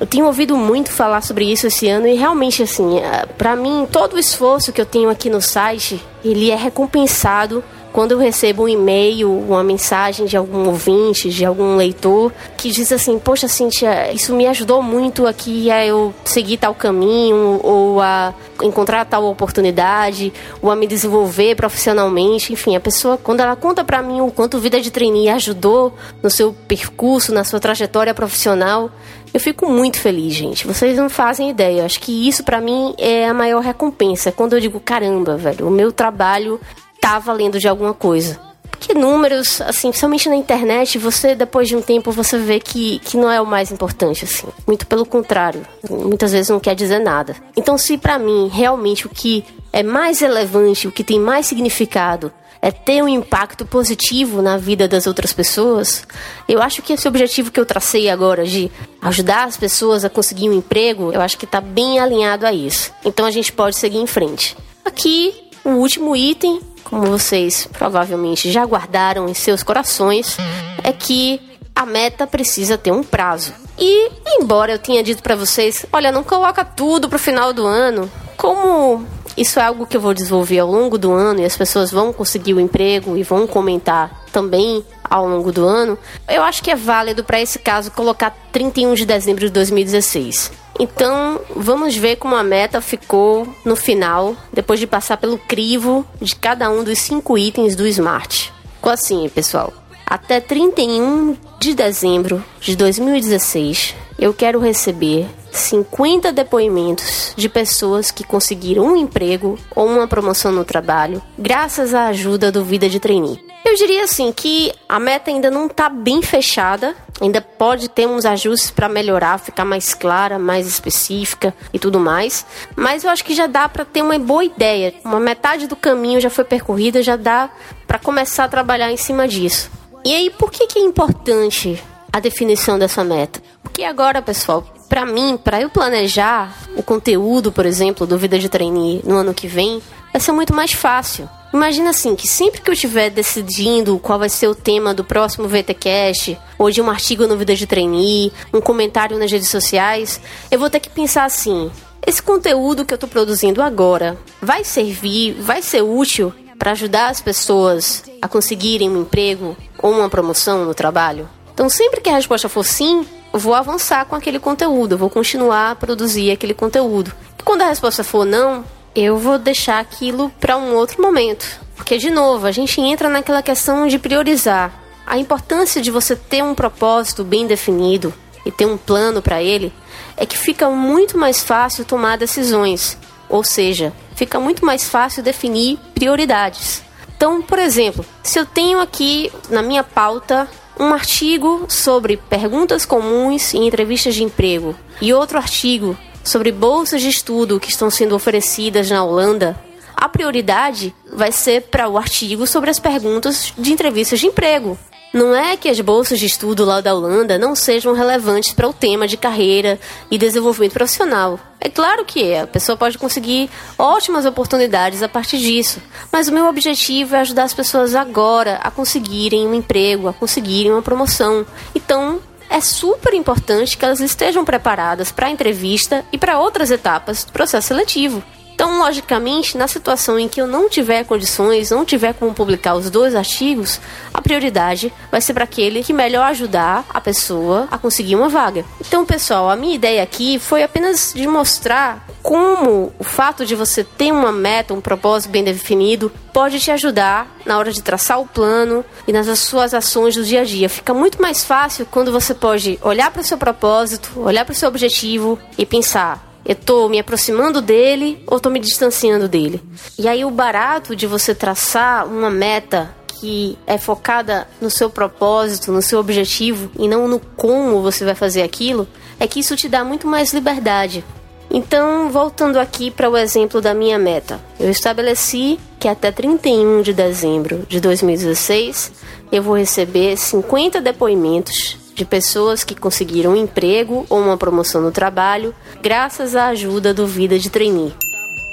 Eu 0.00 0.06
tenho 0.08 0.26
ouvido 0.26 0.56
muito 0.56 0.90
falar 0.90 1.20
sobre 1.20 1.44
isso 1.44 1.68
esse 1.68 1.86
ano 1.86 2.08
e 2.08 2.14
realmente 2.14 2.64
assim, 2.64 2.98
é, 2.98 3.26
para 3.26 3.54
mim 3.54 3.86
todo 3.92 4.14
o 4.14 4.18
esforço 4.18 4.72
que 4.72 4.80
eu 4.80 4.86
tenho 4.86 5.08
aqui 5.08 5.30
no 5.30 5.40
site, 5.40 6.04
ele 6.24 6.50
é 6.50 6.56
recompensado 6.56 7.62
quando 7.92 8.12
eu 8.12 8.18
recebo 8.18 8.64
um 8.64 8.68
e-mail, 8.68 9.30
uma 9.30 9.62
mensagem 9.62 10.26
de 10.26 10.36
algum 10.36 10.68
ouvinte, 10.68 11.30
de 11.30 11.44
algum 11.44 11.76
leitor, 11.76 12.32
que 12.56 12.70
diz 12.70 12.92
assim: 12.92 13.18
Poxa, 13.18 13.48
Cintia, 13.48 14.12
isso 14.12 14.34
me 14.34 14.46
ajudou 14.46 14.82
muito 14.82 15.26
aqui 15.26 15.70
a 15.70 15.84
eu 15.84 16.14
seguir 16.24 16.56
tal 16.56 16.74
caminho, 16.74 17.60
ou 17.62 18.00
a 18.00 18.32
encontrar 18.62 19.04
tal 19.04 19.24
oportunidade, 19.24 20.32
ou 20.62 20.70
a 20.70 20.76
me 20.76 20.86
desenvolver 20.86 21.56
profissionalmente. 21.56 22.52
Enfim, 22.52 22.76
a 22.76 22.80
pessoa, 22.80 23.16
quando 23.16 23.40
ela 23.40 23.56
conta 23.56 23.84
para 23.84 24.02
mim 24.02 24.20
o 24.20 24.30
quanto 24.30 24.58
Vida 24.58 24.80
de 24.80 24.90
Trainee 24.90 25.28
ajudou 25.30 25.94
no 26.22 26.30
seu 26.30 26.54
percurso, 26.68 27.32
na 27.32 27.44
sua 27.44 27.58
trajetória 27.58 28.14
profissional, 28.14 28.90
eu 29.32 29.40
fico 29.40 29.66
muito 29.66 29.98
feliz, 29.98 30.34
gente. 30.34 30.66
Vocês 30.66 30.96
não 30.96 31.08
fazem 31.08 31.50
ideia. 31.50 31.84
Acho 31.84 32.00
que 32.00 32.28
isso 32.28 32.42
para 32.42 32.60
mim 32.60 32.94
é 32.98 33.28
a 33.28 33.34
maior 33.34 33.62
recompensa. 33.62 34.32
Quando 34.32 34.54
eu 34.54 34.60
digo, 34.60 34.80
caramba, 34.80 35.36
velho, 35.36 35.66
o 35.68 35.70
meu 35.70 35.92
trabalho 35.92 36.60
tá 37.00 37.18
valendo 37.18 37.58
de 37.58 37.68
alguma 37.68 37.94
coisa. 37.94 38.50
Porque 38.70 38.94
números, 38.94 39.60
assim, 39.60 39.88
principalmente 39.88 40.28
na 40.28 40.36
internet, 40.36 40.96
você, 40.96 41.34
depois 41.34 41.68
de 41.68 41.76
um 41.76 41.82
tempo, 41.82 42.10
você 42.10 42.38
vê 42.38 42.58
que, 42.58 42.98
que 43.00 43.16
não 43.16 43.30
é 43.30 43.38
o 43.38 43.46
mais 43.46 43.70
importante, 43.70 44.24
assim. 44.24 44.46
Muito 44.66 44.86
pelo 44.86 45.04
contrário. 45.04 45.66
Muitas 45.88 46.32
vezes 46.32 46.48
não 46.48 46.58
quer 46.58 46.74
dizer 46.74 46.98
nada. 46.98 47.36
Então, 47.54 47.76
se 47.76 47.98
para 47.98 48.18
mim, 48.18 48.48
realmente, 48.50 49.06
o 49.06 49.10
que 49.10 49.44
é 49.70 49.82
mais 49.82 50.20
relevante, 50.20 50.88
o 50.88 50.92
que 50.92 51.04
tem 51.04 51.20
mais 51.20 51.44
significado, 51.46 52.32
é 52.62 52.70
ter 52.70 53.02
um 53.02 53.08
impacto 53.08 53.64
positivo 53.64 54.42
na 54.42 54.56
vida 54.56 54.86
das 54.86 55.06
outras 55.06 55.32
pessoas, 55.32 56.06
eu 56.48 56.60
acho 56.62 56.82
que 56.82 56.92
esse 56.92 57.08
objetivo 57.08 57.50
que 57.50 57.58
eu 57.58 57.66
tracei 57.66 58.08
agora 58.08 58.44
de 58.44 58.70
ajudar 59.02 59.44
as 59.46 59.56
pessoas 59.56 60.04
a 60.04 60.10
conseguir 60.10 60.48
um 60.48 60.54
emprego, 60.54 61.12
eu 61.12 61.20
acho 61.20 61.38
que 61.38 61.44
está 61.44 61.60
bem 61.60 61.98
alinhado 61.98 62.46
a 62.46 62.52
isso. 62.52 62.92
Então 63.04 63.24
a 63.24 63.30
gente 63.30 63.52
pode 63.52 63.76
seguir 63.76 63.98
em 63.98 64.06
frente. 64.06 64.56
Aqui, 64.84 65.34
o 65.64 65.70
último 65.70 66.14
item 66.14 66.60
como 66.90 67.06
vocês 67.06 67.68
provavelmente 67.72 68.50
já 68.50 68.66
guardaram 68.66 69.28
em 69.28 69.34
seus 69.34 69.62
corações, 69.62 70.36
é 70.82 70.92
que 70.92 71.40
a 71.74 71.86
meta 71.86 72.26
precisa 72.26 72.76
ter 72.76 72.90
um 72.90 73.04
prazo. 73.04 73.54
E 73.78 74.10
embora 74.26 74.72
eu 74.72 74.78
tenha 74.78 75.02
dito 75.02 75.22
para 75.22 75.36
vocês, 75.36 75.86
olha, 75.92 76.10
não 76.12 76.24
coloca 76.24 76.64
tudo 76.64 77.08
pro 77.08 77.18
final 77.18 77.52
do 77.52 77.64
ano, 77.64 78.10
como 78.36 79.06
isso 79.36 79.60
é 79.60 79.62
algo 79.62 79.86
que 79.86 79.96
eu 79.96 80.00
vou 80.00 80.12
desenvolver 80.12 80.58
ao 80.58 80.68
longo 80.68 80.98
do 80.98 81.12
ano 81.12 81.40
e 81.40 81.44
as 81.44 81.56
pessoas 81.56 81.90
vão 81.90 82.12
conseguir 82.12 82.54
o 82.54 82.60
emprego 82.60 83.16
e 83.16 83.22
vão 83.22 83.46
comentar 83.46 84.24
também 84.32 84.84
ao 85.08 85.26
longo 85.26 85.50
do 85.50 85.64
ano, 85.64 85.96
eu 86.28 86.42
acho 86.42 86.62
que 86.62 86.70
é 86.70 86.76
válido 86.76 87.24
para 87.24 87.40
esse 87.40 87.58
caso 87.58 87.90
colocar 87.90 88.36
31 88.52 88.94
de 88.94 89.06
dezembro 89.06 89.46
de 89.46 89.50
2016. 89.50 90.59
Então, 90.80 91.38
vamos 91.54 91.94
ver 91.94 92.16
como 92.16 92.34
a 92.34 92.42
meta 92.42 92.80
ficou 92.80 93.46
no 93.66 93.76
final, 93.76 94.34
depois 94.50 94.80
de 94.80 94.86
passar 94.86 95.18
pelo 95.18 95.36
crivo 95.36 96.06
de 96.18 96.34
cada 96.34 96.70
um 96.70 96.82
dos 96.82 96.98
cinco 96.98 97.36
itens 97.36 97.76
do 97.76 97.86
Smart. 97.86 98.50
Ficou 98.76 98.90
assim, 98.90 99.28
pessoal. 99.28 99.74
Até 100.06 100.40
31 100.40 101.36
de 101.58 101.74
dezembro 101.74 102.42
de 102.62 102.74
2016, 102.76 103.94
eu 104.18 104.32
quero 104.32 104.58
receber 104.58 105.28
50 105.52 106.32
depoimentos 106.32 107.34
de 107.36 107.46
pessoas 107.46 108.10
que 108.10 108.24
conseguiram 108.24 108.84
um 108.84 108.96
emprego 108.96 109.58
ou 109.76 109.86
uma 109.86 110.08
promoção 110.08 110.50
no 110.50 110.64
trabalho 110.64 111.20
graças 111.38 111.92
à 111.92 112.06
ajuda 112.06 112.50
do 112.50 112.64
Vida 112.64 112.88
de 112.88 112.98
Trainee. 112.98 113.38
Eu 113.64 113.74
diria 113.76 114.04
assim 114.04 114.32
que 114.32 114.72
a 114.88 114.98
meta 114.98 115.30
ainda 115.30 115.50
não 115.50 115.66
está 115.66 115.90
bem 115.90 116.22
fechada, 116.22 116.96
ainda 117.20 117.40
pode 117.40 117.88
ter 117.88 118.06
uns 118.06 118.24
ajustes 118.24 118.70
para 118.70 118.88
melhorar, 118.88 119.38
ficar 119.38 119.64
mais 119.64 119.94
clara, 119.94 120.38
mais 120.38 120.66
específica 120.66 121.54
e 121.72 121.78
tudo 121.78 122.00
mais, 122.00 122.46
mas 122.74 123.04
eu 123.04 123.10
acho 123.10 123.24
que 123.24 123.34
já 123.34 123.46
dá 123.46 123.68
para 123.68 123.84
ter 123.84 124.02
uma 124.02 124.18
boa 124.18 124.44
ideia. 124.44 124.94
Uma 125.04 125.20
metade 125.20 125.66
do 125.66 125.76
caminho 125.76 126.20
já 126.20 126.30
foi 126.30 126.44
percorrida, 126.44 127.02
já 127.02 127.16
dá 127.16 127.50
para 127.86 127.98
começar 127.98 128.44
a 128.44 128.48
trabalhar 128.48 128.90
em 128.90 128.96
cima 128.96 129.28
disso. 129.28 129.70
E 130.04 130.14
aí, 130.14 130.30
por 130.30 130.50
que, 130.50 130.66
que 130.66 130.78
é 130.78 130.82
importante 130.82 131.82
a 132.12 132.20
definição 132.20 132.78
dessa 132.78 133.04
meta? 133.04 133.42
Porque 133.62 133.84
agora, 133.84 134.22
pessoal, 134.22 134.66
para 134.88 135.04
mim, 135.04 135.38
para 135.42 135.60
eu 135.60 135.68
planejar 135.68 136.52
o 136.76 136.82
conteúdo, 136.82 137.52
por 137.52 137.66
exemplo, 137.66 138.06
do 138.06 138.18
Vida 138.18 138.38
de 138.38 138.48
Trainee 138.48 139.02
no 139.04 139.16
ano 139.16 139.34
que 139.34 139.46
vem, 139.46 139.82
vai 140.12 140.20
ser 140.20 140.32
muito 140.32 140.54
mais 140.54 140.72
fácil. 140.72 141.28
Imagina 141.52 141.90
assim, 141.90 142.14
que 142.14 142.28
sempre 142.28 142.60
que 142.60 142.70
eu 142.70 142.74
estiver 142.74 143.10
decidindo 143.10 143.98
qual 143.98 144.20
vai 144.20 144.28
ser 144.28 144.46
o 144.46 144.54
tema 144.54 144.94
do 144.94 145.02
próximo 145.02 145.48
VTcast, 145.48 146.38
ou 146.56 146.70
de 146.70 146.80
um 146.80 146.88
artigo 146.88 147.26
no 147.26 147.36
Vida 147.36 147.56
de 147.56 147.66
Trainee, 147.66 148.32
um 148.54 148.60
comentário 148.60 149.18
nas 149.18 149.32
redes 149.32 149.48
sociais, 149.48 150.20
eu 150.48 150.60
vou 150.60 150.70
ter 150.70 150.78
que 150.78 150.88
pensar 150.88 151.24
assim: 151.24 151.70
esse 152.06 152.22
conteúdo 152.22 152.84
que 152.84 152.94
eu 152.94 152.96
estou 152.96 153.08
produzindo 153.08 153.60
agora 153.60 154.16
vai 154.40 154.62
servir, 154.62 155.34
vai 155.40 155.60
ser 155.60 155.82
útil 155.82 156.32
para 156.56 156.70
ajudar 156.72 157.08
as 157.08 157.20
pessoas 157.20 158.04
a 158.22 158.28
conseguirem 158.28 158.88
um 158.88 159.00
emprego 159.00 159.56
ou 159.78 159.90
uma 159.92 160.08
promoção 160.08 160.64
no 160.64 160.74
trabalho? 160.74 161.28
Então, 161.52 161.68
sempre 161.68 162.00
que 162.00 162.08
a 162.08 162.14
resposta 162.14 162.48
for 162.48 162.64
sim, 162.64 163.04
eu 163.32 163.40
vou 163.40 163.54
avançar 163.54 164.04
com 164.06 164.14
aquele 164.14 164.38
conteúdo, 164.38 164.92
eu 164.92 164.98
vou 164.98 165.10
continuar 165.10 165.72
a 165.72 165.74
produzir 165.74 166.30
aquele 166.30 166.54
conteúdo. 166.54 167.12
E 167.38 167.42
quando 167.42 167.62
a 167.62 167.66
resposta 167.66 168.04
for 168.04 168.24
não, 168.24 168.64
eu 168.94 169.18
vou 169.18 169.38
deixar 169.38 169.78
aquilo 169.78 170.30
para 170.40 170.56
um 170.56 170.74
outro 170.74 171.00
momento. 171.00 171.60
Porque, 171.76 171.96
de 171.96 172.10
novo, 172.10 172.46
a 172.46 172.52
gente 172.52 172.80
entra 172.80 173.08
naquela 173.08 173.42
questão 173.42 173.86
de 173.86 173.98
priorizar. 173.98 174.72
A 175.06 175.18
importância 175.18 175.80
de 175.80 175.90
você 175.90 176.14
ter 176.14 176.42
um 176.42 176.54
propósito 176.54 177.24
bem 177.24 177.46
definido 177.46 178.12
e 178.44 178.50
ter 178.50 178.66
um 178.66 178.76
plano 178.76 179.22
para 179.22 179.42
ele 179.42 179.72
é 180.16 180.26
que 180.26 180.36
fica 180.36 180.68
muito 180.68 181.16
mais 181.16 181.42
fácil 181.42 181.84
tomar 181.84 182.18
decisões. 182.18 182.98
Ou 183.28 183.42
seja, 183.42 183.92
fica 184.14 184.38
muito 184.38 184.64
mais 184.64 184.88
fácil 184.88 185.22
definir 185.22 185.78
prioridades. 185.94 186.82
Então, 187.16 187.42
por 187.42 187.58
exemplo, 187.58 188.04
se 188.22 188.38
eu 188.38 188.46
tenho 188.46 188.80
aqui 188.80 189.32
na 189.48 189.62
minha 189.62 189.82
pauta 189.82 190.48
um 190.78 190.92
artigo 190.94 191.66
sobre 191.68 192.16
perguntas 192.16 192.86
comuns 192.86 193.52
em 193.52 193.66
entrevistas 193.66 194.14
de 194.14 194.24
emprego 194.24 194.74
e 195.00 195.12
outro 195.12 195.36
artigo 195.36 195.96
sobre 196.22 196.52
bolsas 196.52 197.02
de 197.02 197.08
estudo 197.08 197.60
que 197.60 197.70
estão 197.70 197.90
sendo 197.90 198.14
oferecidas 198.14 198.90
na 198.90 199.04
Holanda, 199.04 199.58
a 199.96 200.08
prioridade 200.08 200.94
vai 201.12 201.30
ser 201.30 201.62
para 201.62 201.88
o 201.88 201.98
artigo 201.98 202.46
sobre 202.46 202.70
as 202.70 202.78
perguntas 202.78 203.52
de 203.58 203.72
entrevistas 203.72 204.20
de 204.20 204.26
emprego. 204.26 204.78
Não 205.12 205.34
é 205.34 205.56
que 205.56 205.68
as 205.68 205.80
bolsas 205.80 206.20
de 206.20 206.26
estudo 206.26 206.64
lá 206.64 206.80
da 206.80 206.94
Holanda 206.94 207.36
não 207.36 207.56
sejam 207.56 207.92
relevantes 207.92 208.52
para 208.52 208.68
o 208.68 208.72
tema 208.72 209.08
de 209.08 209.16
carreira 209.16 209.78
e 210.08 210.16
desenvolvimento 210.16 210.72
profissional. 210.72 211.38
É 211.60 211.68
claro 211.68 212.04
que 212.04 212.30
é, 212.30 212.42
a 212.42 212.46
pessoa 212.46 212.78
pode 212.78 212.96
conseguir 212.96 213.50
ótimas 213.76 214.24
oportunidades 214.24 215.02
a 215.02 215.08
partir 215.08 215.38
disso, 215.38 215.82
mas 216.12 216.28
o 216.28 216.32
meu 216.32 216.46
objetivo 216.46 217.16
é 217.16 217.20
ajudar 217.20 217.42
as 217.42 217.52
pessoas 217.52 217.96
agora 217.96 218.60
a 218.62 218.70
conseguirem 218.70 219.48
um 219.48 219.54
emprego, 219.54 220.06
a 220.06 220.12
conseguirem 220.12 220.70
uma 220.70 220.80
promoção. 220.80 221.44
Então, 221.74 222.20
é 222.50 222.60
super 222.60 223.14
importante 223.14 223.78
que 223.78 223.84
elas 223.84 224.00
estejam 224.00 224.44
preparadas 224.44 225.12
para 225.12 225.28
a 225.28 225.30
entrevista 225.30 226.04
e 226.12 226.18
para 226.18 226.40
outras 226.40 226.70
etapas 226.70 227.24
do 227.24 227.32
processo 227.32 227.68
seletivo. 227.68 228.22
Então, 228.60 228.78
logicamente, 228.78 229.56
na 229.56 229.66
situação 229.66 230.18
em 230.18 230.28
que 230.28 230.38
eu 230.38 230.46
não 230.46 230.68
tiver 230.68 231.02
condições, 231.06 231.70
não 231.70 231.82
tiver 231.82 232.12
como 232.12 232.34
publicar 232.34 232.74
os 232.74 232.90
dois 232.90 233.14
artigos, 233.14 233.80
a 234.12 234.20
prioridade 234.20 234.92
vai 235.10 235.18
ser 235.22 235.32
para 235.32 235.44
aquele 235.44 235.82
que 235.82 235.94
melhor 235.94 236.26
ajudar 236.26 236.84
a 236.90 237.00
pessoa 237.00 237.66
a 237.70 237.78
conseguir 237.78 238.16
uma 238.16 238.28
vaga. 238.28 238.62
Então, 238.78 239.06
pessoal, 239.06 239.48
a 239.48 239.56
minha 239.56 239.74
ideia 239.74 240.02
aqui 240.02 240.38
foi 240.38 240.62
apenas 240.62 241.14
de 241.16 241.26
mostrar 241.26 242.06
como 242.22 242.92
o 242.98 243.02
fato 243.02 243.46
de 243.46 243.54
você 243.54 243.82
ter 243.82 244.12
uma 244.12 244.30
meta, 244.30 244.74
um 244.74 244.80
propósito 244.82 245.30
bem 245.30 245.42
definido, 245.42 246.12
pode 246.30 246.60
te 246.60 246.70
ajudar 246.70 247.34
na 247.46 247.56
hora 247.56 247.72
de 247.72 247.82
traçar 247.82 248.20
o 248.20 248.26
plano 248.26 248.84
e 249.08 249.12
nas 249.12 249.26
suas 249.38 249.72
ações 249.72 250.16
do 250.16 250.22
dia 250.22 250.42
a 250.42 250.44
dia. 250.44 250.68
Fica 250.68 250.92
muito 250.92 251.18
mais 251.22 251.42
fácil 251.42 251.86
quando 251.90 252.12
você 252.12 252.34
pode 252.34 252.78
olhar 252.82 253.10
para 253.10 253.22
o 253.22 253.24
seu 253.24 253.38
propósito, 253.38 254.20
olhar 254.20 254.44
para 254.44 254.52
o 254.52 254.54
seu 254.54 254.68
objetivo 254.68 255.38
e 255.56 255.64
pensar: 255.64 256.29
eu 256.50 256.56
tô 256.56 256.88
me 256.88 256.98
aproximando 256.98 257.62
dele 257.62 258.24
ou 258.26 258.40
tô 258.40 258.50
me 258.50 258.58
distanciando 258.58 259.28
dele. 259.28 259.62
E 259.96 260.08
aí 260.08 260.24
o 260.24 260.32
barato 260.32 260.96
de 260.96 261.06
você 261.06 261.32
traçar 261.32 262.04
uma 262.08 262.28
meta 262.28 262.92
que 263.20 263.56
é 263.68 263.78
focada 263.78 264.48
no 264.60 264.68
seu 264.68 264.90
propósito, 264.90 265.70
no 265.70 265.80
seu 265.80 266.00
objetivo 266.00 266.68
e 266.76 266.88
não 266.88 267.06
no 267.06 267.20
como 267.20 267.80
você 267.80 268.04
vai 268.04 268.16
fazer 268.16 268.42
aquilo, 268.42 268.88
é 269.20 269.28
que 269.28 269.38
isso 269.38 269.54
te 269.54 269.68
dá 269.68 269.84
muito 269.84 270.08
mais 270.08 270.32
liberdade. 270.32 271.04
Então, 271.48 272.10
voltando 272.10 272.58
aqui 272.58 272.90
para 272.90 273.08
o 273.08 273.16
exemplo 273.16 273.60
da 273.60 273.72
minha 273.72 273.98
meta, 273.98 274.40
eu 274.58 274.70
estabeleci 274.70 275.56
que 275.78 275.86
até 275.86 276.10
31 276.10 276.82
de 276.82 276.92
dezembro 276.92 277.64
de 277.68 277.80
2016 277.80 278.90
eu 279.30 279.40
vou 279.40 279.56
receber 279.56 280.16
50 280.16 280.80
depoimentos 280.80 281.79
de 282.00 282.04
pessoas 282.06 282.64
que 282.64 282.74
conseguiram 282.74 283.32
um 283.32 283.36
emprego 283.36 284.06
ou 284.08 284.18
uma 284.18 284.38
promoção 284.38 284.80
no 284.80 284.90
trabalho 284.90 285.54
graças 285.82 286.34
à 286.34 286.46
ajuda 286.46 286.94
do 286.94 287.06
Vida 287.06 287.38
de 287.38 287.50
Trainee. 287.50 287.92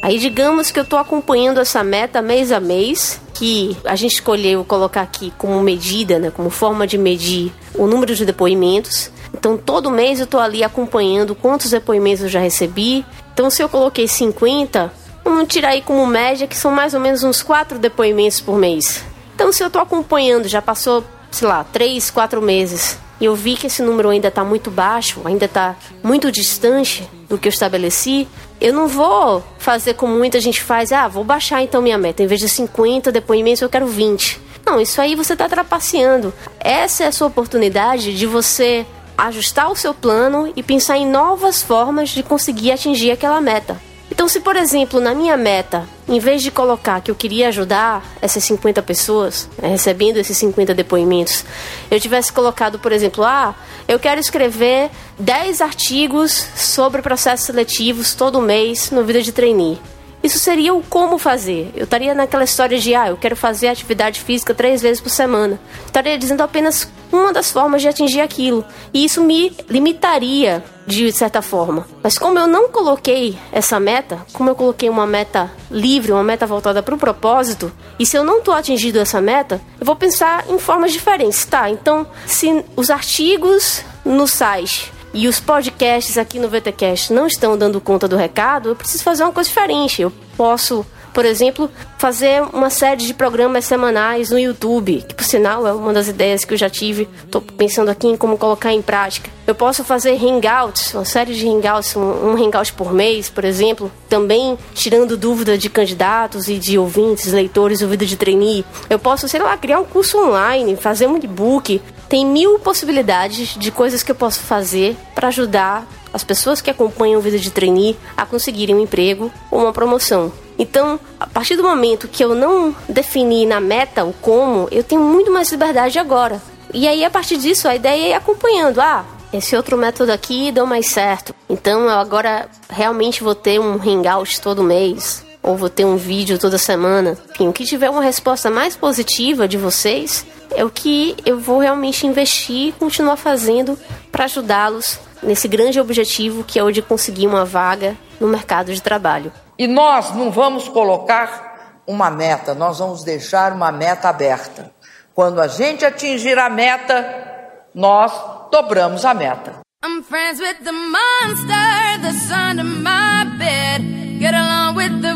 Aí 0.01 0.19
digamos 0.19 0.69
que 0.69 0.77
eu 0.77 0.83
estou 0.83 0.99
acompanhando 0.99 1.61
essa 1.61 1.81
meta 1.81 2.21
mês 2.21 2.51
a 2.51 2.59
mês, 2.59 3.21
que 3.33 3.77
a 3.85 3.95
gente 3.95 4.15
escolheu 4.15 4.65
colocar 4.65 5.01
aqui 5.01 5.31
como 5.37 5.61
medida, 5.61 6.19
né, 6.19 6.29
como 6.29 6.49
forma 6.49 6.85
de 6.85 6.97
medir 6.97 7.53
o 7.73 7.87
número 7.87 8.13
de 8.13 8.25
depoimentos. 8.25 9.09
Então 9.33 9.55
todo 9.55 9.89
mês 9.89 10.19
eu 10.19 10.25
estou 10.25 10.41
ali 10.41 10.61
acompanhando 10.61 11.33
quantos 11.33 11.71
depoimentos 11.71 12.23
eu 12.23 12.29
já 12.29 12.41
recebi. 12.41 13.05
Então 13.33 13.49
se 13.49 13.63
eu 13.63 13.69
coloquei 13.69 14.09
50, 14.09 14.91
vamos 15.23 15.47
tirar 15.47 15.69
aí 15.69 15.81
como 15.81 16.05
média 16.05 16.47
que 16.47 16.57
são 16.57 16.69
mais 16.69 16.93
ou 16.93 16.99
menos 16.99 17.23
uns 17.23 17.41
4 17.41 17.79
depoimentos 17.79 18.41
por 18.41 18.57
mês. 18.57 19.05
Então 19.33 19.53
se 19.53 19.63
eu 19.63 19.67
estou 19.67 19.81
acompanhando, 19.81 20.49
já 20.49 20.61
passou, 20.61 21.01
sei 21.31 21.47
lá, 21.47 21.63
3, 21.63 22.11
4 22.11 22.41
meses, 22.41 22.97
e 23.19 23.25
eu 23.25 23.35
vi 23.35 23.55
que 23.55 23.67
esse 23.67 23.81
número 23.81 24.09
ainda 24.09 24.27
está 24.27 24.43
muito 24.43 24.69
baixo, 24.69 25.21
ainda 25.25 25.45
está 25.45 25.75
muito 26.03 26.31
distante 26.31 27.07
do 27.27 27.37
que 27.37 27.47
eu 27.47 27.51
estabeleci, 27.51 28.27
eu 28.59 28.73
não 28.73 28.87
vou 28.87 29.43
fazer 29.57 29.93
como 29.93 30.15
muita 30.15 30.39
gente 30.39 30.61
faz, 30.61 30.91
ah, 30.91 31.07
vou 31.07 31.23
baixar 31.23 31.61
então 31.61 31.81
minha 31.81 31.97
meta, 31.97 32.23
em 32.23 32.27
vez 32.27 32.39
de 32.39 32.49
50 32.49 33.11
depoimentos 33.11 33.61
eu 33.61 33.69
quero 33.69 33.87
20. 33.87 34.41
Não, 34.65 34.81
isso 34.81 34.99
aí 34.99 35.15
você 35.15 35.33
está 35.33 35.47
trapaceando. 35.47 36.33
Essa 36.59 37.05
é 37.05 37.07
a 37.07 37.11
sua 37.11 37.27
oportunidade 37.27 38.13
de 38.13 38.25
você 38.25 38.85
ajustar 39.17 39.71
o 39.71 39.75
seu 39.75 39.93
plano 39.93 40.51
e 40.55 40.61
pensar 40.61 40.97
em 40.97 41.07
novas 41.07 41.61
formas 41.63 42.09
de 42.09 42.21
conseguir 42.21 42.71
atingir 42.71 43.11
aquela 43.11 43.41
meta. 43.41 43.79
Então, 44.09 44.27
se 44.27 44.39
por 44.39 44.55
exemplo, 44.55 44.99
na 44.99 45.13
minha 45.13 45.35
meta, 45.35 45.87
em 46.07 46.19
vez 46.19 46.41
de 46.41 46.49
colocar 46.49 47.01
que 47.01 47.11
eu 47.11 47.15
queria 47.15 47.49
ajudar 47.49 48.03
essas 48.21 48.43
50 48.45 48.81
pessoas, 48.81 49.49
né, 49.61 49.69
recebendo 49.69 50.17
esses 50.17 50.37
50 50.37 50.73
depoimentos, 50.73 51.43
eu 51.91 51.99
tivesse 51.99 52.31
colocado, 52.31 52.79
por 52.79 52.91
exemplo, 52.91 53.23
ah, 53.23 53.53
eu 53.87 53.99
quero 53.99 54.19
escrever 54.19 54.89
10 55.19 55.61
artigos 55.61 56.31
sobre 56.55 57.01
processos 57.01 57.45
seletivos 57.45 58.13
todo 58.13 58.41
mês 58.41 58.91
no 58.91 59.03
Vida 59.03 59.21
de 59.21 59.31
Trainee. 59.31 59.79
Isso 60.23 60.39
seria 60.39 60.73
o 60.73 60.83
como 60.83 61.17
fazer. 61.17 61.71
Eu 61.75 61.83
estaria 61.83 62.13
naquela 62.13 62.43
história 62.43 62.77
de, 62.77 62.93
ah, 62.95 63.09
eu 63.09 63.17
quero 63.17 63.35
fazer 63.35 63.67
atividade 63.67 64.21
física 64.21 64.53
três 64.53 64.81
vezes 64.81 64.99
por 65.01 65.09
semana. 65.09 65.59
Estaria 65.85 66.17
dizendo 66.17 66.41
apenas 66.41 66.91
uma 67.11 67.31
das 67.31 67.51
formas 67.51 67.81
de 67.81 67.87
atingir 67.87 68.21
aquilo. 68.21 68.65
E 68.93 69.05
isso 69.05 69.21
me 69.21 69.55
limitaria 69.69 70.63
de 70.85 71.11
certa 71.11 71.41
forma. 71.41 71.85
Mas 72.01 72.17
como 72.17 72.39
eu 72.39 72.47
não 72.47 72.69
coloquei 72.69 73.37
essa 73.51 73.79
meta, 73.79 74.25
como 74.33 74.49
eu 74.49 74.55
coloquei 74.55 74.89
uma 74.89 75.05
meta 75.05 75.51
livre, 75.69 76.11
uma 76.11 76.23
meta 76.23 76.45
voltada 76.45 76.81
para 76.81 76.95
o 76.95 76.97
propósito, 76.97 77.71
e 77.99 78.05
se 78.05 78.17
eu 78.17 78.23
não 78.23 78.39
estou 78.39 78.53
atingindo 78.53 78.99
essa 78.99 79.21
meta, 79.21 79.61
eu 79.79 79.85
vou 79.85 79.95
pensar 79.95 80.45
em 80.49 80.57
formas 80.57 80.93
diferentes, 80.93 81.45
tá? 81.45 81.69
Então, 81.69 82.07
se 82.25 82.63
os 82.75 82.89
artigos 82.89 83.83
no 84.05 84.27
site 84.27 84.93
e 85.13 85.27
os 85.27 85.39
podcasts 85.39 86.17
aqui 86.17 86.39
no 86.39 86.49
VTcast 86.49 87.11
não 87.13 87.27
estão 87.27 87.57
dando 87.57 87.81
conta 87.81 88.07
do 88.07 88.15
recado, 88.15 88.69
eu 88.69 88.75
preciso 88.75 89.03
fazer 89.03 89.23
uma 89.23 89.33
coisa 89.33 89.49
diferente. 89.49 90.01
Eu 90.01 90.11
posso 90.35 90.85
por 91.17 91.25
exemplo, 91.25 91.67
fazer 91.97 92.43
uma 92.53 92.69
série 92.69 93.03
de 93.03 93.11
programas 93.11 93.65
semanais 93.65 94.29
no 94.29 94.37
YouTube, 94.37 95.03
que 95.07 95.15
por 95.15 95.23
sinal 95.23 95.65
é 95.65 95.73
uma 95.73 95.91
das 95.91 96.07
ideias 96.07 96.45
que 96.45 96.53
eu 96.53 96.57
já 96.59 96.69
tive. 96.69 97.09
Estou 97.25 97.41
pensando 97.41 97.89
aqui 97.89 98.07
em 98.07 98.15
como 98.15 98.37
colocar 98.37 98.71
em 98.71 98.83
prática. 98.83 99.27
Eu 99.47 99.55
posso 99.55 99.83
fazer 99.83 100.11
hangouts, 100.11 100.93
uma 100.93 101.05
série 101.05 101.33
de 101.33 101.47
hangouts, 101.47 101.95
um, 101.95 102.35
hangout 102.35 102.71
por 102.73 102.93
mês, 102.93 103.31
por 103.31 103.43
exemplo, 103.45 103.91
também 104.07 104.59
tirando 104.75 105.17
dúvida 105.17 105.57
de 105.57 105.71
candidatos 105.71 106.47
e 106.49 106.59
de 106.59 106.77
ouvintes, 106.77 107.33
leitores 107.33 107.79
do 107.79 107.87
Vida 107.87 108.05
de 108.05 108.15
Trainee. 108.15 108.63
Eu 108.87 108.99
posso, 108.99 109.27
sei 109.27 109.39
lá, 109.39 109.57
criar 109.57 109.79
um 109.79 109.85
curso 109.85 110.19
online, 110.19 110.75
fazer 110.75 111.07
um 111.07 111.17
e-book. 111.17 111.81
Tem 112.09 112.25
mil 112.25 112.57
possibilidades 112.59 113.55
de 113.57 113.69
coisas 113.69 114.01
que 114.01 114.11
eu 114.11 114.15
posso 114.15 114.39
fazer 114.39 114.95
para 115.13 115.27
ajudar 115.27 115.85
as 116.13 116.23
pessoas 116.23 116.61
que 116.61 116.69
acompanham 116.69 117.19
o 117.19 117.21
Vida 117.21 117.37
de 117.37 117.51
Trainee 117.51 117.97
a 118.15 118.25
conseguirem 118.25 118.75
um 118.75 118.81
emprego 118.81 119.31
ou 119.51 119.61
uma 119.61 119.73
promoção. 119.73 120.31
Então, 120.57 120.99
a 121.19 121.27
partir 121.27 121.55
do 121.55 121.63
momento 121.63 122.07
que 122.07 122.23
eu 122.23 122.33
não 122.33 122.75
defini 122.89 123.45
na 123.45 123.59
meta 123.59 124.03
o 124.03 124.13
como, 124.13 124.67
eu 124.71 124.83
tenho 124.83 125.01
muito 125.01 125.31
mais 125.31 125.51
liberdade 125.51 125.99
agora. 125.99 126.41
E 126.73 126.87
aí, 126.87 127.03
a 127.05 127.09
partir 127.09 127.37
disso, 127.37 127.67
a 127.67 127.75
ideia 127.75 128.05
é 128.05 128.09
ir 128.09 128.13
acompanhando. 128.13 128.81
Ah, 128.81 129.05
esse 129.31 129.55
outro 129.55 129.77
método 129.77 130.11
aqui 130.11 130.51
deu 130.51 130.65
mais 130.65 130.87
certo. 130.87 131.35
Então, 131.49 131.81
eu 131.81 131.99
agora 131.99 132.49
realmente 132.69 133.23
vou 133.23 133.35
ter 133.35 133.59
um 133.59 133.73
hangout 133.73 134.41
todo 134.41 134.63
mês. 134.63 135.26
Ou 135.41 135.55
vou 135.55 135.69
ter 135.69 135.85
um 135.85 135.95
vídeo 135.95 136.37
toda 136.37 136.57
semana. 136.57 137.17
Enfim, 137.31 137.47
o 137.47 137.53
que 137.53 137.63
tiver 137.63 137.89
uma 137.89 138.01
resposta 138.01 138.49
mais 138.49 138.75
positiva 138.75 139.47
de 139.47 139.57
vocês 139.57 140.25
é 140.55 140.63
o 140.63 140.69
que 140.69 141.15
eu 141.25 141.39
vou 141.39 141.59
realmente 141.59 142.05
investir 142.05 142.69
e 142.69 142.71
continuar 142.73 143.17
fazendo 143.17 143.77
para 144.11 144.25
ajudá-los 144.25 144.99
nesse 145.21 145.47
grande 145.47 145.79
objetivo 145.79 146.43
que 146.43 146.59
é 146.59 146.63
o 146.63 146.71
de 146.71 146.81
conseguir 146.81 147.27
uma 147.27 147.45
vaga 147.45 147.95
no 148.19 148.27
mercado 148.27 148.73
de 148.73 148.81
trabalho. 148.81 149.31
E 149.57 149.67
nós 149.67 150.13
não 150.15 150.31
vamos 150.31 150.67
colocar 150.67 151.81
uma 151.85 152.11
meta, 152.11 152.53
nós 152.53 152.79
vamos 152.79 153.03
deixar 153.03 153.53
uma 153.53 153.71
meta 153.71 154.09
aberta. 154.09 154.71
Quando 155.15 155.41
a 155.41 155.47
gente 155.47 155.85
atingir 155.85 156.37
a 156.37 156.49
meta, 156.49 157.25
nós 157.73 158.11
dobramos 158.51 159.03
a 159.05 159.13
meta. 159.13 159.67
I'm 159.83 160.03
friends 160.03 160.39
with 160.39 160.63
the 160.63 160.71
monster 160.71 162.01
that's 162.01 162.31
under 162.31 162.63
my 162.63 163.25
bed. 163.37 164.19
Get 164.19 164.33
along 164.33 164.75
with 164.75 165.01
the 165.01 165.06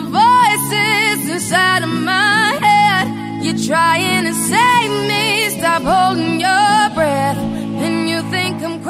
inside 1.52 1.84
of 1.84 1.91
my 1.91 2.58
head. 2.62 3.43
You're 3.43 3.58
trying 3.68 4.24
to 4.24 4.34
save 4.34 4.91
me, 5.08 5.49
stop 5.49 5.84
holding 5.84 6.39
your 6.39 6.89
breath. 6.95 7.52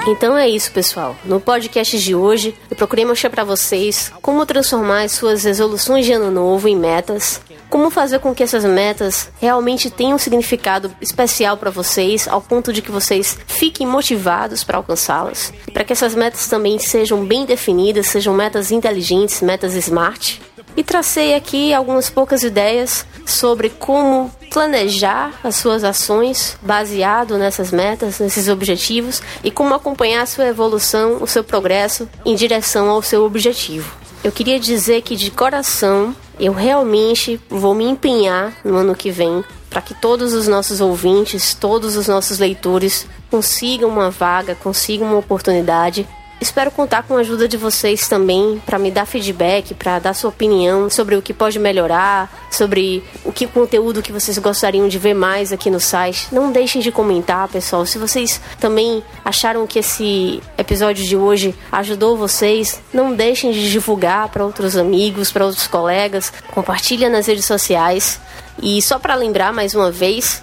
Então 0.08 0.36
é 0.38 0.50
isso, 0.50 0.72
pessoal. 0.72 1.16
No 1.24 1.40
podcast 1.40 1.98
de 1.98 2.16
hoje, 2.16 2.56
eu 2.70 2.76
procurei 2.76 3.06
mostrar 3.06 3.30
para 3.30 3.44
vocês 3.44 4.12
como 4.22 4.46
transformar 4.46 5.04
as 5.04 5.12
suas 5.12 5.44
resoluções 5.44 6.06
de 6.06 6.12
ano 6.12 6.32
novo 6.32 6.68
em 6.68 6.76
metas, 6.76 7.40
como 7.70 7.90
fazer 7.90 8.20
com 8.20 8.34
que 8.34 8.44
essas 8.44 8.66
metas 8.66 9.30
realmente 9.40 9.90
tenham 9.90 10.16
um 10.16 10.20
significado 10.20 10.92
especial 11.00 11.56
para 11.56 11.70
vocês, 11.70 12.28
ao 12.28 12.42
ponto 12.42 12.74
de 12.74 12.82
que 12.82 12.92
vocês 12.92 13.38
fiquem 13.48 13.88
motivados 13.88 14.64
para 14.64 14.78
alcançá-las, 14.78 15.54
para 15.72 15.84
que 15.84 15.94
essas 15.94 16.16
metas 16.16 16.48
também 16.48 16.80
sejam 16.80 17.24
bem 17.24 17.46
definidas, 17.46 18.08
sejam 18.08 18.34
metas 18.34 18.72
inteligentes, 18.72 19.42
metas 19.42 19.76
smart. 19.76 20.42
E 20.76 20.84
tracei 20.84 21.34
aqui 21.34 21.74
algumas 21.74 22.10
poucas 22.10 22.44
ideias 22.44 23.06
sobre 23.26 23.70
como 23.70 24.32
planejar 24.52 25.34
as 25.44 25.56
suas 25.56 25.84
ações 25.84 26.58
baseado 26.62 27.38
nessas 27.38 27.72
metas, 27.72 28.20
nesses 28.20 28.48
objetivos 28.48 29.22
e 29.44 29.50
como 29.50 29.74
acompanhar 29.74 30.24
a 30.24 30.26
sua 30.26 30.48
evolução, 30.48 31.18
o 31.22 31.28
seu 31.28 31.44
progresso 31.44 32.08
em 32.26 32.36
direção 32.36 32.90
ao 32.90 33.02
seu 33.02 33.24
objetivo. 33.24 33.92
Eu 34.24 34.32
queria 34.32 34.60
dizer 34.60 35.02
que 35.02 35.16
de 35.16 35.32
coração 35.32 36.16
eu 36.40 36.54
realmente 36.54 37.40
vou 37.50 37.74
me 37.74 37.86
empenhar 37.86 38.54
no 38.64 38.76
ano 38.76 38.96
que 38.96 39.10
vem 39.10 39.44
para 39.70 39.82
que 39.82 39.94
todos 39.94 40.34
os 40.34 40.48
nossos 40.48 40.82
ouvintes, 40.82 41.54
todos 41.54 41.96
os 41.96 42.08
nossos 42.08 42.38
leitores 42.38 43.08
consigam 43.30 43.90
uma 43.90 44.12
vaga, 44.12 44.54
consigam 44.54 45.08
uma 45.08 45.18
oportunidade 45.18 46.08
Espero 46.42 46.72
contar 46.72 47.04
com 47.04 47.16
a 47.16 47.20
ajuda 47.20 47.48
de 47.48 47.56
vocês 47.56 48.08
também 48.08 48.60
para 48.66 48.80
me 48.80 48.90
dar 48.90 49.06
feedback, 49.06 49.76
para 49.76 50.00
dar 50.00 50.16
sua 50.16 50.32
opinião 50.32 50.90
sobre 50.90 51.16
o 51.16 51.22
que 51.22 51.36
pode 51.36 51.60
melhorar, 51.60 52.48
sobre 52.50 53.04
o 53.24 53.32
que 53.32 53.46
conteúdo 53.46 54.02
que 54.02 54.12
vocês 54.12 54.40
gostariam 54.40 54.88
de 54.88 54.98
ver 54.98 55.14
mais 55.14 55.54
aqui 55.54 55.70
no 55.70 55.80
site. 55.80 56.28
Não 56.32 56.52
deixem 56.52 56.82
de 56.82 56.92
comentar, 56.92 57.48
pessoal. 57.48 57.86
Se 57.86 58.00
vocês 58.00 58.42
também 58.60 59.04
acharam 59.24 59.68
que 59.68 59.78
esse 59.78 60.42
episódio 60.58 61.06
de 61.06 61.16
hoje 61.16 61.54
ajudou 61.72 62.18
vocês, 62.18 62.82
não 62.92 63.14
deixem 63.14 63.52
de 63.52 63.70
divulgar 63.70 64.28
para 64.30 64.44
outros 64.44 64.76
amigos, 64.76 65.32
para 65.32 65.46
outros 65.46 65.68
colegas. 65.68 66.34
Compartilha 66.52 67.08
nas 67.08 67.28
redes 67.28 67.46
sociais. 67.46 68.20
E 68.60 68.82
só 68.82 68.98
para 68.98 69.14
lembrar 69.14 69.54
mais 69.54 69.76
uma 69.76 69.92
vez, 69.92 70.42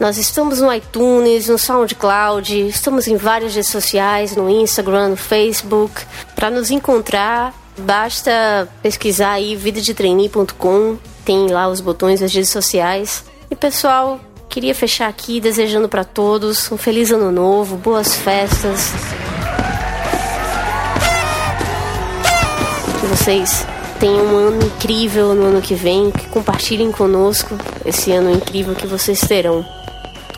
nós 0.00 0.16
estamos 0.16 0.60
no 0.60 0.72
iTunes, 0.72 1.48
no 1.48 1.58
SoundCloud, 1.58 2.68
estamos 2.68 3.06
em 3.06 3.18
várias 3.18 3.54
redes 3.54 3.68
sociais, 3.68 4.34
no 4.34 4.48
Instagram, 4.48 5.08
no 5.10 5.16
Facebook. 5.16 5.92
Para 6.34 6.50
nos 6.50 6.70
encontrar, 6.70 7.52
basta 7.76 8.66
pesquisar 8.82 9.32
aí 9.32 9.54
vidadetrainee.com, 9.54 10.96
tem 11.22 11.48
lá 11.48 11.68
os 11.68 11.82
botões 11.82 12.20
das 12.20 12.32
redes 12.32 12.48
sociais. 12.48 13.26
E 13.50 13.54
pessoal, 13.54 14.18
queria 14.48 14.74
fechar 14.74 15.06
aqui 15.06 15.38
desejando 15.38 15.86
para 15.86 16.02
todos 16.02 16.72
um 16.72 16.78
feliz 16.78 17.10
ano 17.10 17.30
novo, 17.30 17.76
boas 17.76 18.16
festas. 18.16 18.92
Que 22.98 23.06
vocês 23.06 23.66
tenham 23.98 24.24
um 24.24 24.48
ano 24.48 24.64
incrível 24.64 25.34
no 25.34 25.44
ano 25.44 25.60
que 25.60 25.74
vem, 25.74 26.10
que 26.10 26.26
compartilhem 26.28 26.90
conosco 26.90 27.54
esse 27.84 28.10
ano 28.12 28.30
incrível 28.30 28.74
que 28.74 28.86
vocês 28.86 29.20
terão. 29.20 29.62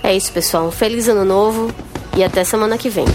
É 0.03 0.15
isso, 0.17 0.33
pessoal. 0.33 0.67
Um 0.67 0.71
feliz 0.71 1.09
ano 1.09 1.25
novo 1.25 1.73
e 2.17 2.25
até 2.25 2.43
semana 2.43 2.77
que 2.77 2.91
vem. 2.91 3.07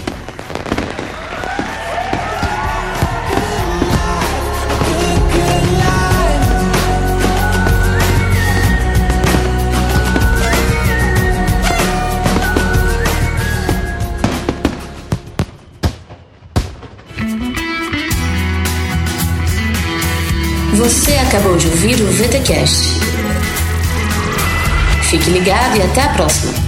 Você 20.74 21.12
acabou 21.16 21.56
de 21.56 21.66
ouvir 21.66 22.00
o 22.00 22.06
VTCast. 22.06 23.00
Fique 25.02 25.30
ligado 25.30 25.76
e 25.76 25.82
até 25.82 26.02
a 26.02 26.08
próxima. 26.10 26.67